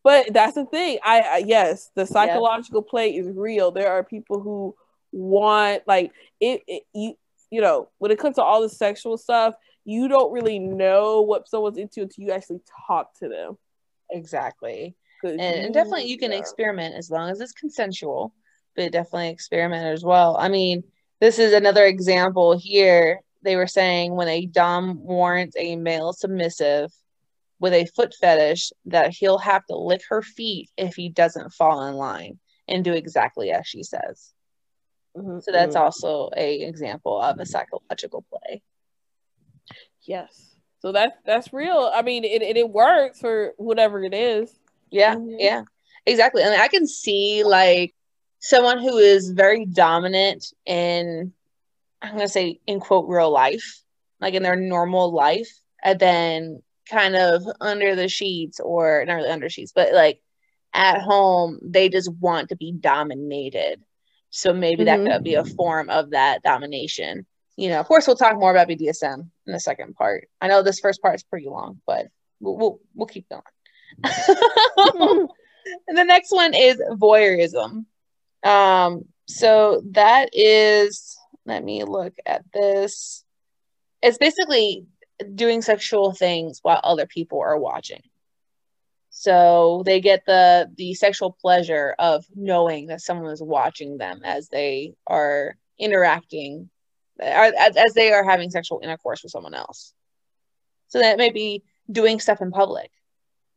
but 0.04 0.32
that's 0.32 0.54
the 0.54 0.64
thing. 0.66 0.98
I, 1.04 1.20
I 1.20 1.36
yes 1.38 1.90
the 1.94 2.06
psychological 2.06 2.82
play 2.82 3.14
is 3.16 3.26
real. 3.34 3.70
There 3.70 3.90
are 3.90 4.04
people 4.04 4.40
who 4.40 4.74
want 5.12 5.82
like 5.86 6.12
it, 6.40 6.62
it 6.66 6.82
you 6.94 7.14
you 7.50 7.60
know 7.60 7.88
when 7.98 8.10
it 8.10 8.18
comes 8.18 8.36
to 8.36 8.42
all 8.42 8.60
the 8.60 8.68
sexual 8.68 9.16
stuff 9.16 9.54
you 9.84 10.06
don't 10.06 10.32
really 10.32 10.58
know 10.58 11.22
what 11.22 11.48
someone's 11.48 11.78
into 11.78 12.02
until 12.02 12.24
you 12.24 12.30
actually 12.30 12.60
talk 12.86 13.18
to 13.18 13.28
them. 13.28 13.56
Exactly. 14.10 14.94
And, 15.24 15.40
and 15.40 15.74
definitely 15.74 16.04
you 16.04 16.18
can 16.18 16.30
yeah. 16.30 16.38
experiment 16.38 16.94
as 16.94 17.10
long 17.10 17.30
as 17.30 17.40
it's 17.40 17.52
consensual 17.52 18.34
but 18.76 18.92
definitely 18.92 19.30
experiment 19.30 19.86
as 19.86 20.04
well. 20.04 20.36
I 20.38 20.48
mean 20.48 20.84
this 21.20 21.38
is 21.38 21.52
another 21.52 21.84
example 21.84 22.56
here. 22.56 23.20
They 23.42 23.56
were 23.56 23.66
saying 23.66 24.14
when 24.14 24.28
a 24.28 24.46
dom 24.46 25.02
warrants 25.02 25.56
a 25.58 25.76
male 25.76 26.12
submissive 26.12 26.92
with 27.60 27.72
a 27.72 27.86
foot 27.96 28.14
fetish 28.20 28.70
that 28.86 29.12
he'll 29.14 29.38
have 29.38 29.64
to 29.66 29.76
lick 29.76 30.02
her 30.08 30.22
feet 30.22 30.70
if 30.76 30.94
he 30.94 31.08
doesn't 31.08 31.52
fall 31.52 31.84
in 31.86 31.94
line 31.94 32.38
and 32.68 32.84
do 32.84 32.92
exactly 32.92 33.50
as 33.50 33.66
she 33.66 33.82
says 33.82 34.32
Mhm, 35.16 35.40
so 35.40 35.50
that's 35.52 35.74
mhm. 35.74 35.76
also 35.76 36.30
a 36.36 36.60
example 36.62 37.20
of 37.20 37.38
a 37.38 37.46
psychological 37.46 38.24
play 38.30 38.62
Yes. 40.02 40.56
So 40.80 40.92
that's 40.92 41.16
that's 41.24 41.52
real. 41.52 41.90
I 41.94 42.02
mean, 42.02 42.24
it, 42.24 42.42
it 42.42 42.56
it 42.56 42.70
works 42.70 43.20
for 43.20 43.52
whatever 43.56 44.02
it 44.02 44.14
is. 44.14 44.58
Yeah, 44.90 45.16
Mhm. 45.16 45.38
yeah, 45.38 45.62
exactly. 46.06 46.42
I 46.42 46.50
mean, 46.50 46.60
I 46.60 46.68
can 46.68 46.86
see 46.86 47.42
like 47.44 47.94
someone 48.40 48.78
who 48.78 48.96
is 48.98 49.30
very 49.30 49.64
dominant 49.66 50.44
in, 50.66 51.32
I'm 52.02 52.12
gonna 52.12 52.28
say, 52.28 52.60
in 52.66 52.80
quote, 52.80 53.08
real 53.08 53.30
life, 53.30 53.82
like 54.20 54.34
in 54.34 54.42
their 54.42 54.56
normal 54.56 55.12
life, 55.12 55.48
and 55.82 55.98
then 55.98 56.62
kind 56.90 57.16
of 57.16 57.42
under 57.60 57.94
the 57.94 58.08
sheets, 58.08 58.60
or 58.60 59.04
not 59.06 59.14
really 59.14 59.30
under 59.30 59.48
sheets, 59.48 59.72
but 59.74 59.92
like 59.92 60.20
at 60.74 61.00
home, 61.00 61.58
they 61.62 61.88
just 61.88 62.10
want 62.20 62.48
to 62.50 62.56
be 62.56 62.72
dominated. 62.72 63.82
So 64.30 64.52
maybe 64.52 64.84
that 64.84 65.00
Mhm. 65.00 65.12
could 65.12 65.24
be 65.24 65.34
a 65.34 65.44
form 65.44 65.88
of 65.90 66.10
that 66.10 66.42
domination. 66.42 67.26
You 67.56 67.70
know, 67.70 67.80
of 67.80 67.86
course, 67.86 68.06
we'll 68.06 68.16
talk 68.16 68.38
more 68.38 68.50
about 68.50 68.68
BDSM 68.68 69.30
in 69.46 69.52
the 69.52 69.58
second 69.60 69.94
part. 69.94 70.28
I 70.40 70.48
know 70.48 70.62
this 70.62 70.80
first 70.80 71.00
part 71.02 71.14
is 71.16 71.22
pretty 71.24 71.48
long, 71.48 71.80
but 71.86 72.06
we'll 72.40 72.56
we'll, 72.56 72.80
we'll 72.94 73.06
keep 73.06 73.28
going. 73.28 73.42
and 74.04 75.28
the 75.98 76.04
next 76.04 76.30
one 76.30 76.54
is 76.54 76.80
voyeurism. 76.92 77.86
Um, 78.44 79.04
so 79.26 79.82
that 79.92 80.30
is, 80.32 81.16
let 81.46 81.64
me 81.64 81.84
look 81.84 82.14
at 82.24 82.44
this. 82.52 83.24
It's 84.02 84.18
basically 84.18 84.86
doing 85.34 85.62
sexual 85.62 86.12
things 86.12 86.60
while 86.62 86.80
other 86.82 87.06
people 87.06 87.40
are 87.40 87.58
watching. 87.58 88.02
So 89.10 89.82
they 89.84 90.00
get 90.00 90.24
the 90.26 90.70
the 90.76 90.94
sexual 90.94 91.32
pleasure 91.40 91.94
of 91.98 92.24
knowing 92.34 92.86
that 92.86 93.00
someone 93.00 93.32
is 93.32 93.42
watching 93.42 93.98
them 93.98 94.20
as 94.24 94.48
they 94.48 94.94
are 95.06 95.56
interacting, 95.78 96.70
as, 97.18 97.76
as 97.76 97.94
they 97.94 98.12
are 98.12 98.22
having 98.22 98.50
sexual 98.50 98.80
intercourse 98.82 99.22
with 99.22 99.32
someone 99.32 99.54
else. 99.54 99.92
So 100.88 101.00
that 101.00 101.18
may 101.18 101.30
be 101.30 101.64
doing 101.90 102.20
stuff 102.20 102.40
in 102.40 102.50
public 102.52 102.90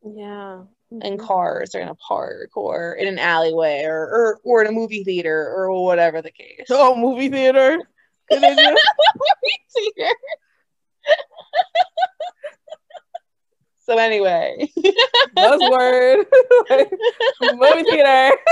yeah. 0.04 0.62
in 0.90 1.16
Mhm. 1.16 1.20
cars 1.20 1.74
or 1.74 1.80
in 1.80 1.88
a 1.88 1.94
park 1.94 2.56
or 2.56 2.94
in 2.94 3.06
an 3.06 3.18
alleyway 3.18 3.84
or 3.84 4.00
or, 4.02 4.40
or 4.42 4.62
in 4.62 4.68
a 4.68 4.72
movie 4.72 5.04
theater 5.04 5.48
or 5.54 5.84
whatever 5.84 6.22
the 6.22 6.32
case. 6.32 6.66
Oh, 6.70 6.96
movie 6.96 7.28
theater. 7.28 7.78
Movie 8.32 9.62
theater. 9.74 10.14
so 13.86 13.96
anyway, 13.96 14.70
Buzzword. 15.36 16.24
movie 17.42 17.90
theater. 17.90 18.36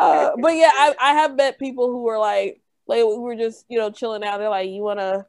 Uh, 0.00 0.32
but 0.40 0.54
yeah, 0.54 0.70
I, 0.72 0.94
I 1.00 1.12
have 1.14 1.36
met 1.36 1.58
people 1.58 1.88
who 1.88 2.02
were 2.02 2.18
like, 2.18 2.60
like 2.86 2.98
we 2.98 3.18
were 3.18 3.34
just 3.34 3.64
you 3.68 3.78
know 3.78 3.90
chilling 3.90 4.22
out. 4.22 4.38
They're 4.38 4.50
like, 4.50 4.68
you 4.68 4.82
wanna, 4.82 5.26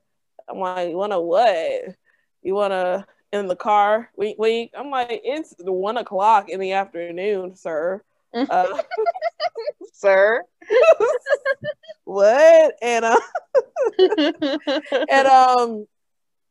I'm 0.47 0.59
like, 0.59 0.89
you 0.89 0.97
wanna 0.97 1.21
what? 1.21 1.95
You 2.43 2.53
wanna 2.53 3.07
in 3.31 3.47
the 3.47 3.55
car? 3.55 4.09
Wink, 4.15 4.37
wink. 4.37 4.71
I'm 4.77 4.89
like, 4.89 5.21
it's 5.23 5.55
one 5.59 5.97
o'clock 5.97 6.49
in 6.49 6.59
the 6.59 6.73
afternoon, 6.73 7.55
sir. 7.55 8.03
Uh, 8.49 8.81
sir. 9.93 10.43
what? 12.03 12.75
And 12.81 13.05
uh, 13.05 13.19
and 15.09 15.27
um, 15.27 15.87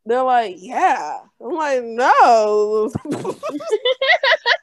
they're 0.05 0.23
like, 0.23 0.57
yeah. 0.59 1.19
I'm 1.41 1.55
like, 1.55 1.83
no. 1.85 2.91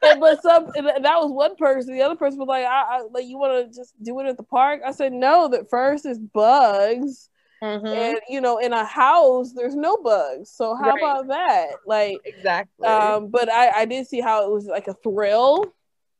But 0.02 0.42
some 0.42 0.68
that 0.76 1.02
was 1.22 1.32
one 1.32 1.56
person. 1.56 1.94
The 1.96 2.02
other 2.02 2.16
person 2.16 2.40
was 2.40 2.48
like, 2.48 2.66
I, 2.66 2.82
I 3.00 3.02
like 3.12 3.26
you 3.26 3.38
want 3.38 3.72
to 3.72 3.76
just 3.78 3.94
do 4.04 4.20
it 4.20 4.28
at 4.28 4.38
the 4.38 4.44
park. 4.44 4.82
I 4.86 4.92
said 4.92 5.14
no. 5.14 5.48
That 5.48 5.70
first 5.70 6.06
is 6.06 6.20
bugs, 6.20 7.30
Mhm. 7.64 7.96
and 7.96 8.20
you 8.30 8.42
know, 8.42 8.58
in 8.58 8.74
a 8.74 8.84
house 8.86 9.54
there's 9.54 9.76
no 9.76 9.98
bugs. 9.98 10.50
So 10.52 10.76
how 10.76 10.90
Right. 10.90 10.98
about 10.98 11.28
that? 11.30 11.68
Like, 11.86 12.22
Exactly. 12.26 12.86
um, 12.86 13.28
but 13.30 13.50
I 13.50 13.82
I 13.82 13.86
did 13.86 14.08
see 14.08 14.20
how 14.20 14.44
it 14.46 14.52
was 14.52 14.66
like 14.66 14.88
a 14.90 14.94
thrill, 14.96 15.74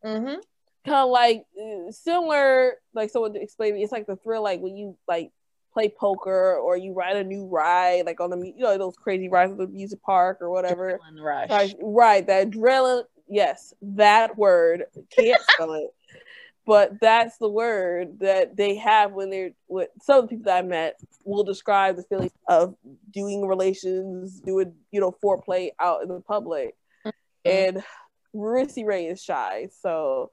Mhm. 0.04 0.38
Kind 0.86 0.98
of 0.98 1.10
like 1.10 1.46
uh, 1.60 1.92
similar. 1.92 2.76
Like 2.94 3.10
someone 3.10 3.36
explained 3.36 3.76
me, 3.76 3.84
it's 3.84 3.92
like 3.92 4.08
the 4.08 4.16
thrill, 4.16 4.44
like 4.44 4.62
when 4.62 4.76
you 4.76 4.98
like 5.08 5.32
play 5.74 5.90
poker 5.90 6.56
or 6.56 6.78
you 6.78 6.94
ride 6.94 7.18
a 7.18 7.24
new 7.24 7.48
ride, 7.48 8.06
like 8.06 8.22
on 8.22 8.30
the 8.30 8.38
you 8.38 8.64
know 8.64 8.78
those 8.78 8.96
crazy 8.96 9.30
rides 9.30 9.52
at 9.52 9.58
the 9.58 9.68
music 9.68 10.02
park 10.04 10.38
or 10.42 10.50
whatever. 10.50 11.00
Right, 11.50 11.76
right, 11.82 12.28
that 12.28 12.52
adrenaline. 12.52 13.04
Yes, 13.28 13.74
that 13.82 14.38
word. 14.38 14.86
Can't 15.16 15.42
spell 15.52 15.74
it, 15.74 15.94
but 16.66 17.00
that's 17.02 17.38
the 17.38 17.50
word 17.50 18.20
that 18.20 18.56
they 18.56 18.76
have 18.76 19.14
when 19.14 19.30
they're 19.30 19.52
with 19.68 19.90
some 20.02 20.20
of 20.20 20.24
the 20.26 20.36
people 20.36 20.46
that 20.46 20.64
I 20.64 20.68
met 20.68 21.00
will 21.26 21.44
describe 21.44 21.96
the 21.96 22.04
feeling 22.04 22.32
of 22.48 22.76
doing 23.12 23.48
relations, 23.48 24.40
doing 24.40 24.74
you 24.92 25.02
know 25.02 25.16
foreplay 25.24 25.70
out 25.80 26.04
in 26.04 26.10
the 26.10 26.22
public, 26.22 26.76
and 27.44 27.84
Rissy 28.36 28.86
Ray 28.86 29.06
is 29.08 29.22
shy, 29.22 29.70
so 29.82 30.32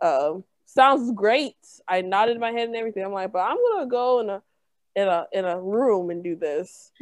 um, 0.00 0.44
sounds 0.66 1.12
great. 1.12 1.56
I 1.86 2.02
nodded 2.02 2.38
my 2.38 2.52
head 2.52 2.68
and 2.68 2.76
everything. 2.76 3.04
I'm 3.04 3.12
like, 3.12 3.32
but 3.32 3.40
I'm 3.40 3.56
gonna 3.56 3.86
go 3.86 4.20
in 4.20 4.30
a 4.30 4.42
in 4.98 5.06
a 5.06 5.26
in 5.32 5.44
a 5.44 5.60
room 5.60 6.10
and 6.10 6.22
do 6.22 6.36
this. 6.36 6.90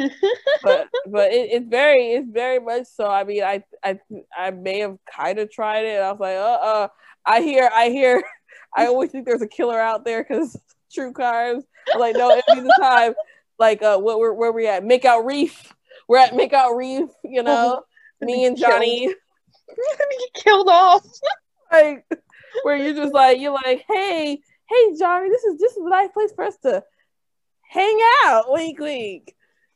But 0.62 0.88
but 1.06 1.32
it, 1.32 1.50
it's 1.52 1.68
very 1.68 2.12
it's 2.12 2.30
very 2.30 2.58
much 2.58 2.86
so. 2.86 3.06
I 3.06 3.24
mean 3.24 3.42
i 3.42 3.62
i 3.84 3.98
i 4.36 4.50
may 4.50 4.80
have 4.80 4.98
kind 5.10 5.38
of 5.38 5.50
tried 5.50 5.84
it. 5.84 6.00
I 6.00 6.10
was 6.10 6.20
like 6.20 6.36
uh 6.36 6.40
uh 6.40 6.88
i 7.24 7.40
hear 7.40 7.70
i 7.72 7.88
hear 7.88 8.22
i 8.76 8.86
always 8.86 9.10
think 9.10 9.26
there's 9.26 9.42
a 9.42 9.48
killer 9.48 9.78
out 9.78 10.04
there 10.04 10.24
because 10.24 10.58
true 10.92 11.12
crimes. 11.12 11.64
I'm 11.92 12.00
like 12.00 12.16
no 12.16 12.30
it'd 12.30 12.44
be 12.52 12.60
the 12.60 12.76
time 12.80 13.14
like 13.58 13.82
uh 13.82 13.98
what 13.98 14.18
where, 14.18 14.32
where 14.32 14.52
we 14.52 14.66
at? 14.66 14.84
Make 14.84 15.04
out 15.04 15.24
reef. 15.24 15.72
We're 16.08 16.18
at 16.18 16.34
make 16.34 16.52
out 16.52 16.74
reef 16.74 17.08
you 17.22 17.42
know? 17.42 17.82
Me 18.20 18.44
and 18.46 18.56
johnny. 18.56 19.06
Get 19.06 20.42
killed 20.42 20.68
off. 20.68 21.06
like 21.70 22.04
where 22.62 22.76
you're 22.76 22.94
just 22.94 23.14
like 23.14 23.38
you're 23.40 23.52
like, 23.52 23.84
hey, 23.88 24.40
hey 24.68 24.96
Johnny, 24.98 25.28
this 25.30 25.44
is 25.44 25.58
this 25.58 25.72
is 25.72 25.84
a 25.84 25.88
nice 25.88 26.10
place 26.12 26.32
for 26.32 26.44
us 26.44 26.56
to 26.58 26.82
hang 27.68 27.98
out. 28.24 28.44
Wink 28.48 28.78
wink. 28.78 29.34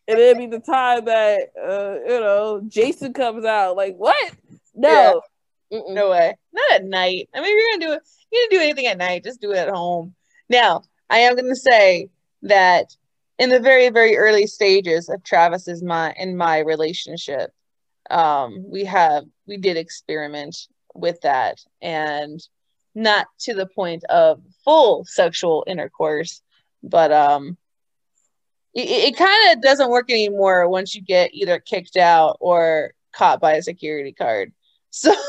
And 0.08 0.18
it'd 0.18 0.38
be 0.38 0.46
the 0.46 0.60
time 0.60 1.04
that 1.04 1.52
uh, 1.60 1.98
you 2.12 2.20
know, 2.20 2.62
Jason 2.66 3.12
comes 3.12 3.44
out, 3.44 3.76
like, 3.76 3.96
what? 3.96 4.34
No. 4.74 5.22
Yeah. 5.70 5.80
No 5.88 6.10
way. 6.10 6.36
Not 6.52 6.72
at 6.72 6.84
night. 6.84 7.28
I 7.32 7.40
mean, 7.40 7.56
you're 7.56 7.78
gonna 7.78 7.86
do 7.86 7.92
it, 7.92 8.02
you're 8.32 8.42
gonna 8.42 8.58
do 8.60 8.64
anything 8.64 8.86
at 8.86 8.98
night, 8.98 9.24
just 9.24 9.40
do 9.40 9.52
it 9.52 9.58
at 9.58 9.68
home. 9.68 10.14
Now, 10.48 10.82
I 11.08 11.18
am 11.18 11.36
gonna 11.36 11.54
say 11.54 12.08
that 12.42 12.96
in 13.38 13.50
the 13.50 13.60
very, 13.60 13.88
very 13.88 14.16
early 14.16 14.46
stages 14.46 15.08
of 15.08 15.22
Travis's 15.22 15.82
my 15.82 16.12
in 16.18 16.36
my 16.36 16.58
relationship, 16.58 17.52
um, 18.10 18.64
we 18.68 18.84
have 18.84 19.24
we 19.46 19.56
did 19.56 19.76
experiment 19.76 20.56
with 20.94 21.20
that 21.20 21.58
and 21.80 22.40
not 22.94 23.26
to 23.40 23.54
the 23.54 23.66
point 23.66 24.04
of 24.04 24.42
full 24.64 25.04
sexual 25.04 25.64
intercourse, 25.66 26.42
but 26.82 27.12
um 27.12 27.56
it, 28.74 28.88
it 28.88 29.16
kind 29.16 29.52
of 29.52 29.62
doesn't 29.62 29.90
work 29.90 30.10
anymore 30.10 30.68
once 30.68 30.94
you 30.94 31.02
get 31.02 31.34
either 31.34 31.58
kicked 31.58 31.96
out 31.96 32.36
or 32.40 32.92
caught 33.12 33.40
by 33.40 33.54
a 33.54 33.62
security 33.62 34.12
card. 34.12 34.52
So 34.90 35.14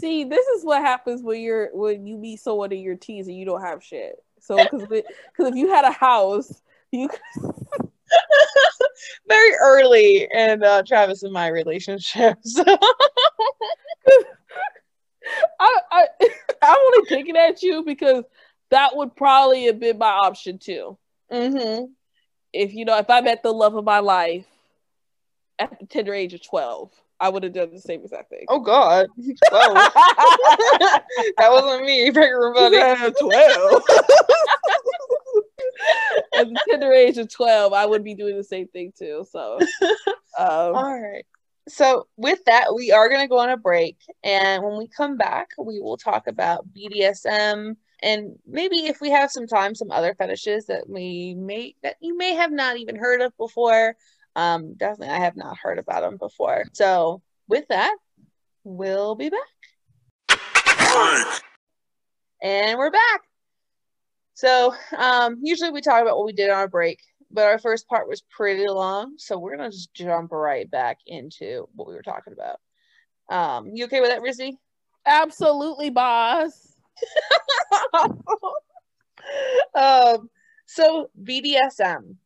See, 0.00 0.24
this 0.24 0.46
is 0.48 0.64
what 0.64 0.82
happens 0.82 1.22
when 1.22 1.40
you're 1.40 1.70
when 1.72 2.06
you 2.06 2.16
meet 2.16 2.40
someone 2.40 2.72
in 2.72 2.80
your 2.80 2.96
teens 2.96 3.26
and 3.26 3.36
you 3.36 3.44
don't 3.44 3.62
have 3.62 3.82
shit. 3.82 4.16
So 4.40 4.56
because 4.56 4.86
because 4.86 5.50
if 5.50 5.54
you 5.56 5.68
had 5.68 5.84
a 5.84 5.90
house, 5.90 6.62
you 6.92 7.08
very 9.28 9.54
early 9.60 10.28
in 10.32 10.62
uh, 10.62 10.82
Travis 10.82 11.22
and 11.22 11.32
my 11.32 11.48
relationship. 11.48 12.38
So. 12.42 12.64
I, 15.58 15.78
I 15.90 16.06
I'm 16.62 16.76
only 16.76 17.08
picking 17.08 17.36
at 17.36 17.62
you 17.62 17.84
because 17.84 18.24
that 18.70 18.96
would 18.96 19.14
probably 19.16 19.66
have 19.66 19.78
been 19.78 19.98
my 19.98 20.10
option 20.10 20.58
too. 20.58 20.98
Mm-hmm. 21.32 21.84
If 22.52 22.74
you 22.74 22.84
know, 22.84 22.98
if 22.98 23.10
I 23.10 23.20
met 23.20 23.42
the 23.42 23.52
love 23.52 23.74
of 23.74 23.84
my 23.84 24.00
life 24.00 24.46
at 25.58 25.78
the 25.78 25.86
tender 25.86 26.14
age 26.14 26.34
of 26.34 26.46
twelve, 26.46 26.90
I 27.20 27.28
would 27.28 27.42
have 27.42 27.52
done 27.52 27.72
the 27.72 27.80
same 27.80 28.02
exact 28.02 28.30
thing. 28.30 28.44
Oh 28.48 28.60
God, 28.60 29.06
twelve. 29.48 29.74
that 29.74 31.48
wasn't 31.48 31.84
me. 31.84 32.10
Yeah, 32.10 33.10
twelve. 33.18 33.82
at 36.34 36.48
the 36.48 36.60
tender 36.68 36.92
age 36.92 37.18
of 37.18 37.32
twelve, 37.32 37.72
I 37.72 37.86
would 37.86 38.04
be 38.04 38.14
doing 38.14 38.36
the 38.36 38.44
same 38.44 38.68
thing 38.68 38.92
too. 38.96 39.26
So, 39.30 39.58
um, 40.38 40.74
all 40.74 41.00
right 41.00 41.24
so 41.68 42.06
with 42.16 42.44
that 42.44 42.74
we 42.74 42.92
are 42.92 43.08
going 43.08 43.20
to 43.20 43.28
go 43.28 43.38
on 43.38 43.50
a 43.50 43.56
break 43.56 43.96
and 44.22 44.62
when 44.62 44.78
we 44.78 44.86
come 44.86 45.16
back 45.16 45.48
we 45.58 45.80
will 45.80 45.96
talk 45.96 46.26
about 46.26 46.64
bdsm 46.72 47.76
and 48.02 48.38
maybe 48.46 48.86
if 48.86 49.00
we 49.00 49.10
have 49.10 49.30
some 49.30 49.46
time 49.46 49.74
some 49.74 49.90
other 49.90 50.14
fetishes 50.14 50.66
that 50.66 50.88
we 50.88 51.34
may 51.34 51.74
that 51.82 51.96
you 52.00 52.16
may 52.16 52.34
have 52.34 52.52
not 52.52 52.76
even 52.76 52.96
heard 52.96 53.20
of 53.20 53.36
before. 53.36 53.96
Um 54.34 54.74
definitely 54.74 55.14
i 55.14 55.18
have 55.18 55.36
not 55.36 55.56
heard 55.58 55.78
about 55.78 56.02
them 56.02 56.16
before. 56.18 56.64
So 56.72 57.22
with 57.48 57.66
that 57.68 57.96
we'll 58.64 59.14
be 59.14 59.30
back. 59.30 59.40
And 62.42 62.78
we're 62.78 62.90
back. 62.90 63.22
So 64.34 64.74
um 64.96 65.38
usually 65.42 65.70
we 65.70 65.80
talk 65.80 66.02
about 66.02 66.16
what 66.18 66.26
we 66.26 66.32
did 66.32 66.50
on 66.50 66.58
our 66.58 66.68
break 66.68 67.00
but 67.36 67.44
our 67.44 67.58
first 67.58 67.86
part 67.86 68.08
was 68.08 68.22
pretty 68.22 68.66
long, 68.66 69.12
so 69.18 69.38
we're 69.38 69.58
gonna 69.58 69.70
just 69.70 69.92
jump 69.92 70.32
right 70.32 70.68
back 70.70 70.96
into 71.06 71.68
what 71.74 71.86
we 71.86 71.92
were 71.92 72.00
talking 72.00 72.32
about. 72.32 72.58
Um, 73.28 73.72
you 73.74 73.84
okay 73.84 74.00
with 74.00 74.08
that, 74.08 74.22
Rissy? 74.22 74.54
Absolutely, 75.04 75.90
boss. 75.90 76.72
um, 79.74 80.30
so 80.64 81.10
BDSM. 81.22 82.16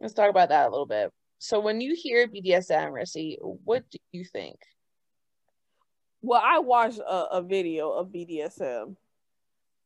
Let's 0.00 0.14
talk 0.14 0.30
about 0.30 0.48
that 0.48 0.66
a 0.66 0.70
little 0.70 0.84
bit. 0.84 1.12
So 1.38 1.60
when 1.60 1.80
you 1.80 1.94
hear 1.94 2.26
BDSM, 2.26 2.90
Rissy, 2.90 3.36
what 3.40 3.88
do 3.88 3.98
you 4.10 4.24
think? 4.24 4.58
Well, 6.22 6.42
I 6.44 6.58
watched 6.58 6.98
a, 6.98 7.36
a 7.36 7.42
video 7.42 7.92
of 7.92 8.08
BDSM. 8.08 8.96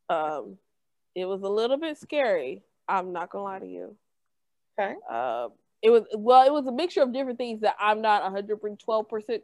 Um, 0.09 0.57
it 1.15 1.27
was 1.27 1.43
a 1.43 1.49
little 1.51 1.77
bit 1.77 1.99
scary. 1.99 2.63
I'm 2.89 3.13
not 3.13 3.29
gonna 3.29 3.45
lie 3.45 3.59
to 3.59 3.67
you. 3.67 3.97
Okay. 4.79 4.95
Uh, 5.11 5.49
it 5.83 5.91
was 5.91 6.05
well, 6.17 6.47
it 6.47 6.53
was 6.53 6.67
a 6.67 6.73
mixture 6.73 7.03
of 7.03 7.13
different 7.13 7.39
things 7.39 7.61
that 7.61 7.77
I'm 7.79 8.01
not 8.01 8.23
112 8.23 9.09
percent 9.09 9.43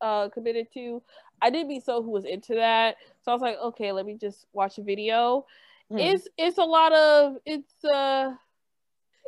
uh, 0.00 0.28
committed 0.28 0.68
to. 0.74 1.02
I 1.42 1.50
did 1.50 1.66
meet 1.66 1.84
so 1.84 2.02
who 2.02 2.10
was 2.10 2.24
into 2.24 2.54
that, 2.54 2.96
so 3.22 3.32
I 3.32 3.34
was 3.34 3.42
like, 3.42 3.58
okay, 3.58 3.92
let 3.92 4.06
me 4.06 4.16
just 4.18 4.46
watch 4.52 4.78
a 4.78 4.82
video. 4.82 5.46
Mm. 5.90 6.14
It's 6.14 6.28
it's 6.38 6.58
a 6.58 6.64
lot 6.64 6.92
of 6.92 7.36
it's 7.44 7.84
uh 7.84 8.32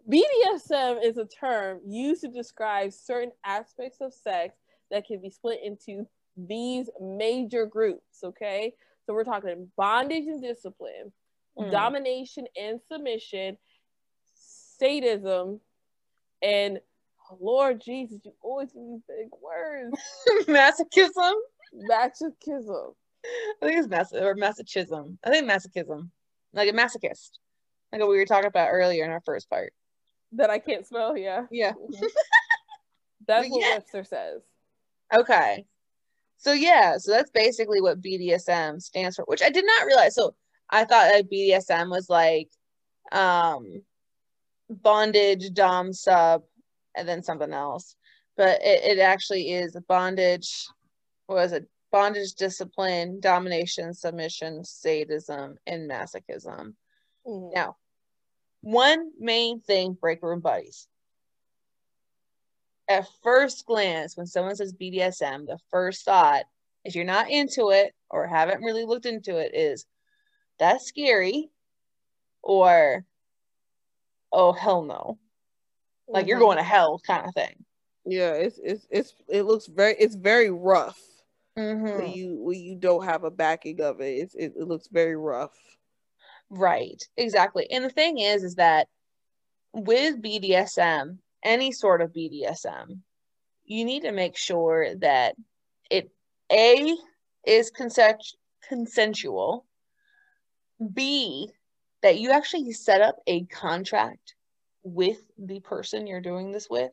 BDSM 0.09 1.05
is 1.05 1.19
a 1.19 1.25
term 1.25 1.81
used 1.85 2.21
to 2.21 2.29
describe 2.29 2.93
certain 2.93 3.33
aspects 3.45 4.01
of 4.01 4.15
sex 4.15 4.57
that 4.91 5.07
can 5.07 5.21
be 5.21 5.31
split 5.31 5.59
into 5.65 6.07
these 6.37 6.89
major 7.01 7.67
groups. 7.67 8.23
Okay, 8.23 8.73
so 9.05 9.15
we're 9.15 9.25
talking 9.25 9.69
bondage 9.77 10.27
and 10.27 10.41
discipline, 10.41 11.13
mm. 11.59 11.71
domination 11.71 12.47
and 12.57 12.81
submission, 12.91 13.59
sadism, 14.79 15.61
and 16.43 16.81
oh, 17.31 17.39
Lord 17.41 17.81
Jesus, 17.81 18.21
you 18.25 18.33
always 18.43 18.75
use 18.75 19.03
big 19.09 19.29
words. 19.43 19.97
masochism. 20.49 21.35
Masochism. 21.91 22.95
I 23.63 23.67
think 23.67 23.79
it's 23.79 23.89
mas- 23.89 24.13
or 24.13 24.35
masochism. 24.35 25.19
I 25.25 25.31
think 25.31 25.51
masochism, 25.51 26.11
like 26.53 26.69
a 26.69 26.73
masochist, 26.73 27.31
like 27.93 28.01
what 28.01 28.11
we 28.11 28.19
were 28.19 28.27
talking 28.27 28.47
about 28.47 28.69
earlier 28.71 29.05
in 29.05 29.11
our 29.11 29.23
first 29.25 29.51
part. 29.51 29.73
That 30.33 30.51
I 30.51 30.59
can't 30.59 30.87
spell. 30.87 31.17
Yeah. 31.17 31.47
Yeah. 31.51 31.73
that's 33.27 33.49
what 33.49 33.63
yeah. 33.63 33.75
Webster 33.75 34.05
says. 34.05 34.43
Okay. 35.15 35.65
So 36.39 36.53
yeah, 36.53 36.99
so 36.99 37.13
that's 37.13 37.31
basically 37.31 37.81
what 37.81 38.03
BDSM 38.03 38.81
stands 38.81 39.17
for, 39.17 39.25
which 39.25 39.43
I 39.43 39.51
did 39.51 39.65
not 39.67 39.87
realize. 39.87 40.15
So 40.15 40.35
I 40.69 40.85
thought 40.85 41.11
that 41.11 41.31
BDSM 41.31 41.91
was 41.91 42.09
like 42.09 42.51
um 43.13 43.83
bondage, 44.69 45.53
dom 45.53 45.93
sub, 45.93 46.43
and 46.97 47.09
then 47.09 47.23
something 47.23 47.53
else. 47.53 47.95
But 48.37 48.61
it, 48.63 48.99
it 48.99 48.99
actually 48.99 49.53
is 49.53 49.77
bondage. 49.89 50.67
What 51.27 51.37
was 51.37 51.53
it? 51.53 51.69
Bondage, 51.93 52.35
discipline, 52.35 53.21
domination, 53.21 53.95
submission, 53.95 54.65
sadism, 54.65 55.57
and 55.67 55.91
masochism. 55.91 56.75
Mm-hmm. 57.27 57.55
Now, 57.55 57.77
one 58.61 59.13
main 59.19 59.61
thing 59.61 59.97
breaker 59.99 60.29
room 60.29 60.41
buddies. 60.41 60.89
At 62.89 63.07
first 63.23 63.67
glance, 63.67 64.17
when 64.17 64.27
someone 64.27 64.57
says 64.57 64.75
BDSM, 64.75 65.47
the 65.47 65.59
first 65.71 66.05
thought, 66.05 66.45
if 66.85 66.95
you're 66.95 67.05
not 67.05 67.31
into 67.31 67.71
it 67.71 67.95
or 68.11 68.27
haven't 68.27 68.63
really 68.63 68.85
looked 68.85 69.07
into 69.07 69.39
it, 69.39 69.55
is 69.55 69.87
that's 70.59 70.87
scary 70.87 71.51
or 72.43 73.05
oh 74.37 74.53
hell 74.53 74.83
no. 74.83 75.19
Like 76.07 76.23
mm-hmm. 76.23 76.29
you're 76.29 76.39
going 76.39 76.59
to 76.59 76.63
hell 76.63 77.01
kind 77.05 77.27
of 77.27 77.35
thing. 77.35 77.65
Yeah 78.05 78.35
it's 78.35 78.61
it's 78.63 78.87
it's 78.91 79.15
it 79.29 79.43
looks 79.43 79.67
very 79.67 79.97
it's 79.99 80.15
very 80.15 80.51
rough 80.51 81.01
mm-hmm. 81.59 81.99
when 81.99 82.13
you 82.13 82.37
when 82.41 82.61
you 82.61 82.77
don't 82.77 83.05
have 83.05 83.25
a 83.25 83.31
backing 83.31 83.81
of 83.81 84.01
it. 84.01 84.19
It's, 84.19 84.35
it, 84.37 84.53
it 84.57 84.69
looks 84.69 84.87
very 84.87 85.17
rough. 85.17 85.57
Right. 86.49 87.03
Exactly. 87.17 87.67
And 87.73 87.85
the 87.85 87.91
thing 87.91 88.19
is 88.19 88.45
is 88.45 88.55
that 88.57 88.87
with 89.73 90.23
bdsm 90.23 91.19
any 91.45 91.71
sort 91.71 92.01
of 92.01 92.13
bdsm 92.13 92.99
you 93.67 93.85
need 93.85 94.03
to 94.03 94.13
make 94.13 94.37
sure 94.37 94.95
that 94.97 95.35
it 95.91 96.11
a 96.51 96.97
is 97.47 97.71
consent- 97.71 98.37
consensual 98.67 99.67
b 100.95 101.51
that 102.03 102.19
you 102.19 102.31
actually 102.31 102.73
set 102.73 103.01
up 103.01 103.17
a 103.27 103.45
contract 103.45 104.35
with 104.83 105.19
the 105.39 105.61
person 105.61 106.07
you're 106.07 106.21
doing 106.21 106.53
this 106.53 106.69
with 106.71 106.93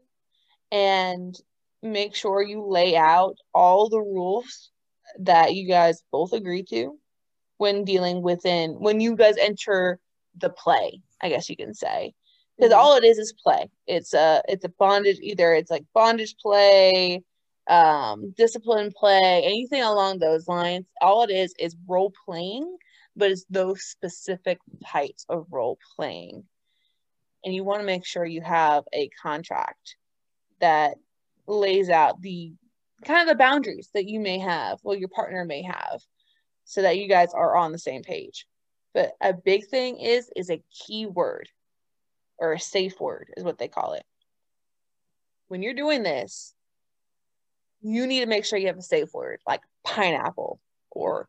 and 0.71 1.35
make 1.81 2.15
sure 2.15 2.41
you 2.41 2.65
lay 2.65 2.95
out 2.95 3.37
all 3.53 3.89
the 3.89 3.99
rules 3.99 4.71
that 5.19 5.53
you 5.53 5.67
guys 5.67 6.03
both 6.11 6.33
agree 6.33 6.63
to 6.63 6.97
when 7.57 7.83
dealing 7.83 8.23
within 8.23 8.71
when 8.79 8.99
you 8.99 9.15
guys 9.15 9.37
enter 9.37 9.99
the 10.37 10.49
play 10.49 10.99
i 11.21 11.29
guess 11.29 11.49
you 11.49 11.55
can 11.55 11.73
say. 11.73 12.13
Because 12.57 12.71
mm-hmm. 12.71 12.79
all 12.79 12.97
it 12.97 13.03
is 13.03 13.17
is 13.17 13.33
play. 13.33 13.69
It's 13.87 14.13
a 14.13 14.43
it's 14.47 14.65
a 14.65 14.69
bondage 14.69 15.17
either 15.21 15.53
it's 15.53 15.71
like 15.71 15.85
bondage 15.93 16.35
play 16.37 17.23
um 17.67 18.31
discipline 18.37 18.91
play 18.95 19.41
anything 19.43 19.81
along 19.81 20.19
those 20.19 20.47
lines. 20.47 20.85
All 21.01 21.23
it 21.23 21.31
is 21.31 21.53
is 21.59 21.75
role 21.87 22.13
playing 22.25 22.77
but 23.15 23.31
it's 23.31 23.45
those 23.49 23.83
specific 23.83 24.59
types 24.85 25.25
of 25.29 25.47
role 25.51 25.77
playing. 25.95 26.43
And 27.45 27.53
you 27.53 27.63
want 27.63 27.81
to 27.81 27.85
make 27.85 28.05
sure 28.05 28.25
you 28.25 28.41
have 28.41 28.83
a 28.93 29.09
contract 29.21 29.95
that 30.59 30.95
lays 31.45 31.89
out 31.89 32.21
the 32.21 32.53
kind 33.03 33.21
of 33.21 33.27
the 33.27 33.37
boundaries 33.37 33.89
that 33.93 34.07
you 34.07 34.19
may 34.19 34.39
have, 34.39 34.79
well, 34.83 34.95
your 34.95 35.09
partner 35.09 35.43
may 35.45 35.61
have, 35.61 36.01
so 36.65 36.81
that 36.81 36.97
you 36.97 37.07
guys 37.07 37.33
are 37.33 37.55
on 37.55 37.71
the 37.71 37.77
same 37.77 38.01
page. 38.01 38.47
But 38.93 39.11
a 39.21 39.33
big 39.33 39.67
thing 39.67 39.99
is 39.99 40.29
is 40.35 40.49
a 40.49 40.63
key 40.71 41.05
word 41.05 41.49
or 42.37 42.53
a 42.53 42.59
safe 42.59 42.99
word 42.99 43.29
is 43.35 43.43
what 43.43 43.57
they 43.57 43.67
call 43.67 43.93
it. 43.93 44.03
When 45.47 45.61
you're 45.61 45.73
doing 45.73 46.03
this, 46.03 46.53
you 47.81 48.07
need 48.07 48.21
to 48.21 48.25
make 48.25 48.45
sure 48.45 48.57
you 48.57 48.67
have 48.67 48.77
a 48.77 48.81
safe 48.81 49.13
word 49.13 49.39
like 49.45 49.61
pineapple 49.83 50.59
or 50.89 51.27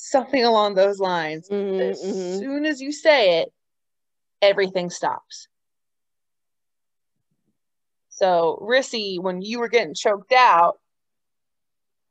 something 0.00 0.44
along 0.44 0.74
those 0.74 0.98
lines. 0.98 1.48
Mhm, 1.48 1.90
as 1.90 2.00
mhm. 2.02 2.38
soon 2.38 2.64
as 2.64 2.80
you 2.80 2.90
say 2.90 3.40
it, 3.40 3.52
everything 4.40 4.90
stops. 4.90 5.48
So, 8.08 8.58
Rissy, 8.62 9.20
when 9.20 9.42
you 9.42 9.60
were 9.60 9.68
getting 9.68 9.94
choked 9.94 10.32
out, 10.32 10.78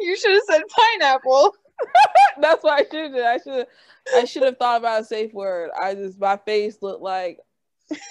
you 0.00 0.16
should 0.16 0.32
have 0.32 0.42
said 0.48 0.62
pineapple. 0.68 1.54
That's 2.40 2.62
what 2.62 2.80
I 2.80 2.84
should 2.90 3.14
have. 3.14 3.24
I 3.24 3.38
should. 3.38 3.66
I 4.14 4.24
should 4.24 4.42
have 4.44 4.56
thought 4.56 4.78
about 4.78 5.02
a 5.02 5.04
safe 5.04 5.32
word. 5.32 5.70
I 5.80 5.94
just 5.94 6.20
my 6.20 6.36
face 6.36 6.78
looked 6.80 7.02
like, 7.02 7.38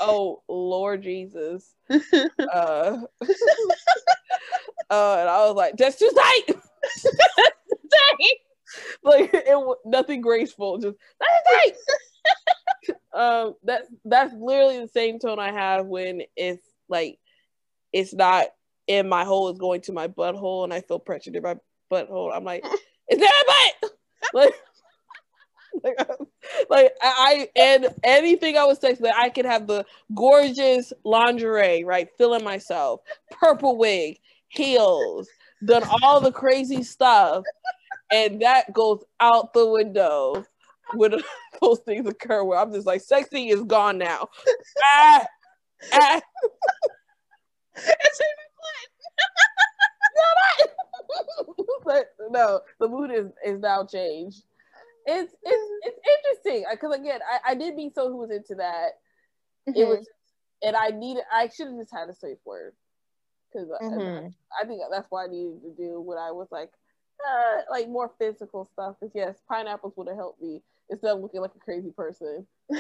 oh 0.01 0.41
Lord 0.49 1.03
Jesus. 1.03 1.73
Uh, 1.89 2.97
uh, 4.89 5.15
and 5.19 5.29
I 5.29 5.45
was 5.45 5.55
like, 5.55 5.77
that's 5.77 5.97
too 5.97 6.11
tight. 6.15 6.55
like 9.03 9.29
it 9.33 9.77
nothing 9.85 10.21
graceful. 10.21 10.77
Just 10.77 10.97
that's 11.19 11.75
tight. 12.83 12.95
um, 13.13 13.55
that 13.63 13.83
that's 14.03 14.33
literally 14.33 14.79
the 14.79 14.87
same 14.87 15.19
tone 15.19 15.39
I 15.39 15.51
have 15.51 15.85
when 15.85 16.21
it's 16.35 16.65
like 16.89 17.19
it's 17.93 18.13
not 18.13 18.47
in 18.87 19.09
my 19.09 19.23
hole, 19.23 19.49
it's 19.49 19.59
going 19.59 19.81
to 19.81 19.93
my 19.93 20.07
butthole, 20.07 20.63
and 20.63 20.73
I 20.73 20.81
feel 20.81 20.99
pressured 20.99 21.35
in 21.35 21.43
my 21.43 21.55
butthole. 21.91 22.35
I'm 22.35 22.43
like, 22.43 22.65
is 23.09 23.19
that 23.19 23.43
my 23.47 23.71
butt? 23.81 23.91
like, 24.33 24.53
like, 25.83 26.09
like 26.69 26.91
I 27.01 27.47
I- 27.55 27.59
and 27.61 27.87
anything 28.03 28.57
I 28.57 28.65
was 28.65 28.79
saying, 28.79 28.97
that 29.01 29.15
I 29.17 29.29
could 29.29 29.45
have 29.45 29.67
the 29.67 29.85
gorgeous 30.15 30.93
lingerie, 31.03 31.83
right? 31.83 32.09
Feeling 32.17 32.43
myself, 32.43 33.01
purple 33.31 33.77
wig, 33.77 34.19
heels, 34.49 35.27
done 35.63 35.83
all 36.01 36.19
the 36.21 36.31
crazy 36.31 36.83
stuff, 36.83 37.43
and 38.11 38.41
that 38.41 38.73
goes 38.73 39.03
out 39.19 39.53
the 39.53 39.65
window 39.67 40.45
when 40.93 41.13
those 41.61 41.79
things 41.79 42.07
occur. 42.07 42.43
Where 42.43 42.59
I'm 42.59 42.73
just 42.73 42.87
like, 42.87 43.01
sexy 43.01 43.49
is 43.49 43.63
gone 43.63 43.97
now. 43.97 44.27
ah, 44.95 45.25
ah. 45.93 46.21
It's 47.77 48.21
but 51.83 52.07
no, 52.29 52.61
the 52.79 52.87
mood 52.87 53.11
is 53.11 53.27
is 53.45 53.59
now 53.61 53.85
changed. 53.85 54.43
It's 55.05 55.33
it's 55.43 55.71
it's 55.83 55.99
interesting 56.17 56.65
because 56.71 56.95
again, 56.95 57.19
I, 57.29 57.51
I 57.51 57.55
did 57.55 57.75
meet 57.75 57.93
someone 57.93 58.13
who 58.13 58.19
was 58.19 58.31
into 58.31 58.55
that. 58.55 58.93
my 59.67 59.73
It 59.75 59.87
was, 59.87 60.07
and 60.63 60.75
I 60.75 60.89
needed. 60.89 61.23
I 61.31 61.47
should 61.47 61.67
have 61.67 61.77
just 61.77 61.93
had 61.93 62.09
a 62.09 62.13
safe 62.13 62.39
word 62.43 62.73
because 63.51 63.69
Mhm. 63.81 64.33
I 64.61 64.65
think 64.65 64.81
that's 64.89 65.07
why 65.09 65.25
I 65.25 65.27
needed 65.27 65.61
to 65.61 65.71
do 65.71 66.01
what 66.01 66.17
I 66.17 66.31
was 66.31 66.47
like, 66.51 66.71
uh, 67.27 67.61
like 67.69 67.89
more 67.89 68.11
physical 68.19 68.69
stuff. 68.73 68.95
Because 68.99 69.13
yes, 69.15 69.37
pineapples 69.49 69.93
would 69.95 70.07
have 70.07 70.17
helped 70.17 70.41
me 70.41 70.61
instead 70.89 71.15
of 71.15 71.21
looking 71.21 71.41
like 71.41 71.55
a 71.55 71.59
crazy 71.59 71.91
person. 71.91 72.47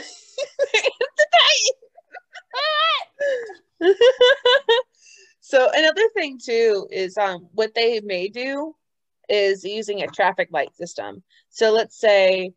so 5.41 5.69
another 5.73 6.09
thing 6.13 6.39
too 6.43 6.87
is 6.91 7.17
um 7.17 7.47
what 7.53 7.73
they 7.75 7.99
may 8.01 8.27
do 8.27 8.75
is 9.29 9.63
using 9.63 10.01
a 10.01 10.07
traffic 10.07 10.49
light 10.51 10.75
system. 10.75 11.23
So 11.49 11.71
let's 11.71 11.99
say 11.99 12.51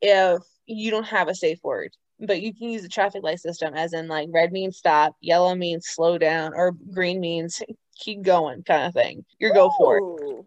if 0.00 0.42
you 0.66 0.90
don't 0.90 1.06
have 1.06 1.28
a 1.28 1.34
safe 1.34 1.58
word, 1.62 1.90
but 2.20 2.40
you 2.40 2.54
can 2.54 2.70
use 2.70 2.84
a 2.84 2.88
traffic 2.88 3.22
light 3.22 3.40
system 3.40 3.74
as 3.74 3.92
in 3.92 4.08
like 4.08 4.28
red 4.32 4.52
means 4.52 4.78
stop, 4.78 5.16
yellow 5.20 5.54
means 5.54 5.86
slow 5.88 6.18
down, 6.18 6.52
or 6.54 6.72
green 6.92 7.20
means 7.20 7.62
keep 7.96 8.22
going 8.22 8.62
kind 8.62 8.86
of 8.86 8.94
thing. 8.94 9.24
You're 9.38 9.52
go 9.52 9.70
for 9.78 9.98
it. 9.98 10.44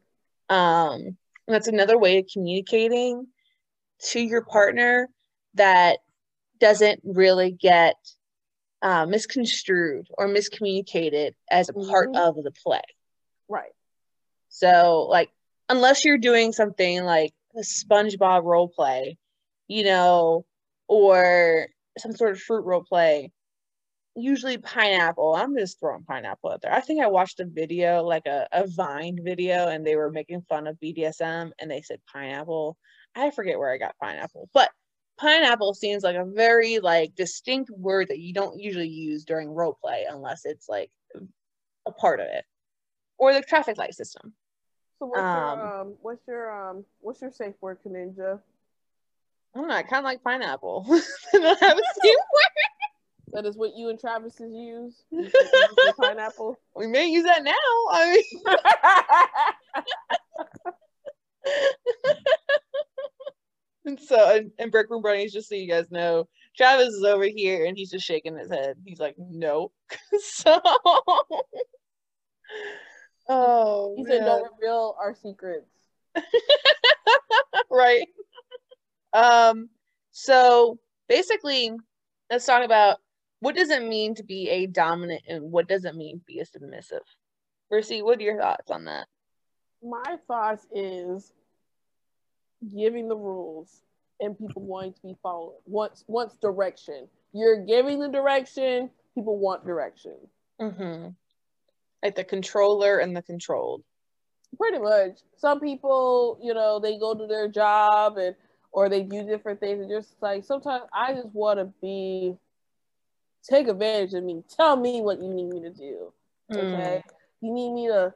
Um 0.50 1.18
that's 1.48 1.68
another 1.68 1.98
way 1.98 2.18
of 2.20 2.26
communicating 2.32 3.28
to 4.12 4.20
your 4.20 4.44
partner 4.44 5.10
that 5.54 6.00
doesn't 6.60 7.02
really 7.04 7.52
get 7.52 7.96
uh, 8.82 9.06
misconstrued 9.06 10.08
or 10.18 10.28
miscommunicated 10.28 11.34
as 11.50 11.70
a 11.70 11.74
part 11.74 12.10
Mhm. 12.12 12.20
of 12.20 12.44
the 12.44 12.52
play 12.52 12.82
Right. 13.48 13.74
so 14.50 15.08
like 15.10 15.32
unless 15.70 16.06
you're 16.06 16.18
doing 16.18 16.52
something 16.52 17.04
like 17.04 17.34
a 17.56 17.62
spongebob 17.62 18.44
role 18.44 18.68
play 18.70 19.18
you 19.68 19.84
know 19.84 20.46
or 20.88 21.68
some 21.98 22.16
sort 22.16 22.32
of 22.32 22.40
fruit 22.40 22.64
role 22.66 22.84
play 22.84 23.32
usually 24.18 24.58
pineapple 24.58 25.36
i'm 25.36 25.56
just 25.56 25.80
throwing 25.80 26.04
pineapple 26.04 26.52
out 26.52 26.62
there 26.62 26.74
i 26.74 26.82
think 26.82 27.02
i 27.02 27.08
watched 27.08 27.40
a 27.40 27.46
video 27.46 28.04
like 28.04 28.26
a, 28.26 28.48
a 28.52 28.66
vine 28.68 29.20
video 29.24 29.68
and 29.68 29.86
they 29.86 29.96
were 29.96 30.12
making 30.12 30.42
fun 30.50 30.68
of 30.68 30.78
bdsm 30.80 31.52
and 31.60 31.70
they 31.70 31.82
said 31.82 32.00
pineapple 32.12 32.78
i 33.16 33.30
forget 33.30 33.60
where 33.60 33.72
i 33.72 33.78
got 33.78 33.98
pineapple 34.02 34.50
but 34.54 34.70
pineapple 35.18 35.74
seems 35.74 36.04
like 36.04 36.16
a 36.16 36.26
very 36.26 36.80
like 36.80 37.16
distinct 37.16 37.70
word 37.72 38.08
that 38.10 38.20
you 38.20 38.34
don't 38.34 38.60
usually 38.60 38.90
use 38.90 39.24
during 39.24 39.50
role 39.50 39.78
play 39.82 40.06
unless 40.10 40.46
it's 40.46 40.68
like 40.68 40.92
a 41.86 41.92
part 41.92 42.20
of 42.20 42.28
it 42.28 42.44
or 43.18 43.34
the 43.34 43.42
traffic 43.42 43.78
light 43.78 43.94
system 43.94 44.34
So 45.00 45.06
what's 45.06 45.22
Um, 45.28 45.34
your 45.36 45.80
um 45.82 45.94
what's 46.02 46.28
your 46.28 46.70
um 46.70 46.86
what's 47.02 47.22
your 47.22 47.32
safe 47.32 47.56
word, 47.62 47.78
Kaninja? 47.86 48.40
I 49.56 49.60
don't 49.60 49.68
know. 49.70 49.76
I 49.76 49.84
kind 49.84 50.00
of 50.00 50.04
like 50.04 50.24
pineapple. 50.24 50.86
I 50.90 51.02
don't 51.38 51.60
have 51.60 51.78
a 51.78 51.82
safe 52.02 52.16
That 53.34 53.46
is 53.46 53.58
what 53.58 53.76
you 53.76 53.90
and 53.90 54.00
Travis 54.00 54.40
use. 54.40 55.04
You 55.12 55.30
say- 55.30 55.94
pineapple. 56.00 56.58
We 56.76 56.88
may 56.88 57.08
use 57.08 57.26
that 57.26 57.44
now. 57.44 57.54
I 57.92 58.14
mean, 58.14 58.24
and 63.86 64.00
so 64.08 64.36
and, 64.38 64.52
and 64.60 64.72
Break 64.72 64.90
Room 64.90 65.02
Bunnies, 65.02 65.34
just 65.34 65.50
so 65.50 65.56
you 65.56 65.68
guys 65.68 65.92
know, 65.92 66.28
Travis 66.56 66.94
is 66.94 67.04
over 67.04 67.26
here 67.26 67.66
and 67.66 67.78
he's 67.78 67.92
just 67.92 68.06
shaking 68.06 68.38
his 68.38 68.50
head. 68.50 68.78
He's 68.86 69.00
like, 69.00 69.16
no. 69.18 69.72
so, 70.20 70.62
oh, 73.30 73.94
he 73.98 74.06
said, 74.06 74.22
man. 74.22 74.28
"Don't 74.28 74.52
reveal 74.60 74.96
our 75.00 75.16
secrets." 75.16 75.70
right. 77.70 78.08
Um. 79.14 79.70
So 80.12 80.80
basically, 81.08 81.72
let's 82.30 82.46
talk 82.46 82.64
about 82.64 83.00
what 83.40 83.56
does 83.56 83.70
it 83.70 83.84
mean 83.84 84.16
to 84.16 84.24
be 84.24 84.50
a 84.50 84.66
dominant 84.66 85.24
and 85.28 85.52
what 85.52 85.68
does 85.68 85.86
it 85.86 85.96
mean 85.96 86.20
to 86.20 86.26
be 86.26 86.40
a 86.40 86.46
submissive. 86.46 87.04
Mercy, 87.70 88.02
what 88.02 88.20
are 88.20 88.24
your 88.24 88.40
thoughts 88.40 88.72
on 88.72 88.86
that? 88.86 89.08
My 89.84 90.18
thoughts 90.28 90.66
is 90.74 91.34
giving 92.76 93.08
the 93.08 93.16
rules 93.16 93.82
and 94.20 94.38
people 94.38 94.64
wanting 94.64 94.94
to 94.94 95.02
be 95.04 95.16
followed. 95.22 95.56
Once 95.66 96.04
once 96.08 96.36
direction. 96.38 97.08
You're 97.34 97.64
giving 97.66 98.00
the 98.00 98.08
direction. 98.08 98.90
People 99.14 99.38
want 99.38 99.66
direction. 99.66 100.16
Mm-hmm. 100.60 101.10
Like 102.04 102.16
the 102.16 102.24
controller 102.24 103.00
and 103.00 103.16
the 103.16 103.22
controlled. 103.22 103.84
Pretty 104.58 104.80
much. 104.80 105.20
Some 105.36 105.60
people, 105.60 106.40
you 106.42 106.54
know, 106.54 106.80
they 106.80 106.98
go 106.98 107.14
to 107.14 107.28
their 107.28 107.48
job 107.48 108.18
and 108.18 108.36
or 108.72 108.90
they 108.90 109.04
do 109.04 109.24
different 109.24 109.60
things 109.60 109.82
and 109.82 109.90
just 109.90 110.16
like 110.22 110.44
sometimes 110.44 110.84
I 110.94 111.14
just 111.14 111.34
want 111.34 111.60
to 111.60 111.66
be 111.82 112.36
take 113.50 113.68
advantage 113.68 114.14
of 114.14 114.24
me. 114.24 114.44
Tell 114.56 114.76
me 114.76 115.02
what 115.02 115.22
you 115.22 115.30
need 115.30 115.50
me 115.50 115.62
to 115.62 115.72
do. 115.72 116.14
Okay. 116.56 117.02
You 117.42 117.54
need 117.54 117.74
me 117.74 117.88
to 117.88 118.14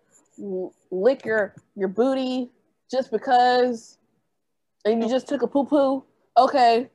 lick 0.89 1.25
your 1.25 1.55
your 1.75 1.87
booty 1.87 2.49
just 2.89 3.11
because 3.11 3.97
and 4.85 5.01
you 5.01 5.09
just 5.09 5.27
took 5.27 5.41
a 5.41 5.47
poo 5.47 5.65
poo. 5.65 6.03
Okay. 6.37 6.89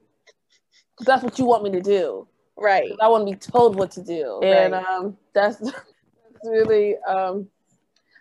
That's 1.04 1.22
what 1.22 1.38
you 1.38 1.44
want 1.44 1.62
me 1.62 1.70
to 1.72 1.80
do. 1.80 2.26
Right. 2.56 2.90
I 3.00 3.08
want 3.08 3.26
to 3.26 3.32
be 3.32 3.38
told 3.38 3.76
what 3.76 3.90
to 3.92 4.02
do. 4.02 4.40
And 4.42 4.74
um 4.74 5.16
that's 5.34 5.58
that's 5.58 6.48
really 6.48 6.96
um 7.06 7.48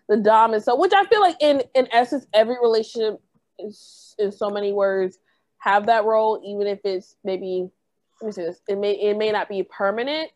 the 0.07 0.17
dominant 0.17 0.63
so 0.63 0.75
which 0.75 0.93
I 0.93 1.05
feel 1.05 1.21
like 1.21 1.37
in 1.39 1.63
in 1.73 1.87
essence 1.91 2.27
every 2.33 2.57
relationship 2.61 3.19
is 3.57 4.15
in 4.19 4.31
so 4.31 4.49
many 4.49 4.71
words 4.71 5.17
have 5.65 5.87
that 5.87 6.05
role, 6.05 6.39
even 6.45 6.67
if 6.67 6.79
it's 6.83 7.15
maybe 7.23 7.69
let 8.25 8.37
me 8.37 8.43
this, 8.43 8.61
it 8.67 8.77
may 8.77 8.93
it 8.93 9.17
may 9.17 9.31
not 9.31 9.47
be 9.49 9.63
permanent, 9.63 10.31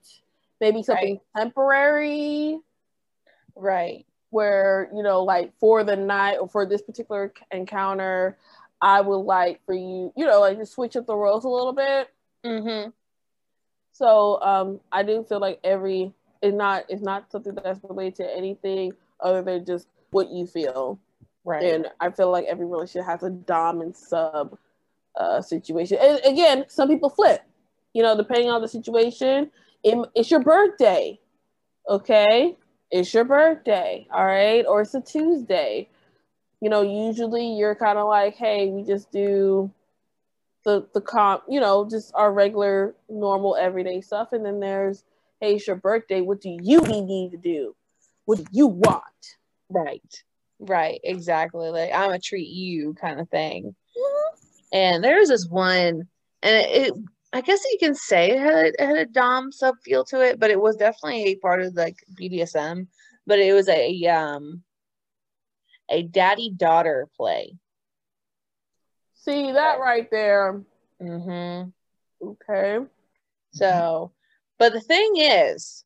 maybe 0.61 0.83
something 0.83 1.19
temporary 1.35 2.59
Right. 3.55 4.05
where 4.29 4.89
you 4.95 5.03
know 5.03 5.23
like 5.23 5.53
for 5.59 5.83
the 5.83 5.95
night 5.95 6.37
or 6.37 6.47
for 6.47 6.65
this 6.65 6.81
particular 6.81 7.33
encounter 7.51 8.37
i 8.81 9.01
would 9.01 9.17
like 9.17 9.59
for 9.65 9.73
you 9.73 10.13
you 10.15 10.25
know 10.25 10.39
like 10.39 10.57
to 10.57 10.65
switch 10.65 10.95
up 10.95 11.05
the 11.07 11.15
roles 11.15 11.43
a 11.45 11.49
little 11.49 11.73
bit 11.73 12.09
Mm-hmm. 12.45 12.91
so 13.91 14.41
um 14.41 14.79
i 14.93 15.03
do 15.03 15.25
feel 15.27 15.39
like 15.39 15.59
every 15.63 16.13
it's 16.41 16.55
not 16.55 16.85
it's 16.87 17.01
not 17.01 17.29
something 17.31 17.53
that's 17.55 17.79
related 17.83 18.15
to 18.17 18.37
anything 18.37 18.93
other 19.19 19.41
than 19.41 19.65
just 19.65 19.87
what 20.11 20.29
you 20.31 20.47
feel. 20.47 20.97
Right. 21.43 21.63
And 21.63 21.87
I 21.99 22.09
feel 22.11 22.31
like 22.31 22.45
every 22.45 22.65
relationship 22.65 23.05
has 23.07 23.23
a 23.23 23.29
dom 23.29 23.81
and 23.81 23.95
sub 23.95 24.57
uh, 25.19 25.41
situation. 25.41 25.97
And 26.01 26.21
again, 26.23 26.63
some 26.69 26.87
people 26.87 27.09
flip. 27.09 27.41
You 27.93 28.03
know, 28.03 28.15
depending 28.15 28.49
on 28.49 28.61
the 28.61 28.67
situation. 28.67 29.51
It, 29.83 29.97
it's 30.13 30.29
your 30.29 30.41
birthday, 30.41 31.19
okay? 31.87 32.57
It's 32.91 33.13
your 33.13 33.23
birthday, 33.23 34.07
all 34.11 34.25
right? 34.25 34.65
Or 34.65 34.81
it's 34.81 34.93
a 34.93 35.01
Tuesday. 35.01 35.89
You 36.59 36.69
know, 36.69 36.81
usually 36.81 37.53
you're 37.53 37.75
kind 37.75 37.97
of 37.97 38.07
like, 38.07 38.35
hey, 38.35 38.67
we 38.67 38.83
just 38.83 39.09
do 39.11 39.71
the 40.65 40.85
the 40.93 40.99
comp, 40.99 41.43
you 41.47 41.61
know, 41.61 41.87
just 41.89 42.11
our 42.15 42.33
regular, 42.33 42.93
normal, 43.07 43.55
everyday 43.55 44.01
stuff. 44.01 44.33
And 44.33 44.45
then 44.45 44.59
there's, 44.59 45.05
hey, 45.39 45.55
it's 45.55 45.65
your 45.65 45.77
birthday. 45.77 46.19
What 46.19 46.41
do 46.41 46.49
you 46.61 46.81
need 46.81 47.31
to 47.31 47.37
do? 47.37 47.73
What 48.25 48.39
do 48.39 48.45
you 48.51 48.67
want? 48.67 49.03
Right. 49.69 50.23
Right. 50.59 50.99
Exactly. 51.05 51.69
Like 51.69 51.93
I'm 51.93 52.11
a 52.11 52.19
treat 52.19 52.49
you 52.49 52.93
kind 52.99 53.21
of 53.21 53.29
thing. 53.29 53.73
Mm-hmm. 53.97 54.35
And 54.73 55.03
there's 55.03 55.29
this 55.29 55.47
one, 55.47 56.09
and 56.43 56.55
it, 56.55 56.87
it, 56.87 56.93
I 57.31 57.41
guess 57.41 57.63
you 57.71 57.77
can 57.79 57.93
say 57.93 58.31
it 58.31 58.39
had, 58.39 58.65
it 58.65 58.79
had 58.79 58.97
a 58.97 59.05
dom 59.05 59.51
sub 59.51 59.75
feel 59.83 60.03
to 60.05 60.21
it, 60.21 60.39
but 60.39 60.49
it 60.49 60.59
was 60.59 60.75
definitely 60.75 61.25
a 61.25 61.35
part 61.35 61.61
of 61.61 61.75
like 61.75 61.97
BDSM. 62.19 62.87
But 63.27 63.39
it 63.39 63.53
was 63.53 63.69
a 63.69 64.05
um 64.07 64.63
a 65.89 66.03
daddy 66.03 66.51
daughter 66.55 67.07
play. 67.15 67.55
See 69.15 69.51
that 69.51 69.79
right 69.79 70.09
there. 70.09 70.63
Mm-hmm. 71.01 71.69
Okay. 72.29 72.85
So, 73.51 74.11
but 74.57 74.73
the 74.73 74.81
thing 74.81 75.13
is, 75.17 75.83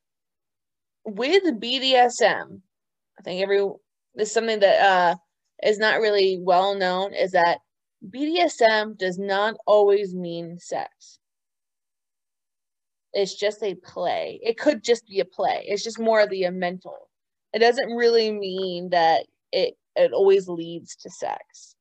with 1.05 1.43
BDSM, 1.59 2.61
I 3.19 3.21
think 3.23 3.41
every 3.41 3.59
this 4.15 4.29
is 4.29 4.33
something 4.33 4.59
that 4.59 4.79
uh 4.81 5.15
is 5.61 5.79
not 5.79 5.99
really 5.99 6.39
well 6.41 6.75
known 6.75 7.13
is 7.13 7.31
that 7.31 7.59
BDSM 8.07 8.97
does 8.97 9.17
not 9.17 9.55
always 9.65 10.13
mean 10.13 10.59
sex. 10.59 11.19
It's 13.13 13.35
just 13.35 13.63
a 13.63 13.75
play. 13.75 14.39
It 14.43 14.57
could 14.57 14.83
just 14.83 15.07
be 15.07 15.19
a 15.19 15.25
play. 15.25 15.65
It's 15.67 15.83
just 15.83 15.99
more 15.99 16.21
of 16.21 16.29
the 16.29 16.49
mental. 16.49 17.09
It 17.53 17.59
doesn't 17.59 17.91
really 17.91 18.31
mean 18.31 18.89
that 18.89 19.25
it 19.51 19.77
it 19.95 20.11
always 20.11 20.47
leads 20.47 20.95
to 20.97 21.09
sex. 21.09 21.75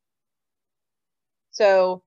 So 1.51 2.03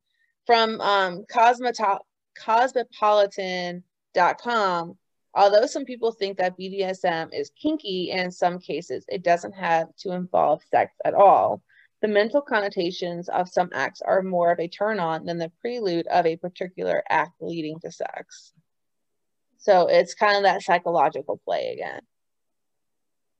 from 0.45 0.79
um, 0.81 1.25
Cosmoto- 1.31 1.99
cosmopolitan.com, 2.37 4.97
although 5.33 5.65
some 5.65 5.85
people 5.85 6.11
think 6.11 6.37
that 6.37 6.57
BDSM 6.57 7.29
is 7.33 7.51
kinky 7.59 8.11
in 8.11 8.29
some 8.31 8.59
cases, 8.59 9.05
it 9.07 9.23
doesn't 9.23 9.53
have 9.53 9.87
to 9.97 10.11
involve 10.11 10.61
sex 10.69 10.93
at 11.03 11.15
all. 11.15 11.63
The 12.01 12.07
mental 12.07 12.41
connotations 12.41 13.29
of 13.29 13.49
some 13.49 13.69
acts 13.73 14.01
are 14.01 14.21
more 14.21 14.51
of 14.51 14.59
a 14.59 14.67
turn 14.67 14.99
on 14.99 15.25
than 15.25 15.39
the 15.39 15.51
prelude 15.61 16.05
of 16.07 16.27
a 16.27 16.37
particular 16.37 17.03
act 17.09 17.41
leading 17.41 17.79
to 17.79 17.91
sex. 17.91 18.53
So 19.65 19.87
it's 19.87 20.13
kind 20.13 20.37
of 20.37 20.43
that 20.43 20.61
psychological 20.61 21.41
play 21.43 21.73
again. 21.73 22.01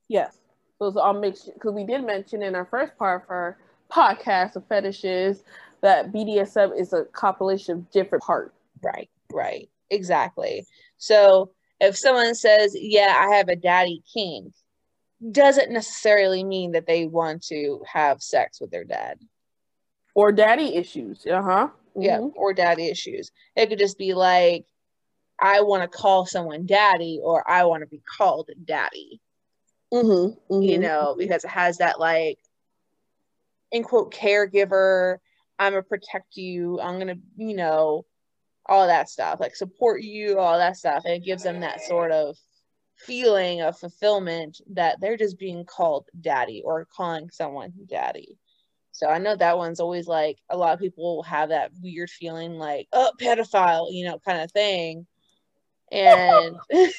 Yes. 0.08 0.36
So 0.80 0.98
I'll 0.98 1.12
make 1.12 1.36
sure, 1.36 1.54
because 1.54 1.72
we 1.72 1.84
did 1.84 2.04
mention 2.04 2.42
in 2.42 2.56
our 2.56 2.64
first 2.64 2.98
part 2.98 3.22
of 3.22 3.30
our 3.30 3.58
podcast 3.92 4.56
of 4.56 4.66
fetishes 4.66 5.44
that 5.82 6.12
BDSM 6.12 6.76
is 6.76 6.92
a 6.92 7.04
compilation 7.12 7.78
of 7.78 7.90
different 7.92 8.24
parts. 8.24 8.56
Right, 8.82 9.08
right, 9.32 9.68
exactly. 9.88 10.66
So 10.98 11.52
if 11.78 11.96
someone 11.96 12.34
says, 12.34 12.76
"Yeah, 12.76 13.14
I 13.16 13.36
have 13.36 13.48
a 13.48 13.54
daddy 13.54 14.02
kink, 14.12 14.52
doesn't 15.30 15.70
necessarily 15.70 16.42
mean 16.42 16.72
that 16.72 16.88
they 16.88 17.06
want 17.06 17.44
to 17.44 17.84
have 17.86 18.20
sex 18.20 18.60
with 18.60 18.72
their 18.72 18.84
dad 18.84 19.20
or 20.16 20.32
daddy 20.32 20.74
issues. 20.74 21.24
Uh 21.24 21.40
huh. 21.40 21.68
Mm-hmm. 21.96 22.02
Yeah, 22.02 22.18
or 22.34 22.52
daddy 22.52 22.88
issues. 22.88 23.30
It 23.54 23.68
could 23.68 23.78
just 23.78 23.96
be 23.96 24.12
like, 24.12 24.66
"I 25.38 25.60
want 25.60 25.82
to 25.82 25.98
call 25.98 26.26
someone 26.26 26.66
daddy," 26.66 27.20
or 27.22 27.48
"I 27.48 27.64
want 27.64 27.82
to 27.82 27.86
be 27.86 28.02
called 28.18 28.50
daddy." 28.64 29.20
Mm-hmm, 29.92 30.52
mm-hmm. 30.52 30.62
You 30.62 30.78
know, 30.78 31.14
because 31.16 31.44
it 31.44 31.50
has 31.50 31.78
that 31.78 32.00
like, 32.00 32.38
in 33.70 33.84
quote, 33.84 34.12
caregiver 34.12 35.18
I'm 35.58 35.72
gonna 35.72 35.82
protect 35.82 36.36
you. 36.36 36.80
I'm 36.80 36.98
gonna, 36.98 37.16
you 37.36 37.54
know, 37.54 38.04
all 38.66 38.86
that 38.86 39.08
stuff, 39.08 39.40
like 39.40 39.56
support 39.56 40.02
you, 40.02 40.38
all 40.38 40.58
that 40.58 40.76
stuff. 40.76 41.04
And 41.04 41.14
it 41.14 41.24
gives 41.24 41.42
them 41.42 41.60
that 41.60 41.82
sort 41.82 42.12
of 42.12 42.36
feeling 42.96 43.62
of 43.62 43.78
fulfillment 43.78 44.60
that 44.72 45.00
they're 45.00 45.16
just 45.16 45.38
being 45.38 45.64
called 45.64 46.06
daddy 46.20 46.62
or 46.64 46.86
calling 46.86 47.30
someone 47.30 47.72
daddy. 47.88 48.36
So 48.92 49.08
I 49.08 49.18
know 49.18 49.36
that 49.36 49.58
one's 49.58 49.80
always 49.80 50.06
like 50.06 50.38
a 50.48 50.56
lot 50.56 50.72
of 50.72 50.80
people 50.80 51.22
have 51.24 51.50
that 51.50 51.70
weird 51.82 52.10
feeling 52.10 52.54
like, 52.54 52.88
oh, 52.92 53.12
pedophile, 53.20 53.88
you 53.92 54.06
know, 54.06 54.18
kind 54.18 54.40
of 54.40 54.50
thing. 54.52 55.06
And 55.92 56.56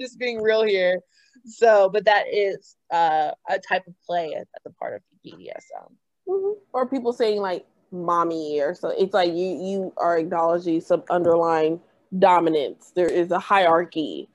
just 0.00 0.18
being 0.18 0.40
real 0.40 0.62
here. 0.62 1.00
So, 1.46 1.90
but 1.90 2.04
that 2.06 2.24
is 2.32 2.76
uh, 2.92 3.32
a 3.48 3.58
type 3.58 3.86
of 3.86 3.94
play 4.06 4.34
at, 4.34 4.46
the 4.64 4.70
part 4.70 4.94
of 4.94 5.02
BDSM. 5.24 5.92
Mm-hmm. 6.28 6.58
Or 6.72 6.88
people 6.88 7.12
saying 7.12 7.40
like 7.40 7.66
mommy 7.92 8.60
or 8.60 8.74
so. 8.74 8.88
It's 8.88 9.14
like 9.14 9.30
you 9.30 9.58
you 9.62 9.92
are 9.96 10.18
acknowledging 10.18 10.80
some 10.80 11.04
underlying 11.10 11.80
dominance. 12.18 12.92
There 12.94 13.08
is 13.08 13.30
a 13.30 13.38
hierarchy, 13.38 14.28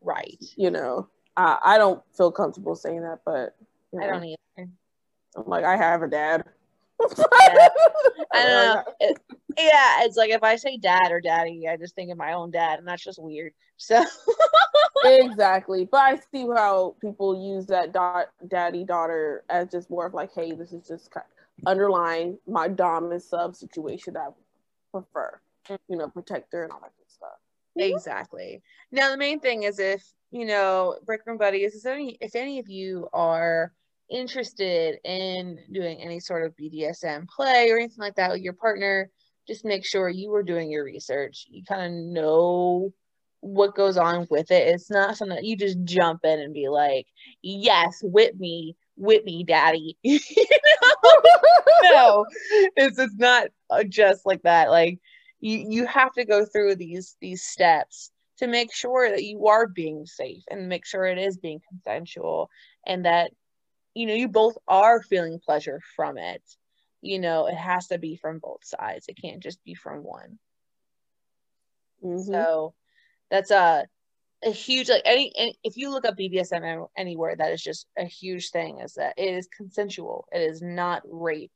right? 0.00 0.42
You 0.56 0.70
know, 0.70 1.08
I, 1.36 1.58
I 1.62 1.78
don't 1.78 2.02
feel 2.16 2.32
comfortable 2.32 2.76
saying 2.76 3.02
that, 3.02 3.20
but 3.24 3.56
you 3.92 4.00
know, 4.00 4.06
I 4.06 4.10
don't 4.10 4.24
either. 4.24 4.70
I'm 5.36 5.46
like 5.46 5.64
I 5.64 5.76
have 5.76 6.02
a 6.02 6.08
dad. 6.08 6.44
yeah. 7.18 7.68
I 8.32 8.46
don't 8.46 8.74
know. 8.76 8.84
It, 9.00 9.18
yeah, 9.56 10.04
it's 10.04 10.16
like 10.16 10.30
if 10.30 10.42
I 10.42 10.56
say 10.56 10.76
dad 10.76 11.10
or 11.10 11.20
daddy, 11.20 11.68
I 11.68 11.76
just 11.76 11.94
think 11.94 12.10
of 12.10 12.18
my 12.18 12.32
own 12.32 12.50
dad, 12.50 12.78
and 12.78 12.88
that's 12.88 13.04
just 13.04 13.22
weird. 13.22 13.52
So 13.76 14.04
exactly, 15.04 15.88
but 15.90 15.98
I 15.98 16.20
see 16.32 16.46
how 16.54 16.96
people 17.00 17.42
use 17.42 17.66
that 17.66 17.92
dot 17.92 18.30
daddy 18.48 18.84
daughter 18.84 19.44
as 19.48 19.70
just 19.70 19.90
more 19.90 20.06
of 20.06 20.14
like, 20.14 20.30
hey, 20.34 20.52
this 20.52 20.72
is 20.72 20.86
just 20.86 21.10
kind 21.10 21.26
underlying 21.66 22.38
my 22.46 22.68
dom 22.68 23.12
and 23.12 23.22
sub 23.22 23.54
situation 23.54 24.14
that 24.14 24.20
I 24.20 24.30
prefer, 24.92 25.40
you 25.88 25.96
know, 25.96 26.08
protector 26.08 26.64
and 26.64 26.72
all 26.72 26.80
that 26.80 26.92
good 26.96 27.10
stuff. 27.10 27.38
Exactly. 27.76 28.62
Now 28.92 29.10
the 29.10 29.16
main 29.16 29.40
thing 29.40 29.64
is 29.64 29.78
if 29.78 30.04
you 30.34 30.46
know, 30.46 30.96
brick 31.06 31.24
Breakroom 31.24 31.38
Buddies, 31.38 31.76
if 31.76 31.86
any 31.86 32.18
if 32.20 32.34
any 32.34 32.58
of 32.58 32.68
you 32.68 33.08
are 33.12 33.72
interested 34.10 34.98
in 35.04 35.58
doing 35.72 36.00
any 36.00 36.18
sort 36.18 36.44
of 36.44 36.56
BDSM 36.56 37.28
play 37.28 37.70
or 37.70 37.78
anything 37.78 37.98
like 37.98 38.16
that 38.16 38.32
with 38.32 38.42
your 38.42 38.52
partner, 38.52 39.10
just 39.46 39.64
make 39.64 39.84
sure 39.84 40.08
you 40.08 40.32
are 40.34 40.42
doing 40.42 40.70
your 40.70 40.84
research. 40.84 41.46
You 41.48 41.62
kind 41.64 41.86
of 41.86 41.92
know 41.92 42.92
what 43.40 43.74
goes 43.74 43.96
on 43.96 44.26
with 44.30 44.50
it. 44.50 44.68
It's 44.68 44.90
not 44.90 45.16
something 45.16 45.36
that 45.36 45.44
you 45.44 45.56
just 45.56 45.84
jump 45.84 46.24
in 46.24 46.40
and 46.40 46.54
be 46.54 46.68
like, 46.68 47.06
yes, 47.42 48.00
whip 48.02 48.34
me, 48.36 48.76
whip 48.96 49.24
me, 49.24 49.44
daddy. 49.44 49.98
no, 51.82 52.24
it's, 52.76 52.98
it's 52.98 53.16
not 53.16 53.48
uh, 53.70 53.84
just 53.84 54.24
like 54.24 54.42
that. 54.42 54.70
Like 54.70 54.98
you, 55.40 55.66
you 55.68 55.86
have 55.86 56.12
to 56.14 56.24
go 56.24 56.46
through 56.46 56.76
these, 56.76 57.16
these 57.20 57.44
steps 57.44 58.10
to 58.38 58.46
make 58.46 58.74
sure 58.74 59.10
that 59.10 59.24
you 59.24 59.46
are 59.46 59.66
being 59.66 60.06
safe 60.06 60.42
and 60.50 60.68
make 60.68 60.86
sure 60.86 61.04
it 61.04 61.18
is 61.18 61.36
being 61.36 61.60
consensual 61.68 62.48
and 62.86 63.04
that, 63.04 63.30
you 63.94 64.06
know, 64.06 64.14
you 64.14 64.26
both 64.26 64.56
are 64.66 65.02
feeling 65.02 65.38
pleasure 65.44 65.80
from 65.94 66.16
it. 66.18 66.42
You 67.04 67.18
know, 67.18 67.46
it 67.48 67.54
has 67.54 67.88
to 67.88 67.98
be 67.98 68.16
from 68.16 68.38
both 68.38 68.64
sides. 68.64 69.06
It 69.08 69.20
can't 69.20 69.42
just 69.42 69.62
be 69.62 69.74
from 69.74 69.98
one. 69.98 70.38
Mm-hmm. 72.02 72.32
So 72.32 72.72
that's 73.30 73.50
a 73.50 73.84
a 74.42 74.50
huge 74.50 74.88
like 74.88 75.02
any, 75.04 75.30
any, 75.36 75.58
if 75.62 75.76
you 75.76 75.90
look 75.90 76.06
up 76.06 76.16
BDSM 76.16 76.86
anywhere, 76.96 77.36
that 77.36 77.52
is 77.52 77.62
just 77.62 77.86
a 77.98 78.06
huge 78.06 78.50
thing. 78.50 78.80
Is 78.80 78.94
that 78.94 79.12
it 79.18 79.34
is 79.34 79.48
consensual. 79.54 80.26
It 80.32 80.38
is 80.40 80.62
not 80.62 81.02
rape. 81.04 81.52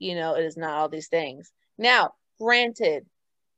You 0.00 0.16
know, 0.16 0.34
it 0.34 0.44
is 0.44 0.56
not 0.56 0.74
all 0.74 0.88
these 0.88 1.06
things. 1.06 1.52
Now, 1.78 2.14
granted, 2.40 3.06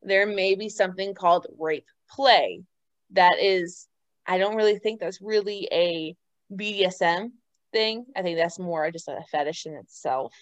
there 0.02 0.26
may 0.26 0.56
be 0.56 0.68
something 0.68 1.14
called 1.14 1.46
rape 1.58 1.86
play 2.10 2.64
that 3.12 3.38
is. 3.40 3.88
I 4.26 4.36
don't 4.36 4.56
really 4.56 4.78
think 4.78 5.00
that's 5.00 5.22
really 5.22 5.68
a 5.72 6.14
BDSM 6.52 7.30
thing. 7.72 8.04
I 8.14 8.20
think 8.20 8.36
that's 8.36 8.58
more 8.58 8.90
just 8.90 9.08
a 9.08 9.20
fetish 9.32 9.64
in 9.64 9.74
itself. 9.74 10.34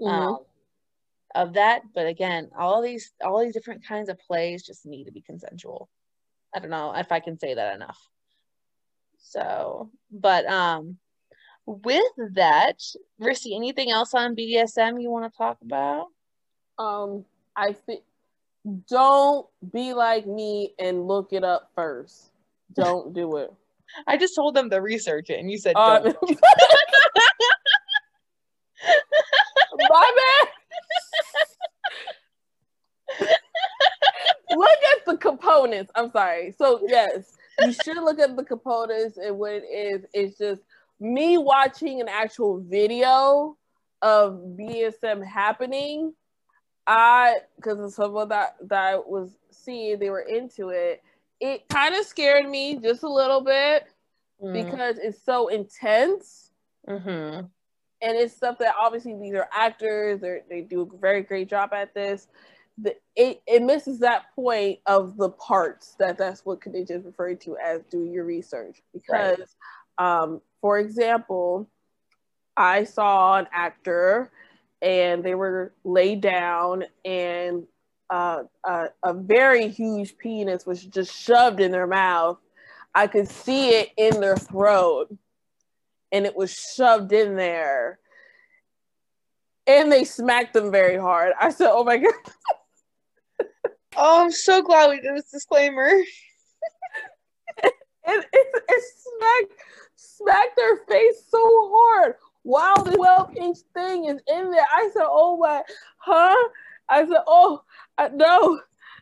Mm-hmm. 0.00 0.06
Um, 0.06 0.38
of 1.34 1.52
that, 1.54 1.82
but 1.94 2.06
again, 2.06 2.50
all 2.58 2.80
these 2.82 3.12
all 3.22 3.40
these 3.44 3.52
different 3.52 3.86
kinds 3.86 4.08
of 4.08 4.18
plays 4.18 4.62
just 4.64 4.86
need 4.86 5.04
to 5.04 5.12
be 5.12 5.20
consensual. 5.20 5.88
I 6.54 6.60
don't 6.60 6.70
know 6.70 6.94
if 6.96 7.12
I 7.12 7.20
can 7.20 7.38
say 7.38 7.52
that 7.54 7.74
enough. 7.74 7.98
So, 9.18 9.90
but 10.10 10.46
um, 10.46 10.96
with 11.66 12.02
that, 12.32 12.80
Rissy, 13.20 13.54
anything 13.54 13.90
else 13.90 14.14
on 14.14 14.36
BDSM 14.36 15.02
you 15.02 15.10
want 15.10 15.30
to 15.30 15.36
talk 15.36 15.58
about? 15.62 16.06
Um, 16.78 17.24
I 17.54 17.72
think 17.72 18.02
don't 18.88 19.46
be 19.72 19.92
like 19.92 20.26
me 20.26 20.72
and 20.78 21.06
look 21.06 21.32
it 21.32 21.44
up 21.44 21.70
first. 21.74 22.30
Don't 22.74 23.12
do 23.12 23.36
it. 23.36 23.52
I 24.06 24.16
just 24.16 24.34
told 24.34 24.54
them 24.54 24.70
to 24.70 24.80
research 24.80 25.30
it, 25.30 25.38
and 25.38 25.50
you 25.50 25.58
said 25.58 25.74
Uh, 25.76 25.98
don't. 26.00 26.40
my 29.88 30.12
bad. 30.16 30.48
look 34.50 34.78
at 34.92 34.95
the 35.06 35.16
components. 35.16 35.90
I'm 35.94 36.10
sorry. 36.10 36.54
So 36.58 36.80
yes, 36.86 37.36
you 37.60 37.72
should 37.84 37.96
look 37.96 38.18
at 38.18 38.36
the 38.36 38.44
components 38.44 39.16
and 39.16 39.38
what 39.38 39.52
it 39.52 39.64
is. 39.64 40.04
It's 40.12 40.38
just 40.38 40.62
me 41.00 41.38
watching 41.38 42.00
an 42.00 42.08
actual 42.08 42.60
video 42.60 43.56
of 44.02 44.34
BSM 44.58 45.24
happening. 45.26 46.12
I 46.86 47.36
because 47.56 47.80
of 47.80 47.92
someone 47.92 48.28
that 48.28 48.56
that 48.68 48.82
I 48.94 48.96
was 48.96 49.36
seeing, 49.50 49.98
they 49.98 50.10
were 50.10 50.20
into 50.20 50.68
it. 50.70 51.02
It 51.40 51.68
kind 51.68 51.94
of 51.94 52.04
scared 52.06 52.48
me 52.48 52.78
just 52.78 53.02
a 53.02 53.08
little 53.08 53.40
bit 53.40 53.84
Mm. 54.42 54.52
because 54.52 54.98
it's 54.98 55.22
so 55.22 55.48
intense 55.48 56.52
Mhm. 56.86 57.48
and 58.02 58.16
it's 58.18 58.36
stuff 58.36 58.58
that 58.58 58.74
obviously 58.78 59.14
these 59.14 59.34
are 59.34 59.48
actors 59.50 60.20
they 60.20 60.42
they 60.48 60.60
do 60.60 60.82
a 60.82 60.98
very 60.98 61.22
great 61.22 61.48
job 61.48 61.72
at 61.72 61.94
this 61.94 62.28
the, 62.78 62.94
it, 63.14 63.42
it 63.46 63.62
misses 63.62 64.00
that 64.00 64.34
point 64.34 64.80
of 64.86 65.16
the 65.16 65.30
parts 65.30 65.96
that 65.98 66.18
that's 66.18 66.44
what 66.44 66.60
Kaninja 66.60 66.90
is 66.92 67.04
referring 67.04 67.38
to 67.38 67.56
as 67.56 67.82
doing 67.90 68.12
your 68.12 68.24
research 68.24 68.82
because 68.92 69.56
um, 69.98 70.40
for 70.60 70.78
example 70.78 71.68
i 72.56 72.84
saw 72.84 73.36
an 73.36 73.46
actor 73.52 74.30
and 74.82 75.24
they 75.24 75.34
were 75.34 75.72
laid 75.84 76.20
down 76.20 76.84
and 77.04 77.64
uh, 78.08 78.42
a, 78.64 78.86
a 79.02 79.12
very 79.14 79.68
huge 79.68 80.16
penis 80.18 80.64
was 80.64 80.84
just 80.84 81.14
shoved 81.14 81.60
in 81.60 81.70
their 81.70 81.86
mouth 81.86 82.38
i 82.94 83.06
could 83.06 83.28
see 83.28 83.70
it 83.70 83.90
in 83.96 84.20
their 84.20 84.36
throat 84.36 85.08
and 86.12 86.26
it 86.26 86.36
was 86.36 86.52
shoved 86.52 87.12
in 87.12 87.36
there. 87.36 87.98
And 89.66 89.90
they 89.90 90.04
smacked 90.04 90.54
them 90.54 90.70
very 90.70 90.96
hard. 90.96 91.32
I 91.40 91.50
said, 91.50 91.70
"Oh 91.70 91.84
my 91.84 91.96
god!" 91.98 92.14
Oh, 93.96 94.22
I'm 94.24 94.30
so 94.30 94.62
glad 94.62 94.90
we 94.90 95.00
did 95.00 95.16
this 95.16 95.30
disclaimer. 95.30 95.90
And 98.06 98.24
it, 98.32 98.46
it 98.68 98.84
smacked 98.96 99.60
smacked 99.96 100.56
their 100.56 100.76
face 100.88 101.24
so 101.28 101.38
hard 101.74 102.14
while 102.42 102.84
the 102.84 102.92
12 102.96 103.36
inch 103.36 103.58
thing 103.74 104.04
is 104.06 104.20
in 104.28 104.50
there. 104.50 104.66
I 104.72 104.90
said, 104.92 105.04
"Oh 105.06 105.36
my, 105.38 105.62
huh?" 105.98 106.36
I 106.88 107.04
said, 107.06 107.22
"Oh, 107.26 107.62
I, 107.98 108.08
no, 108.08 108.60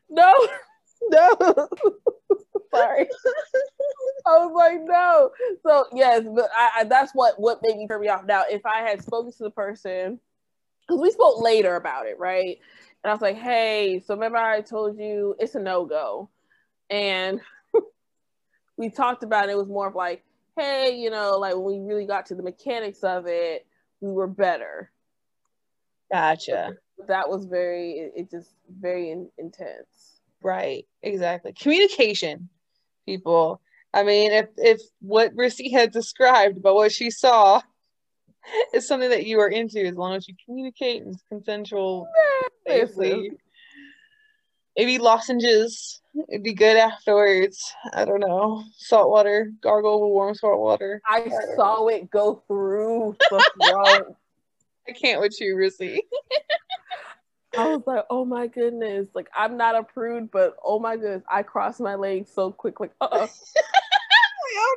no, 0.08 0.32
no." 1.10 1.68
Sorry. 2.74 3.06
I 4.26 4.30
was 4.38 4.52
like, 4.54 4.80
no. 4.84 5.30
So 5.66 5.86
yes, 5.94 6.24
but 6.34 6.50
I, 6.56 6.80
I 6.80 6.84
that's 6.84 7.12
what 7.12 7.38
what 7.38 7.60
made 7.62 7.76
me 7.76 7.86
turn 7.86 8.00
me 8.00 8.08
off. 8.08 8.24
Now, 8.24 8.44
if 8.50 8.64
I 8.66 8.80
had 8.80 9.02
spoken 9.02 9.32
to 9.32 9.44
the 9.44 9.50
person, 9.50 10.18
because 10.86 11.00
we 11.00 11.10
spoke 11.10 11.42
later 11.42 11.76
about 11.76 12.06
it, 12.06 12.18
right? 12.18 12.58
And 13.04 13.10
I 13.10 13.14
was 13.14 13.20
like, 13.20 13.36
hey, 13.36 14.02
so 14.04 14.14
remember 14.14 14.38
I 14.38 14.62
told 14.62 14.98
you 14.98 15.36
it's 15.38 15.54
a 15.54 15.60
no 15.60 15.84
go, 15.84 16.30
and 16.88 17.38
we 18.78 18.88
talked 18.88 19.22
about 19.22 19.50
it. 19.50 19.52
it. 19.52 19.58
Was 19.58 19.68
more 19.68 19.88
of 19.88 19.94
like, 19.94 20.24
hey, 20.56 20.96
you 20.96 21.10
know, 21.10 21.36
like 21.38 21.54
when 21.54 21.64
we 21.64 21.78
really 21.80 22.06
got 22.06 22.24
to 22.26 22.34
the 22.34 22.42
mechanics 22.42 23.04
of 23.04 23.26
it, 23.26 23.66
we 24.00 24.10
were 24.10 24.26
better. 24.26 24.90
Gotcha. 26.10 26.76
That 27.06 27.28
was 27.28 27.44
very, 27.44 27.92
it, 27.92 28.12
it 28.16 28.30
just 28.30 28.54
very 28.80 29.10
in, 29.10 29.28
intense. 29.36 30.20
Right. 30.42 30.86
Exactly. 31.02 31.52
Communication, 31.52 32.48
people. 33.04 33.60
I 33.92 34.02
mean, 34.02 34.32
if 34.32 34.48
if 34.56 34.80
what 35.00 35.36
Rissy 35.36 35.70
had 35.70 35.92
described 35.92 36.56
about 36.56 36.74
what 36.74 36.90
she 36.90 37.10
saw 37.10 37.60
is 38.72 38.88
something 38.88 39.10
that 39.10 39.26
you 39.26 39.40
are 39.40 39.48
into, 39.48 39.84
as 39.84 39.94
long 39.94 40.14
as 40.14 40.26
you 40.26 40.34
communicate 40.44 41.02
and 41.02 41.14
it's 41.14 41.22
safely. 42.66 43.32
Maybe 44.76 44.98
lozenges. 44.98 46.00
It'd 46.28 46.42
be 46.42 46.52
good 46.52 46.76
afterwards. 46.76 47.72
I 47.92 48.04
don't 48.04 48.20
know. 48.20 48.64
Salt 48.76 49.08
water. 49.10 49.52
Gargle 49.60 50.00
with 50.00 50.10
warm 50.10 50.34
salt 50.34 50.58
water. 50.60 51.00
I 51.08 51.30
saw 51.56 51.86
it 51.88 52.10
go 52.10 52.42
through 52.48 53.16
the 53.30 53.44
throat. 53.62 54.16
I 54.88 54.92
can't 54.92 55.20
with 55.20 55.40
you, 55.40 55.54
Rissy. 55.56 56.00
I 57.56 57.68
was 57.68 57.82
like, 57.86 58.04
oh 58.10 58.24
my 58.24 58.48
goodness. 58.48 59.06
Like, 59.14 59.28
I'm 59.34 59.56
not 59.56 59.76
a 59.76 59.84
prude, 59.84 60.30
but 60.30 60.56
oh 60.64 60.78
my 60.80 60.96
goodness. 60.96 61.22
I 61.28 61.42
crossed 61.44 61.80
my 61.80 61.94
legs 61.94 62.30
so 62.34 62.50
quick. 62.50 62.80
Like, 62.80 62.92
uh 63.00 63.06
uh 63.06 63.26
oh 64.56 64.76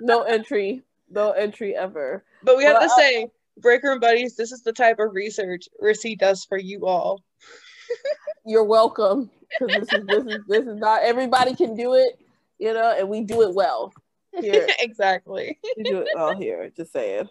no. 0.00 0.06
No 0.06 0.22
entry. 0.22 0.82
No 1.10 1.30
entry 1.32 1.74
ever. 1.74 2.24
But 2.42 2.56
we 2.58 2.64
have 2.64 2.74
Well, 2.78 2.88
to 2.88 2.92
I- 2.94 2.96
say, 2.98 3.30
Breaker 3.62 3.92
and 3.92 4.00
Buddies, 4.00 4.36
this 4.36 4.52
is 4.52 4.62
the 4.62 4.72
type 4.72 4.98
of 4.98 5.14
research 5.14 5.68
Rissy 5.82 6.18
does 6.18 6.44
for 6.44 6.58
you 6.58 6.86
all. 6.86 7.22
You're 8.44 8.64
welcome. 8.64 9.30
This 9.60 9.92
is 9.92 10.04
this 10.06 10.24
is 10.24 10.38
this 10.48 10.66
is 10.66 10.76
not 10.76 11.02
everybody 11.02 11.54
can 11.54 11.76
do 11.76 11.94
it, 11.94 12.18
you 12.58 12.74
know, 12.74 12.94
and 12.98 13.08
we 13.08 13.22
do 13.22 13.42
it 13.42 13.54
well. 13.54 13.92
Here. 14.38 14.66
exactly. 14.80 15.58
We 15.76 15.84
do 15.84 15.98
it 15.98 16.08
well 16.14 16.34
here. 16.36 16.70
Just 16.76 16.92
saying. 16.92 17.28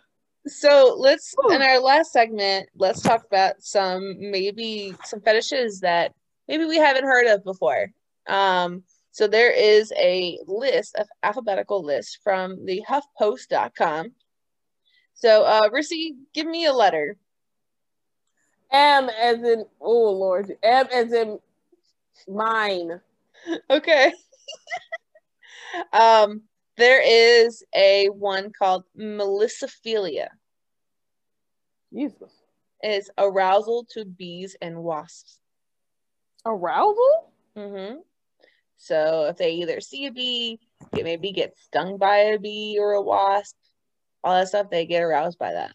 So 0.48 0.96
let's 0.98 1.34
Ooh. 1.46 1.54
in 1.54 1.62
our 1.62 1.80
last 1.80 2.12
segment, 2.12 2.70
let's 2.76 3.02
talk 3.02 3.26
about 3.26 3.62
some 3.62 4.16
maybe 4.20 4.96
some 5.04 5.22
fetishes 5.22 5.82
that 5.82 6.14
maybe 6.48 6.66
we 6.66 6.78
haven't 6.78 7.04
heard 7.04 7.28
of 7.28 7.44
before. 7.44 7.92
Um, 8.28 8.84
so 9.12 9.28
there 9.28 9.52
is 9.52 9.92
a 9.98 10.40
list 10.48 10.96
of 10.96 11.08
alphabetical 11.22 11.84
list 11.84 12.20
from 12.24 12.66
the 12.66 12.84
HuffPost.com. 12.90 14.14
So 15.14 15.44
uh 15.44 15.70
Rissy, 15.70 16.16
give 16.34 16.48
me 16.48 16.66
a 16.66 16.74
letter. 16.74 17.18
M 18.72 19.10
as 19.10 19.44
in 19.44 19.66
oh 19.80 20.12
Lord. 20.12 20.56
M 20.64 20.88
as 20.94 21.12
in 21.12 21.40
mine. 22.28 23.02
Okay. 23.70 24.14
um, 25.94 26.44
there 26.78 27.02
is 27.02 27.64
a 27.76 28.08
one 28.08 28.52
called 28.52 28.84
Melissophilia. 28.98 30.30
Jesus. 31.94 32.32
It's 32.82 33.10
arousal 33.18 33.86
to 33.92 34.06
bees 34.06 34.56
and 34.62 34.84
wasps. 34.84 35.38
Arousal? 36.46 37.32
Mm-hmm. 37.56 37.98
So 38.78 39.26
if 39.26 39.38
they 39.38 39.52
either 39.52 39.80
see 39.82 40.08
a 40.08 40.12
bee, 40.12 40.60
get 40.96 41.04
maybe 41.04 41.32
get 41.32 41.58
stung 41.58 41.98
by 41.98 42.18
a 42.18 42.40
bee 42.40 42.78
or 42.80 42.94
a 42.94 43.02
wasp, 43.02 43.56
all 44.24 44.34
that 44.36 44.48
stuff, 44.48 44.70
they 44.70 44.86
get 44.86 45.04
aroused 45.04 45.40
by 45.40 45.54
that. 45.54 45.74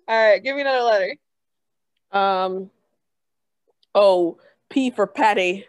All 0.08 0.30
right, 0.30 0.42
give 0.42 0.56
me 0.56 0.62
another 0.62 0.82
letter. 0.82 1.16
Um 2.10 2.70
oh, 3.94 4.38
P 4.70 4.90
for 4.90 5.06
Patty. 5.06 5.68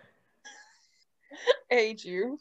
I 1.71 1.75
hate 1.75 2.03
you. 2.05 2.39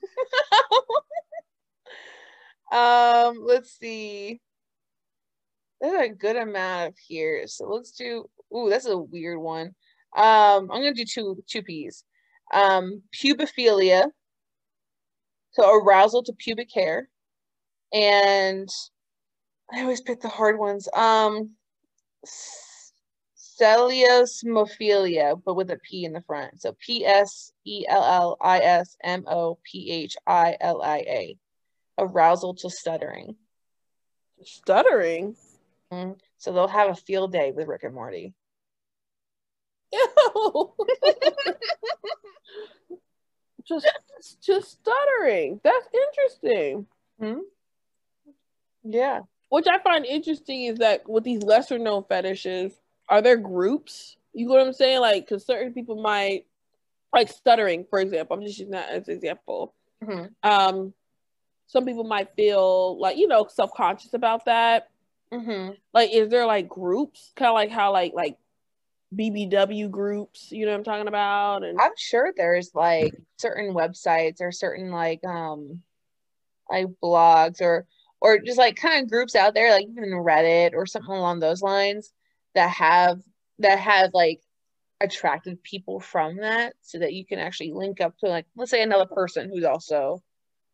um, 2.72 3.40
let's 3.44 3.70
see. 3.78 4.40
There's 5.80 6.10
a 6.10 6.14
good 6.14 6.36
amount 6.36 6.88
of 6.88 6.98
here. 6.98 7.46
So 7.46 7.66
let's 7.66 7.92
do. 7.92 8.28
Ooh, 8.54 8.68
that's 8.68 8.86
a 8.86 8.96
weird 8.96 9.38
one. 9.38 9.74
Um, 10.16 10.70
I'm 10.70 10.80
gonna 10.80 10.94
do 10.94 11.04
two 11.04 11.42
two 11.46 11.62
P's. 11.62 12.04
Um, 12.52 13.02
pubophilia. 13.14 14.10
So 15.52 15.74
arousal 15.74 16.22
to 16.24 16.32
pubic 16.32 16.70
hair, 16.72 17.08
and 17.92 18.68
I 19.72 19.80
always 19.82 20.00
pick 20.00 20.20
the 20.20 20.28
hard 20.28 20.58
ones. 20.58 20.88
Um, 20.94 21.50
celiosmophilia, 23.60 25.40
but 25.44 25.54
with 25.54 25.70
a 25.70 25.78
P 25.78 26.04
in 26.04 26.12
the 26.12 26.22
front. 26.22 26.60
So 26.60 26.76
P 26.78 27.04
S 27.04 27.52
E 27.64 27.84
L 27.88 28.04
L 28.04 28.36
I 28.40 28.58
S 28.60 28.96
M 29.02 29.24
O 29.26 29.58
P 29.64 29.90
H 29.90 30.16
I 30.26 30.56
L 30.60 30.82
I 30.82 30.98
A. 30.98 31.36
Arousal 31.98 32.54
to 32.54 32.70
stuttering. 32.70 33.36
Stuttering. 34.44 35.36
Mm-hmm. 35.92 36.12
So 36.36 36.52
they'll 36.52 36.68
have 36.68 36.90
a 36.90 36.94
field 36.94 37.32
day 37.32 37.52
with 37.54 37.66
Rick 37.66 37.84
and 37.84 37.94
Morty. 37.94 38.34
Just 43.66 43.86
just 44.42 44.70
stuttering. 44.70 45.60
That's 45.62 45.88
interesting. 45.92 46.86
Hmm? 47.20 47.40
Yeah. 48.82 49.20
Which 49.50 49.66
I 49.66 49.78
find 49.78 50.06
interesting 50.06 50.64
is 50.64 50.78
that 50.78 51.08
with 51.08 51.24
these 51.24 51.42
lesser 51.42 51.78
known 51.78 52.04
fetishes, 52.08 52.72
are 53.08 53.20
there 53.20 53.36
groups? 53.36 54.16
You 54.32 54.46
know 54.46 54.54
what 54.54 54.66
I'm 54.66 54.72
saying? 54.72 55.00
Like, 55.00 55.26
because 55.26 55.44
certain 55.44 55.74
people 55.74 56.00
might, 56.00 56.46
like 57.12 57.28
stuttering, 57.28 57.86
for 57.90 57.98
example. 58.00 58.36
I'm 58.36 58.42
just 58.42 58.58
using 58.58 58.72
that 58.72 58.90
as 58.90 59.08
an 59.08 59.14
example. 59.14 59.74
Mm-hmm. 60.02 60.48
Um, 60.48 60.94
some 61.66 61.84
people 61.84 62.04
might 62.04 62.34
feel 62.36 62.98
like 62.98 63.18
you 63.18 63.28
know 63.28 63.46
self 63.48 63.72
conscious 63.74 64.14
about 64.14 64.46
that. 64.46 64.88
Mm-hmm. 65.32 65.74
Like, 65.92 66.10
is 66.12 66.28
there 66.30 66.46
like 66.46 66.68
groups, 66.68 67.32
kind 67.36 67.48
of 67.48 67.54
like 67.54 67.70
how 67.70 67.92
like 67.92 68.12
like 68.14 68.38
BBW 69.14 69.90
groups? 69.90 70.50
You 70.50 70.66
know 70.66 70.72
what 70.72 70.78
I'm 70.78 70.84
talking 70.84 71.08
about? 71.08 71.64
And 71.64 71.78
I'm 71.80 71.92
sure 71.96 72.32
there's 72.36 72.74
like 72.74 73.14
certain 73.38 73.74
websites 73.74 74.40
or 74.40 74.52
certain 74.52 74.90
like 74.90 75.24
um 75.24 75.82
like 76.70 76.86
blogs 77.02 77.60
or 77.60 77.86
or 78.20 78.38
just 78.38 78.58
like 78.58 78.76
kind 78.76 79.02
of 79.02 79.10
groups 79.10 79.36
out 79.36 79.54
there, 79.54 79.70
like 79.70 79.86
even 79.86 80.10
Reddit 80.10 80.74
or 80.74 80.86
something 80.86 81.14
along 81.14 81.40
those 81.40 81.62
lines 81.62 82.12
that 82.54 82.70
have 82.70 83.20
that 83.60 83.78
have 83.78 84.10
like 84.14 84.40
attracted 85.00 85.62
people 85.62 86.00
from 86.00 86.38
that 86.38 86.74
so 86.80 86.98
that 86.98 87.12
you 87.12 87.24
can 87.24 87.38
actually 87.38 87.72
link 87.72 88.00
up 88.00 88.16
to 88.18 88.26
like 88.26 88.46
let's 88.56 88.70
say 88.70 88.82
another 88.82 89.06
person 89.06 89.48
who's 89.48 89.64
also 89.64 90.20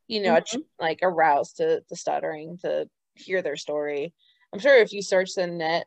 you 0.09 0.23
know 0.23 0.35
Mhm. 0.35 0.65
like 0.79 1.01
aroused 1.03 1.59
to 1.59 1.83
the 1.91 1.97
stuttering 1.97 2.57
to 2.59 2.89
hear 3.15 3.43
their 3.43 3.57
story 3.57 4.15
i'm 4.55 4.61
sure 4.61 4.77
if 4.77 4.93
you 4.93 5.03
search 5.03 5.35
the 5.35 5.47
net 5.47 5.87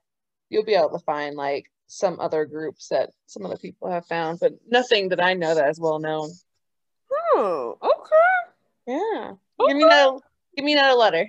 you'll 0.49 0.63
be 0.63 0.75
able 0.75 0.91
to 0.91 1.03
find 1.05 1.35
like 1.35 1.71
some 1.87 2.19
other 2.19 2.45
groups 2.45 2.89
that 2.89 3.09
some 3.25 3.45
other 3.45 3.57
people 3.57 3.89
have 3.89 4.05
found 4.05 4.39
but 4.39 4.53
nothing 4.69 5.09
that 5.09 5.23
i 5.23 5.33
know 5.33 5.55
that 5.55 5.69
is 5.69 5.79
well 5.79 5.99
known 5.99 6.29
oh, 7.35 7.77
okay. 7.81 8.95
yeah 8.99 9.31
give 9.67 9.77
me 9.77 9.83
another 9.83 10.19
give 10.55 10.65
me 10.65 10.73
another 10.73 10.95
letter 10.95 11.27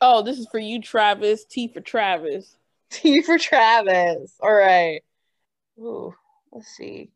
Oh, 0.00 0.22
this 0.22 0.38
is 0.38 0.48
for 0.50 0.58
you, 0.58 0.80
Travis. 0.80 1.44
T 1.44 1.68
for 1.68 1.80
Travis. 1.80 2.56
T 2.90 3.22
for 3.22 3.38
Travis. 3.38 4.34
All 4.40 4.52
right. 4.52 5.02
Ooh, 5.78 6.14
let's 6.52 6.68
see. 6.68 7.10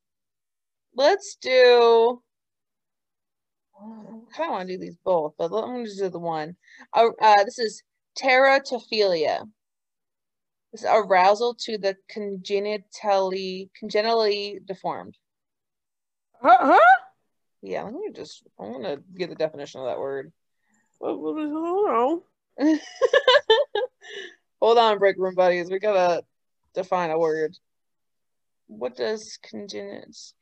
Let's 0.95 1.37
do. 1.41 2.23
I 3.81 3.87
kind 4.37 4.49
of 4.49 4.51
want 4.51 4.69
to 4.69 4.75
do 4.75 4.79
these 4.79 4.97
both, 5.05 5.35
but 5.37 5.51
let 5.51 5.69
me 5.69 5.85
just 5.85 5.99
do 5.99 6.09
the 6.09 6.19
one. 6.19 6.57
Uh, 6.93 7.09
uh, 7.21 7.45
this 7.45 7.59
is 7.59 7.83
teratophilia. 8.19 9.49
This 10.73 10.83
is 10.83 10.89
arousal 10.91 11.55
to 11.61 11.79
the 11.79 11.97
congenitally 12.09 13.71
congenitally 13.79 14.61
deformed. 14.65 15.17
Huh? 16.41 16.79
Yeah, 17.63 17.85
let 17.85 17.95
me 17.95 18.11
just. 18.15 18.43
I 18.59 18.65
want 18.65 18.85
to 18.85 19.03
get 19.17 19.31
the 19.31 19.37
definition 19.37 19.81
of 19.81 19.87
that 19.87 19.99
word. 19.99 20.33
What, 20.99 21.19
what 21.19 21.43
is, 21.43 21.51
hold 21.51 22.23
on. 22.59 22.81
Hold 24.65 24.79
on, 24.79 24.99
break 24.99 25.19
room 25.19 25.35
buddies. 25.35 25.71
We 25.71 25.79
gotta 25.79 26.23
define 26.75 27.11
a 27.11 27.19
word. 27.19 27.55
What 28.67 28.97
does 28.97 29.39
congenit? 29.45 30.33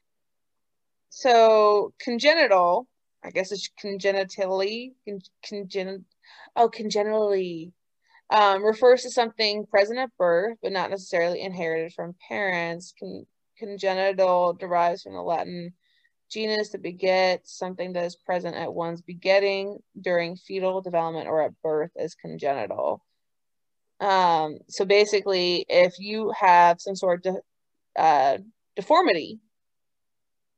So 1.08 1.92
congenital, 2.00 2.86
I 3.24 3.30
guess 3.30 3.50
it's 3.50 3.68
congenitally, 3.80 4.94
con- 5.04 5.22
congen, 5.44 6.04
oh, 6.56 6.68
congenitally, 6.68 7.72
um, 8.30 8.64
refers 8.64 9.02
to 9.02 9.10
something 9.10 9.66
present 9.66 9.98
at 9.98 10.16
birth, 10.18 10.58
but 10.62 10.72
not 10.72 10.90
necessarily 10.90 11.40
inherited 11.40 11.92
from 11.92 12.14
parents. 12.28 12.94
Con- 12.98 13.26
congenital 13.58 14.54
derives 14.54 15.02
from 15.02 15.14
the 15.14 15.22
Latin 15.22 15.74
genus 16.30 16.70
to 16.70 16.78
beget, 16.78 17.46
something 17.46 17.92
that 17.92 18.04
is 18.04 18.16
present 18.16 18.56
at 18.56 18.72
one's 18.72 19.02
begetting 19.02 19.78
during 20.00 20.36
fetal 20.36 20.80
development 20.80 21.28
or 21.28 21.42
at 21.42 21.60
birth 21.62 21.90
is 21.96 22.14
congenital. 22.14 23.04
Um, 24.00 24.58
so 24.68 24.84
basically, 24.84 25.64
if 25.68 25.98
you 25.98 26.32
have 26.36 26.80
some 26.80 26.96
sort 26.96 27.24
of 27.26 27.34
de- 27.34 28.02
uh, 28.02 28.38
deformity, 28.74 29.38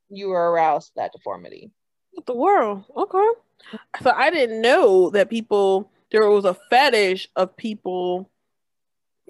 you 0.09 0.31
are 0.31 0.51
aroused 0.51 0.89
to 0.89 0.93
that 0.97 1.13
deformity. 1.13 1.73
What 2.13 2.27
the 2.27 2.37
world? 2.37 2.85
Okay. 2.97 3.41
So 4.03 4.11
I 4.11 4.31
didn't 4.31 4.61
know 4.61 5.11
that 5.11 5.31
people 5.31 5.91
there 6.11 6.29
was 6.29 6.45
a 6.45 6.55
fetish 6.71 7.29
of 7.35 7.57
people 7.57 8.31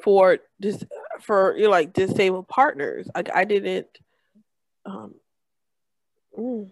for 0.02 0.38
just 0.60 0.84
for 1.20 1.56
you 1.56 1.64
know, 1.64 1.70
like 1.70 1.92
disabled 1.92 2.48
partners. 2.48 3.08
Like 3.14 3.30
I 3.34 3.44
didn't. 3.44 3.86
Um, 4.84 5.14
mm. 6.38 6.70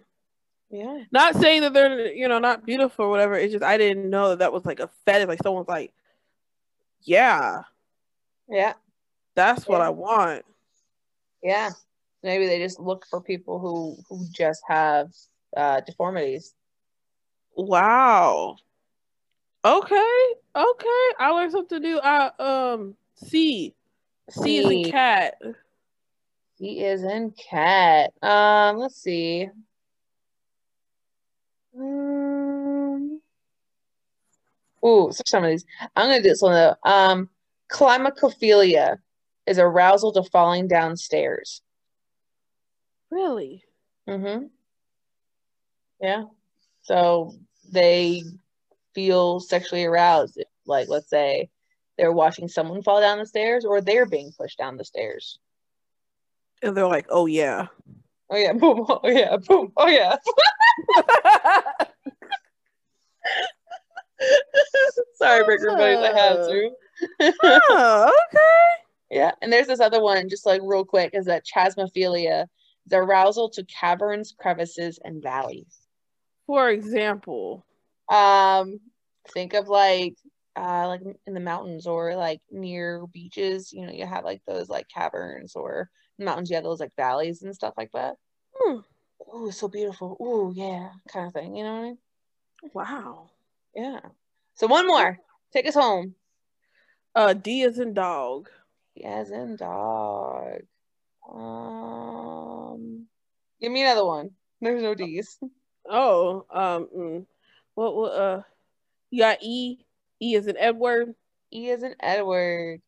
Yeah. 0.70 1.04
Not 1.10 1.36
saying 1.36 1.62
that 1.62 1.72
they're 1.72 2.12
you 2.12 2.28
know 2.28 2.38
not 2.38 2.66
beautiful 2.66 3.06
or 3.06 3.08
whatever. 3.08 3.34
It's 3.34 3.52
just 3.52 3.64
I 3.64 3.76
didn't 3.78 4.08
know 4.10 4.30
that 4.30 4.40
that 4.40 4.52
was 4.52 4.64
like 4.64 4.80
a 4.80 4.90
fetish. 5.06 5.28
Like 5.28 5.42
someone's 5.42 5.68
like, 5.68 5.92
yeah, 7.02 7.62
Yeah. 8.48 8.74
that's 9.34 9.66
what 9.66 9.80
I 9.80 9.90
want. 9.90 10.44
Yeah. 11.42 11.70
Maybe 12.22 12.46
they 12.46 12.58
just 12.58 12.78
look 12.78 13.04
for 13.10 13.20
people 13.20 13.58
who 13.58 13.96
who 14.08 14.26
just 14.30 14.62
have 14.68 15.10
uh, 15.56 15.80
deformities. 15.80 16.54
Wow. 17.54 18.56
Okay. 19.64 20.34
Okay. 20.56 21.06
I 21.18 21.30
learned 21.30 21.52
something 21.52 21.82
new. 21.82 22.00
I 22.02 22.30
um 22.38 22.96
C. 23.14 23.74
C 24.30 24.58
is 24.58 24.70
in 24.70 24.90
cat. 24.90 25.34
He 26.58 26.84
is 26.84 27.02
in 27.02 27.32
cat. 27.32 28.12
Um, 28.22 28.78
let's 28.78 28.96
see. 28.96 29.48
Um, 31.78 33.20
ooh, 34.84 35.10
so 35.10 35.22
some 35.26 35.44
of 35.44 35.50
these. 35.50 35.64
I'm 35.96 36.08
gonna 36.08 36.22
do 36.22 36.28
this 36.28 36.42
one 36.42 36.54
though. 36.54 36.76
Um, 36.88 37.28
climacophilia 37.70 38.98
is 39.46 39.58
arousal 39.58 40.12
to 40.12 40.22
falling 40.22 40.68
downstairs. 40.68 41.62
Really? 43.10 43.64
Mm-hmm. 44.08 44.46
Yeah. 46.00 46.24
So 46.82 47.34
they 47.72 48.22
feel 48.94 49.40
sexually 49.40 49.84
aroused. 49.84 50.36
if, 50.38 50.46
Like, 50.66 50.88
let's 50.88 51.08
say 51.08 51.50
they're 51.96 52.12
watching 52.12 52.48
someone 52.48 52.82
fall 52.82 53.00
down 53.00 53.18
the 53.18 53.26
stairs 53.26 53.64
or 53.64 53.80
they're 53.80 54.06
being 54.06 54.32
pushed 54.36 54.58
down 54.58 54.76
the 54.76 54.84
stairs. 54.84 55.38
And 56.62 56.76
they're 56.76 56.86
like, 56.86 57.06
oh 57.10 57.26
yeah. 57.26 57.66
Oh 58.30 58.36
yeah, 58.36 58.52
boom. 58.54 58.86
Oh 58.88 59.00
yeah, 59.04 59.36
boom. 59.36 59.72
Oh 59.76 59.88
yeah. 59.88 60.16
Sorry, 65.14 65.44
Breaker 65.44 65.76
Buddies, 65.76 65.98
I 65.98 66.12
had 66.18 66.34
to. 66.34 66.70
oh, 67.44 68.12
okay. 68.34 68.82
Yeah, 69.10 69.32
and 69.42 69.52
there's 69.52 69.66
this 69.66 69.80
other 69.80 70.00
one, 70.00 70.28
just 70.28 70.46
like 70.46 70.60
real 70.64 70.84
quick, 70.84 71.10
is 71.14 71.26
that 71.26 71.44
chasmophilia, 71.44 72.46
the 72.86 72.96
arousal 72.96 73.50
to 73.50 73.64
caverns, 73.64 74.34
crevices, 74.38 74.98
and 75.04 75.22
valleys. 75.22 75.81
For 76.52 76.68
example. 76.68 77.64
Um, 78.10 78.78
think 79.30 79.54
of 79.54 79.68
like, 79.68 80.16
uh, 80.54 80.86
like 80.86 81.00
in 81.26 81.32
the 81.32 81.40
mountains 81.40 81.86
or 81.86 82.14
like 82.14 82.42
near 82.50 83.06
beaches. 83.06 83.72
You 83.72 83.86
know, 83.86 83.92
you 83.92 84.04
have 84.04 84.22
like 84.22 84.42
those 84.46 84.68
like 84.68 84.86
caverns 84.94 85.56
or 85.56 85.88
mountains. 86.18 86.50
You 86.50 86.56
have 86.56 86.64
those 86.64 86.78
like 86.78 86.94
valleys 86.94 87.40
and 87.40 87.54
stuff 87.54 87.72
like 87.78 87.90
that. 87.92 88.16
Hmm. 88.54 88.80
Oh, 89.32 89.48
so 89.48 89.66
beautiful. 89.66 90.14
Oh, 90.20 90.52
yeah, 90.54 90.90
kind 91.08 91.26
of 91.26 91.32
thing. 91.32 91.56
You 91.56 91.64
know 91.64 91.72
what 91.72 91.78
I 91.78 91.82
mean? 91.84 91.98
Wow. 92.74 93.30
Yeah. 93.74 94.00
So 94.52 94.66
one 94.66 94.86
more. 94.86 95.18
Take 95.54 95.66
us 95.66 95.74
home. 95.74 96.16
Uh 97.14 97.32
D 97.32 97.62
is 97.62 97.78
in 97.78 97.94
dog. 97.94 98.50
As 99.02 99.30
in 99.30 99.56
dog. 99.56 100.60
Um, 101.32 103.06
give 103.58 103.72
me 103.72 103.80
another 103.80 104.04
one. 104.04 104.32
There's 104.60 104.82
no 104.82 104.94
D's. 104.94 105.38
Oh, 105.88 106.46
um 106.50 106.88
mm. 106.96 107.26
what 107.74 107.94
what 107.94 108.12
uh 108.12 108.42
you 109.12 109.20
got 109.20 109.42
E. 109.42 109.84
E 110.20 110.34
is 110.34 110.46
in 110.46 110.56
Edward. 110.56 111.14
E 111.52 111.68
is 111.68 111.82
in 111.82 111.94
Edward. 112.00 112.80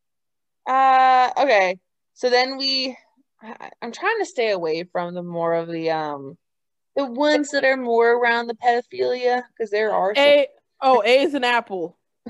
Uh, 0.66 1.30
okay. 1.36 1.78
So 2.14 2.30
then 2.30 2.56
we, 2.56 2.96
I, 3.42 3.70
I'm 3.82 3.92
trying 3.92 4.18
to 4.20 4.24
stay 4.24 4.50
away 4.50 4.84
from 4.84 5.14
the 5.14 5.22
more 5.22 5.52
of 5.52 5.68
the 5.68 5.90
um, 5.90 6.38
the 6.96 7.04
ones 7.04 7.50
that 7.50 7.64
are 7.64 7.76
more 7.76 8.12
around 8.12 8.46
the 8.46 8.54
pedophilia 8.54 9.42
because 9.48 9.70
there 9.70 9.92
are. 9.92 10.14
Some- 10.14 10.24
A 10.24 10.46
oh, 10.80 11.02
A 11.04 11.22
is 11.22 11.34
an 11.34 11.44
apple. 11.44 11.98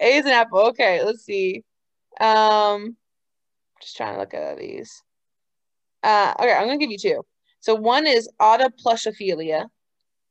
A 0.00 0.16
is 0.16 0.24
an 0.24 0.32
apple. 0.32 0.60
Okay, 0.68 1.04
let's 1.04 1.22
see. 1.22 1.64
Um, 2.18 2.96
just 3.82 3.96
trying 3.96 4.14
to 4.14 4.20
look 4.20 4.32
at 4.32 4.58
these. 4.58 5.02
Uh, 6.02 6.32
okay, 6.38 6.54
I'm 6.54 6.66
gonna 6.66 6.78
give 6.78 6.90
you 6.90 6.98
two. 6.98 7.26
So 7.60 7.74
one 7.74 8.06
is 8.06 8.28
autoplushophilia, 8.40 9.68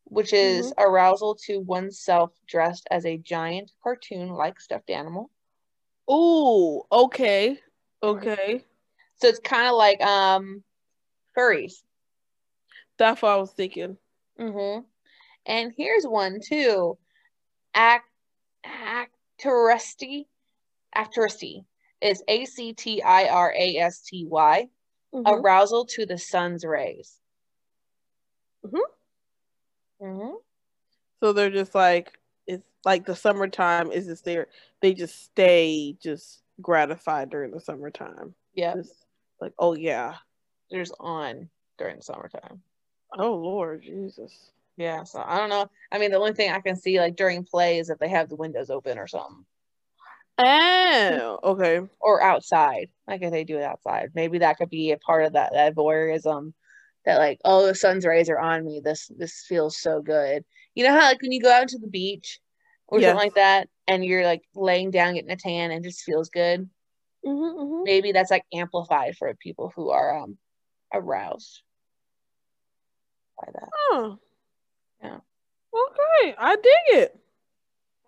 which 0.05 0.33
is 0.33 0.73
arousal 0.77 1.35
to 1.45 1.59
oneself 1.59 2.31
dressed 2.47 2.87
as 2.89 3.05
a 3.05 3.17
giant 3.17 3.71
cartoon-like 3.83 4.59
stuffed 4.59 4.89
animal. 4.89 5.29
Ooh, 6.11 6.81
okay, 6.91 7.59
okay. 8.01 8.65
So 9.17 9.27
it's 9.27 9.39
kind 9.39 9.67
of 9.67 9.75
like 9.75 10.01
um, 10.01 10.63
furries. 11.37 11.83
That's 12.97 13.21
what 13.21 13.31
I 13.31 13.35
was 13.35 13.51
thinking. 13.51 13.97
Mm-hmm. 14.39 14.81
And 15.45 15.73
here's 15.77 16.05
one 16.05 16.39
too. 16.43 16.97
Act 17.75 18.09
actirasty. 18.65 20.25
Actirasty 20.95 21.65
is 22.01 22.23
A 22.27 22.45
C 22.45 22.73
T 22.73 23.01
I 23.03 23.27
R 23.27 23.53
A 23.55 23.77
S 23.77 24.01
T 24.01 24.25
Y. 24.27 24.67
Mhm. 25.13 25.23
Arousal 25.25 25.85
to 25.85 26.05
the 26.05 26.17
sun's 26.17 26.65
rays. 26.65 27.18
Mhm. 28.65 28.79
Mm-hmm. 30.01 30.35
So 31.21 31.33
they're 31.33 31.49
just 31.49 31.75
like 31.75 32.17
it's 32.47 32.63
like 32.85 33.05
the 33.05 33.15
summertime 33.15 33.91
is 33.91 34.05
just 34.05 34.25
there. 34.25 34.47
They 34.81 34.93
just 34.93 35.23
stay 35.25 35.95
just 36.01 36.41
gratified 36.61 37.29
during 37.29 37.51
the 37.51 37.59
summertime. 37.59 38.33
Yeah, 38.53 38.75
like, 39.41 39.53
oh 39.59 39.73
yeah, 39.75 40.15
there's 40.71 40.91
on 40.99 41.49
during 41.77 41.97
the 41.97 42.01
summertime. 42.03 42.61
oh 43.17 43.35
Lord 43.35 43.81
Jesus. 43.83 44.51
Yeah, 44.77 45.03
so 45.03 45.21
I 45.25 45.37
don't 45.37 45.49
know. 45.49 45.69
I 45.91 45.97
mean, 45.97 46.11
the 46.11 46.17
only 46.17 46.33
thing 46.33 46.51
I 46.51 46.61
can 46.61 46.77
see 46.77 46.99
like 46.99 47.17
during 47.17 47.43
play 47.43 47.79
is 47.79 47.89
if 47.89 47.99
they 47.99 48.07
have 48.09 48.29
the 48.29 48.37
windows 48.37 48.69
open 48.69 48.97
or 48.97 49.07
something, 49.07 49.45
Oh, 50.39 51.39
okay. 51.43 51.81
or 51.99 52.21
outside. 52.23 52.89
Like 53.05 53.21
if 53.21 53.31
they 53.31 53.43
do 53.43 53.57
it 53.57 53.63
outside, 53.63 54.11
maybe 54.15 54.39
that 54.39 54.57
could 54.57 54.69
be 54.69 54.91
a 54.91 54.97
part 54.97 55.25
of 55.25 55.33
that 55.33 55.51
that 55.53 55.75
voyeurism. 55.75 56.53
That 57.05 57.17
like, 57.17 57.39
oh, 57.45 57.65
the 57.65 57.75
sun's 57.75 58.05
rays 58.05 58.29
are 58.29 58.39
on 58.39 58.65
me. 58.65 58.81
This 58.83 59.09
this 59.17 59.45
feels 59.47 59.79
so 59.79 60.01
good. 60.01 60.43
You 60.75 60.83
know 60.83 60.91
how 60.91 61.07
like 61.07 61.21
when 61.21 61.31
you 61.31 61.41
go 61.41 61.51
out 61.51 61.69
to 61.69 61.79
the 61.79 61.87
beach 61.87 62.39
or 62.87 62.99
something 63.01 63.15
like 63.15 63.35
that, 63.35 63.69
and 63.87 64.03
you're 64.03 64.25
like 64.25 64.41
laying 64.55 64.91
down 64.91 65.15
getting 65.15 65.31
a 65.31 65.35
tan 65.35 65.71
and 65.71 65.83
just 65.83 66.03
feels 66.03 66.29
good. 66.29 66.69
Mm-hmm, 67.25 67.83
Maybe 67.83 68.11
that's 68.11 68.31
like 68.31 68.45
amplified 68.53 69.15
for 69.17 69.33
people 69.35 69.71
who 69.75 69.89
are 69.89 70.17
um 70.19 70.37
aroused 70.93 71.61
by 73.39 73.49
that. 73.53 73.69
Oh. 73.91 74.19
Yeah. 75.03 75.17
Okay, 75.73 76.35
I 76.37 76.55
dig 76.55 76.99
it. 76.99 77.19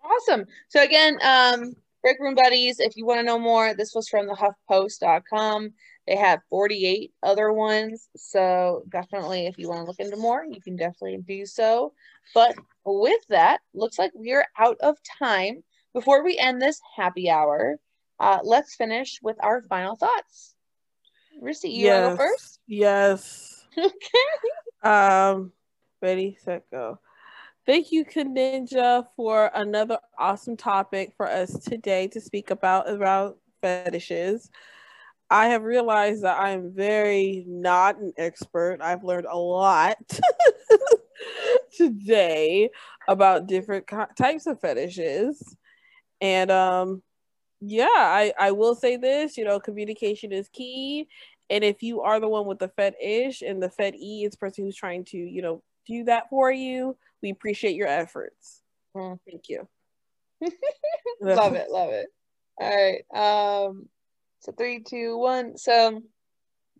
Awesome. 0.04 0.46
So 0.68 0.82
again, 0.82 1.18
um, 1.22 1.74
Break 2.02 2.18
Room 2.18 2.34
Buddies, 2.34 2.80
if 2.80 2.96
you 2.96 3.06
want 3.06 3.20
to 3.20 3.24
know 3.24 3.38
more, 3.38 3.74
this 3.74 3.94
was 3.94 4.08
from 4.08 4.26
the 4.26 4.34
HuffPost.com. 4.34 5.72
They 6.06 6.16
have 6.16 6.40
48 6.50 7.12
other 7.22 7.52
ones. 7.52 8.08
So 8.16 8.82
definitely 8.88 9.46
if 9.46 9.56
you 9.56 9.68
want 9.68 9.82
to 9.82 9.86
look 9.86 10.00
into 10.00 10.16
more, 10.16 10.44
you 10.44 10.60
can 10.60 10.74
definitely 10.74 11.18
do 11.18 11.46
so. 11.46 11.92
But 12.34 12.56
with 12.84 13.24
that, 13.28 13.60
looks 13.72 14.00
like 14.00 14.10
we 14.16 14.32
are 14.32 14.46
out 14.58 14.78
of 14.80 14.96
time. 15.18 15.62
Before 15.92 16.24
we 16.24 16.38
end 16.38 16.60
this 16.60 16.80
happy 16.96 17.30
hour, 17.30 17.78
uh, 18.18 18.40
let's 18.42 18.74
finish 18.74 19.20
with 19.22 19.36
our 19.40 19.62
final 19.68 19.94
thoughts. 19.94 20.54
Rissy, 21.40 21.72
you 21.72 21.88
want 21.88 22.04
to 22.04 22.10
go 22.10 22.16
first? 22.16 22.60
Yes. 22.66 23.48
Okay. 23.78 24.90
Um, 24.90 25.52
ready, 26.02 26.36
set, 26.44 26.70
go. 26.70 26.98
Thank 27.64 27.92
you, 27.92 28.04
Ninja, 28.04 29.06
for 29.16 29.50
another 29.54 29.98
awesome 30.18 30.56
topic 30.56 31.12
for 31.16 31.28
us 31.30 31.52
today 31.60 32.08
to 32.08 32.20
speak 32.20 32.50
about 32.50 32.88
about 32.90 33.38
fetishes. 33.60 34.50
I 35.30 35.48
have 35.48 35.62
realized 35.62 36.22
that 36.24 36.40
I'm 36.40 36.72
very 36.74 37.44
not 37.46 37.98
an 37.98 38.12
expert. 38.18 38.78
I've 38.82 39.04
learned 39.04 39.26
a 39.30 39.38
lot 39.38 39.96
today 41.76 42.70
about 43.08 43.46
different 43.46 43.86
types 44.16 44.46
of 44.46 44.60
fetishes. 44.60 45.56
And 46.20 46.50
um 46.50 47.02
yeah, 47.60 47.86
I 47.88 48.32
I 48.38 48.52
will 48.52 48.74
say 48.74 48.96
this, 48.96 49.36
you 49.36 49.44
know, 49.44 49.60
communication 49.60 50.32
is 50.32 50.48
key. 50.48 51.08
And 51.50 51.64
if 51.64 51.82
you 51.82 52.00
are 52.02 52.20
the 52.20 52.28
one 52.28 52.46
with 52.46 52.58
the 52.58 52.68
fetish 52.68 53.42
and 53.42 53.62
the 53.62 53.70
E 53.96 54.24
is 54.24 54.36
person 54.36 54.64
who's 54.64 54.76
trying 54.76 55.04
to, 55.06 55.18
you 55.18 55.42
know, 55.42 55.62
do 55.86 56.04
that 56.04 56.28
for 56.30 56.50
you, 56.50 56.96
we 57.22 57.30
appreciate 57.30 57.76
your 57.76 57.88
efforts. 57.88 58.62
Mm. 58.96 59.18
Thank 59.28 59.48
you. 59.48 59.68
love 61.20 61.54
it, 61.54 61.70
love 61.70 61.90
it. 61.90 62.08
All 62.60 62.68
right. 62.68 63.68
Um 63.68 63.88
so 64.40 64.52
three, 64.52 64.82
two, 64.82 65.16
one. 65.16 65.56
So 65.56 66.02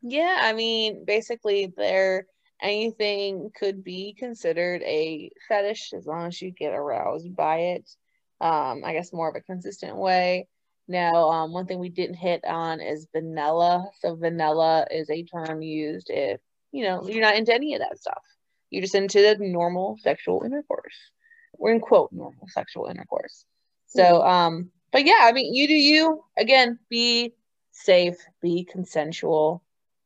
yeah, 0.03 0.39
I 0.41 0.53
mean 0.53 1.05
basically 1.05 1.73
there 1.77 2.27
anything 2.61 3.51
could 3.59 3.83
be 3.83 4.15
considered 4.19 4.83
a 4.83 5.31
fetish 5.49 5.93
as 5.95 6.07
long 6.07 6.27
as 6.27 6.41
you 6.41 6.51
get 6.51 6.73
aroused 6.73 7.35
by 7.35 7.59
it. 7.59 7.89
Um, 8.41 8.83
I 8.85 8.93
guess 8.93 9.13
more 9.13 9.29
of 9.29 9.37
a 9.37 9.41
consistent 9.41 9.97
way. 9.97 10.49
Now, 10.89 11.31
um, 11.31 11.53
one 11.53 11.67
thing 11.67 11.79
we 11.79 11.89
didn't 11.89 12.17
hit 12.17 12.45
on 12.45 12.81
is 12.81 13.07
vanilla. 13.15 13.89
So 14.01 14.17
vanilla 14.17 14.87
is 14.91 15.11
a 15.11 15.23
term 15.25 15.63
used 15.63 16.11
if 16.11 16.41
you 16.73 16.85
know 16.85 17.07
you're 17.07 17.21
not 17.21 17.37
into 17.37 17.55
any 17.55 17.75
of 17.75 17.81
that 17.81 17.99
stuff. 17.99 18.23
You're 18.73 18.81
just 18.81 18.95
into 18.95 19.21
the 19.21 19.37
normal 19.39 19.99
sexual 20.01 20.43
intercourse. 20.45 20.95
We're 21.59 21.75
in 21.75 21.81
quote 21.81 22.11
normal 22.11 22.49
sexual 22.49 22.87
intercourse. 22.87 23.45
So, 23.87 24.23
um, 24.23 24.71
but 24.93 25.05
yeah, 25.05 25.21
I 25.21 25.33
mean, 25.33 25.55
you 25.55 25.69
do 25.69 25.75
you. 25.75 26.25
Again, 26.39 26.79
be 26.89 27.35
safe, 27.73 28.17
be 28.41 28.65
consensual, 28.65 29.63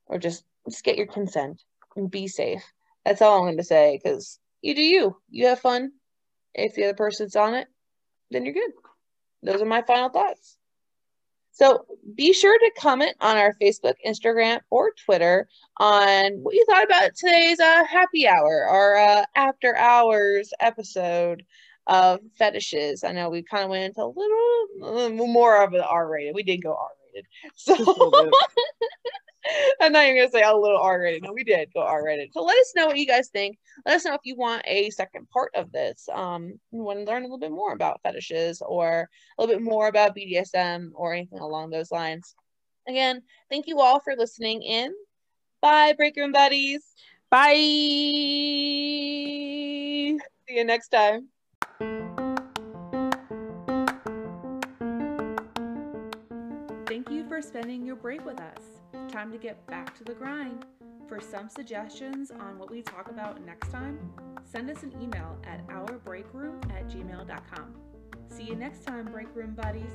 or 0.06 0.18
just 0.18 0.44
just 0.68 0.82
get 0.82 0.96
your 0.96 1.06
consent 1.06 1.62
and 1.94 2.10
be 2.10 2.26
safe. 2.26 2.64
That's 3.04 3.22
all 3.22 3.38
I'm 3.38 3.44
going 3.44 3.56
to 3.58 3.62
say 3.62 4.00
because 4.02 4.40
you 4.62 4.74
do 4.74 4.82
you. 4.82 5.16
You 5.30 5.46
have 5.46 5.60
fun. 5.60 5.92
If 6.52 6.74
the 6.74 6.86
other 6.86 6.94
person's 6.94 7.36
on 7.36 7.54
it, 7.54 7.68
then 8.32 8.44
you're 8.44 8.54
good. 8.54 8.72
Those 9.44 9.62
are 9.62 9.66
my 9.66 9.82
final 9.82 10.08
thoughts. 10.08 10.56
So 11.56 11.86
be 12.14 12.34
sure 12.34 12.58
to 12.58 12.70
comment 12.78 13.16
on 13.22 13.38
our 13.38 13.54
Facebook, 13.54 13.94
Instagram, 14.06 14.60
or 14.68 14.92
Twitter 15.06 15.48
on 15.78 16.32
what 16.42 16.54
you 16.54 16.62
thought 16.68 16.84
about 16.84 17.14
today's 17.16 17.58
uh, 17.58 17.82
happy 17.86 18.28
hour 18.28 18.68
or 18.68 18.98
uh, 18.98 19.24
after 19.34 19.74
hours 19.74 20.52
episode 20.60 21.46
of 21.86 22.20
fetishes. 22.38 23.04
I 23.04 23.12
know 23.12 23.30
we 23.30 23.42
kind 23.42 23.64
of 23.64 23.70
went 23.70 23.84
into 23.84 24.02
a 24.02 24.12
little 24.14 25.22
uh, 25.22 25.26
more 25.26 25.62
of 25.62 25.72
an 25.72 25.80
R 25.80 26.06
rated. 26.10 26.34
We 26.34 26.42
did 26.42 26.58
go 26.58 26.74
R 26.74 26.88
rated. 27.00 27.05
So 27.54 27.74
little 27.74 28.10
bit. 28.10 28.34
I'm 29.80 29.92
not 29.92 30.04
even 30.04 30.16
gonna 30.16 30.30
say 30.30 30.42
a 30.42 30.56
little 30.56 30.78
R 30.78 31.00
rated. 31.00 31.22
No, 31.22 31.32
we 31.32 31.44
did 31.44 31.72
go 31.72 31.82
R 31.82 32.04
rated. 32.04 32.32
So 32.32 32.42
let 32.42 32.58
us 32.58 32.72
know 32.74 32.86
what 32.86 32.98
you 32.98 33.06
guys 33.06 33.28
think. 33.28 33.58
Let 33.84 33.94
us 33.96 34.04
know 34.04 34.14
if 34.14 34.22
you 34.24 34.34
want 34.36 34.62
a 34.66 34.90
second 34.90 35.28
part 35.30 35.52
of 35.54 35.70
this. 35.72 36.08
Um, 36.12 36.58
you 36.72 36.82
want 36.82 36.98
to 37.00 37.04
learn 37.04 37.22
a 37.22 37.26
little 37.26 37.38
bit 37.38 37.52
more 37.52 37.72
about 37.72 38.00
fetishes 38.02 38.60
or 38.60 39.08
a 39.38 39.42
little 39.42 39.56
bit 39.56 39.62
more 39.62 39.86
about 39.88 40.16
BDSM 40.16 40.90
or 40.94 41.14
anything 41.14 41.38
along 41.38 41.70
those 41.70 41.92
lines. 41.92 42.34
Again, 42.88 43.22
thank 43.50 43.66
you 43.66 43.80
all 43.80 44.00
for 44.00 44.14
listening 44.16 44.62
in. 44.62 44.92
Bye, 45.60 45.92
Break 45.96 46.16
Room 46.16 46.32
Buddies. 46.32 46.84
Bye. 47.30 47.54
See 47.54 50.18
you 50.48 50.64
next 50.64 50.88
time. 50.88 51.28
Thank 57.06 57.18
you 57.18 57.28
for 57.28 57.40
spending 57.40 57.86
your 57.86 57.94
break 57.94 58.26
with 58.26 58.40
us. 58.40 59.12
Time 59.12 59.30
to 59.30 59.38
get 59.38 59.64
back 59.68 59.96
to 59.98 60.02
the 60.02 60.12
grind. 60.12 60.66
For 61.06 61.20
some 61.20 61.48
suggestions 61.48 62.32
on 62.32 62.58
what 62.58 62.68
we 62.68 62.82
talk 62.82 63.08
about 63.08 63.40
next 63.46 63.70
time, 63.70 63.96
send 64.42 64.68
us 64.68 64.82
an 64.82 64.92
email 65.00 65.38
at 65.44 65.64
ourbreakroom 65.68 66.68
at 66.76 66.88
gmail.com. 66.88 67.74
See 68.28 68.42
you 68.42 68.56
next 68.56 68.84
time, 68.84 69.04
Break 69.04 69.28
Room 69.36 69.54
Buddies. 69.54 69.92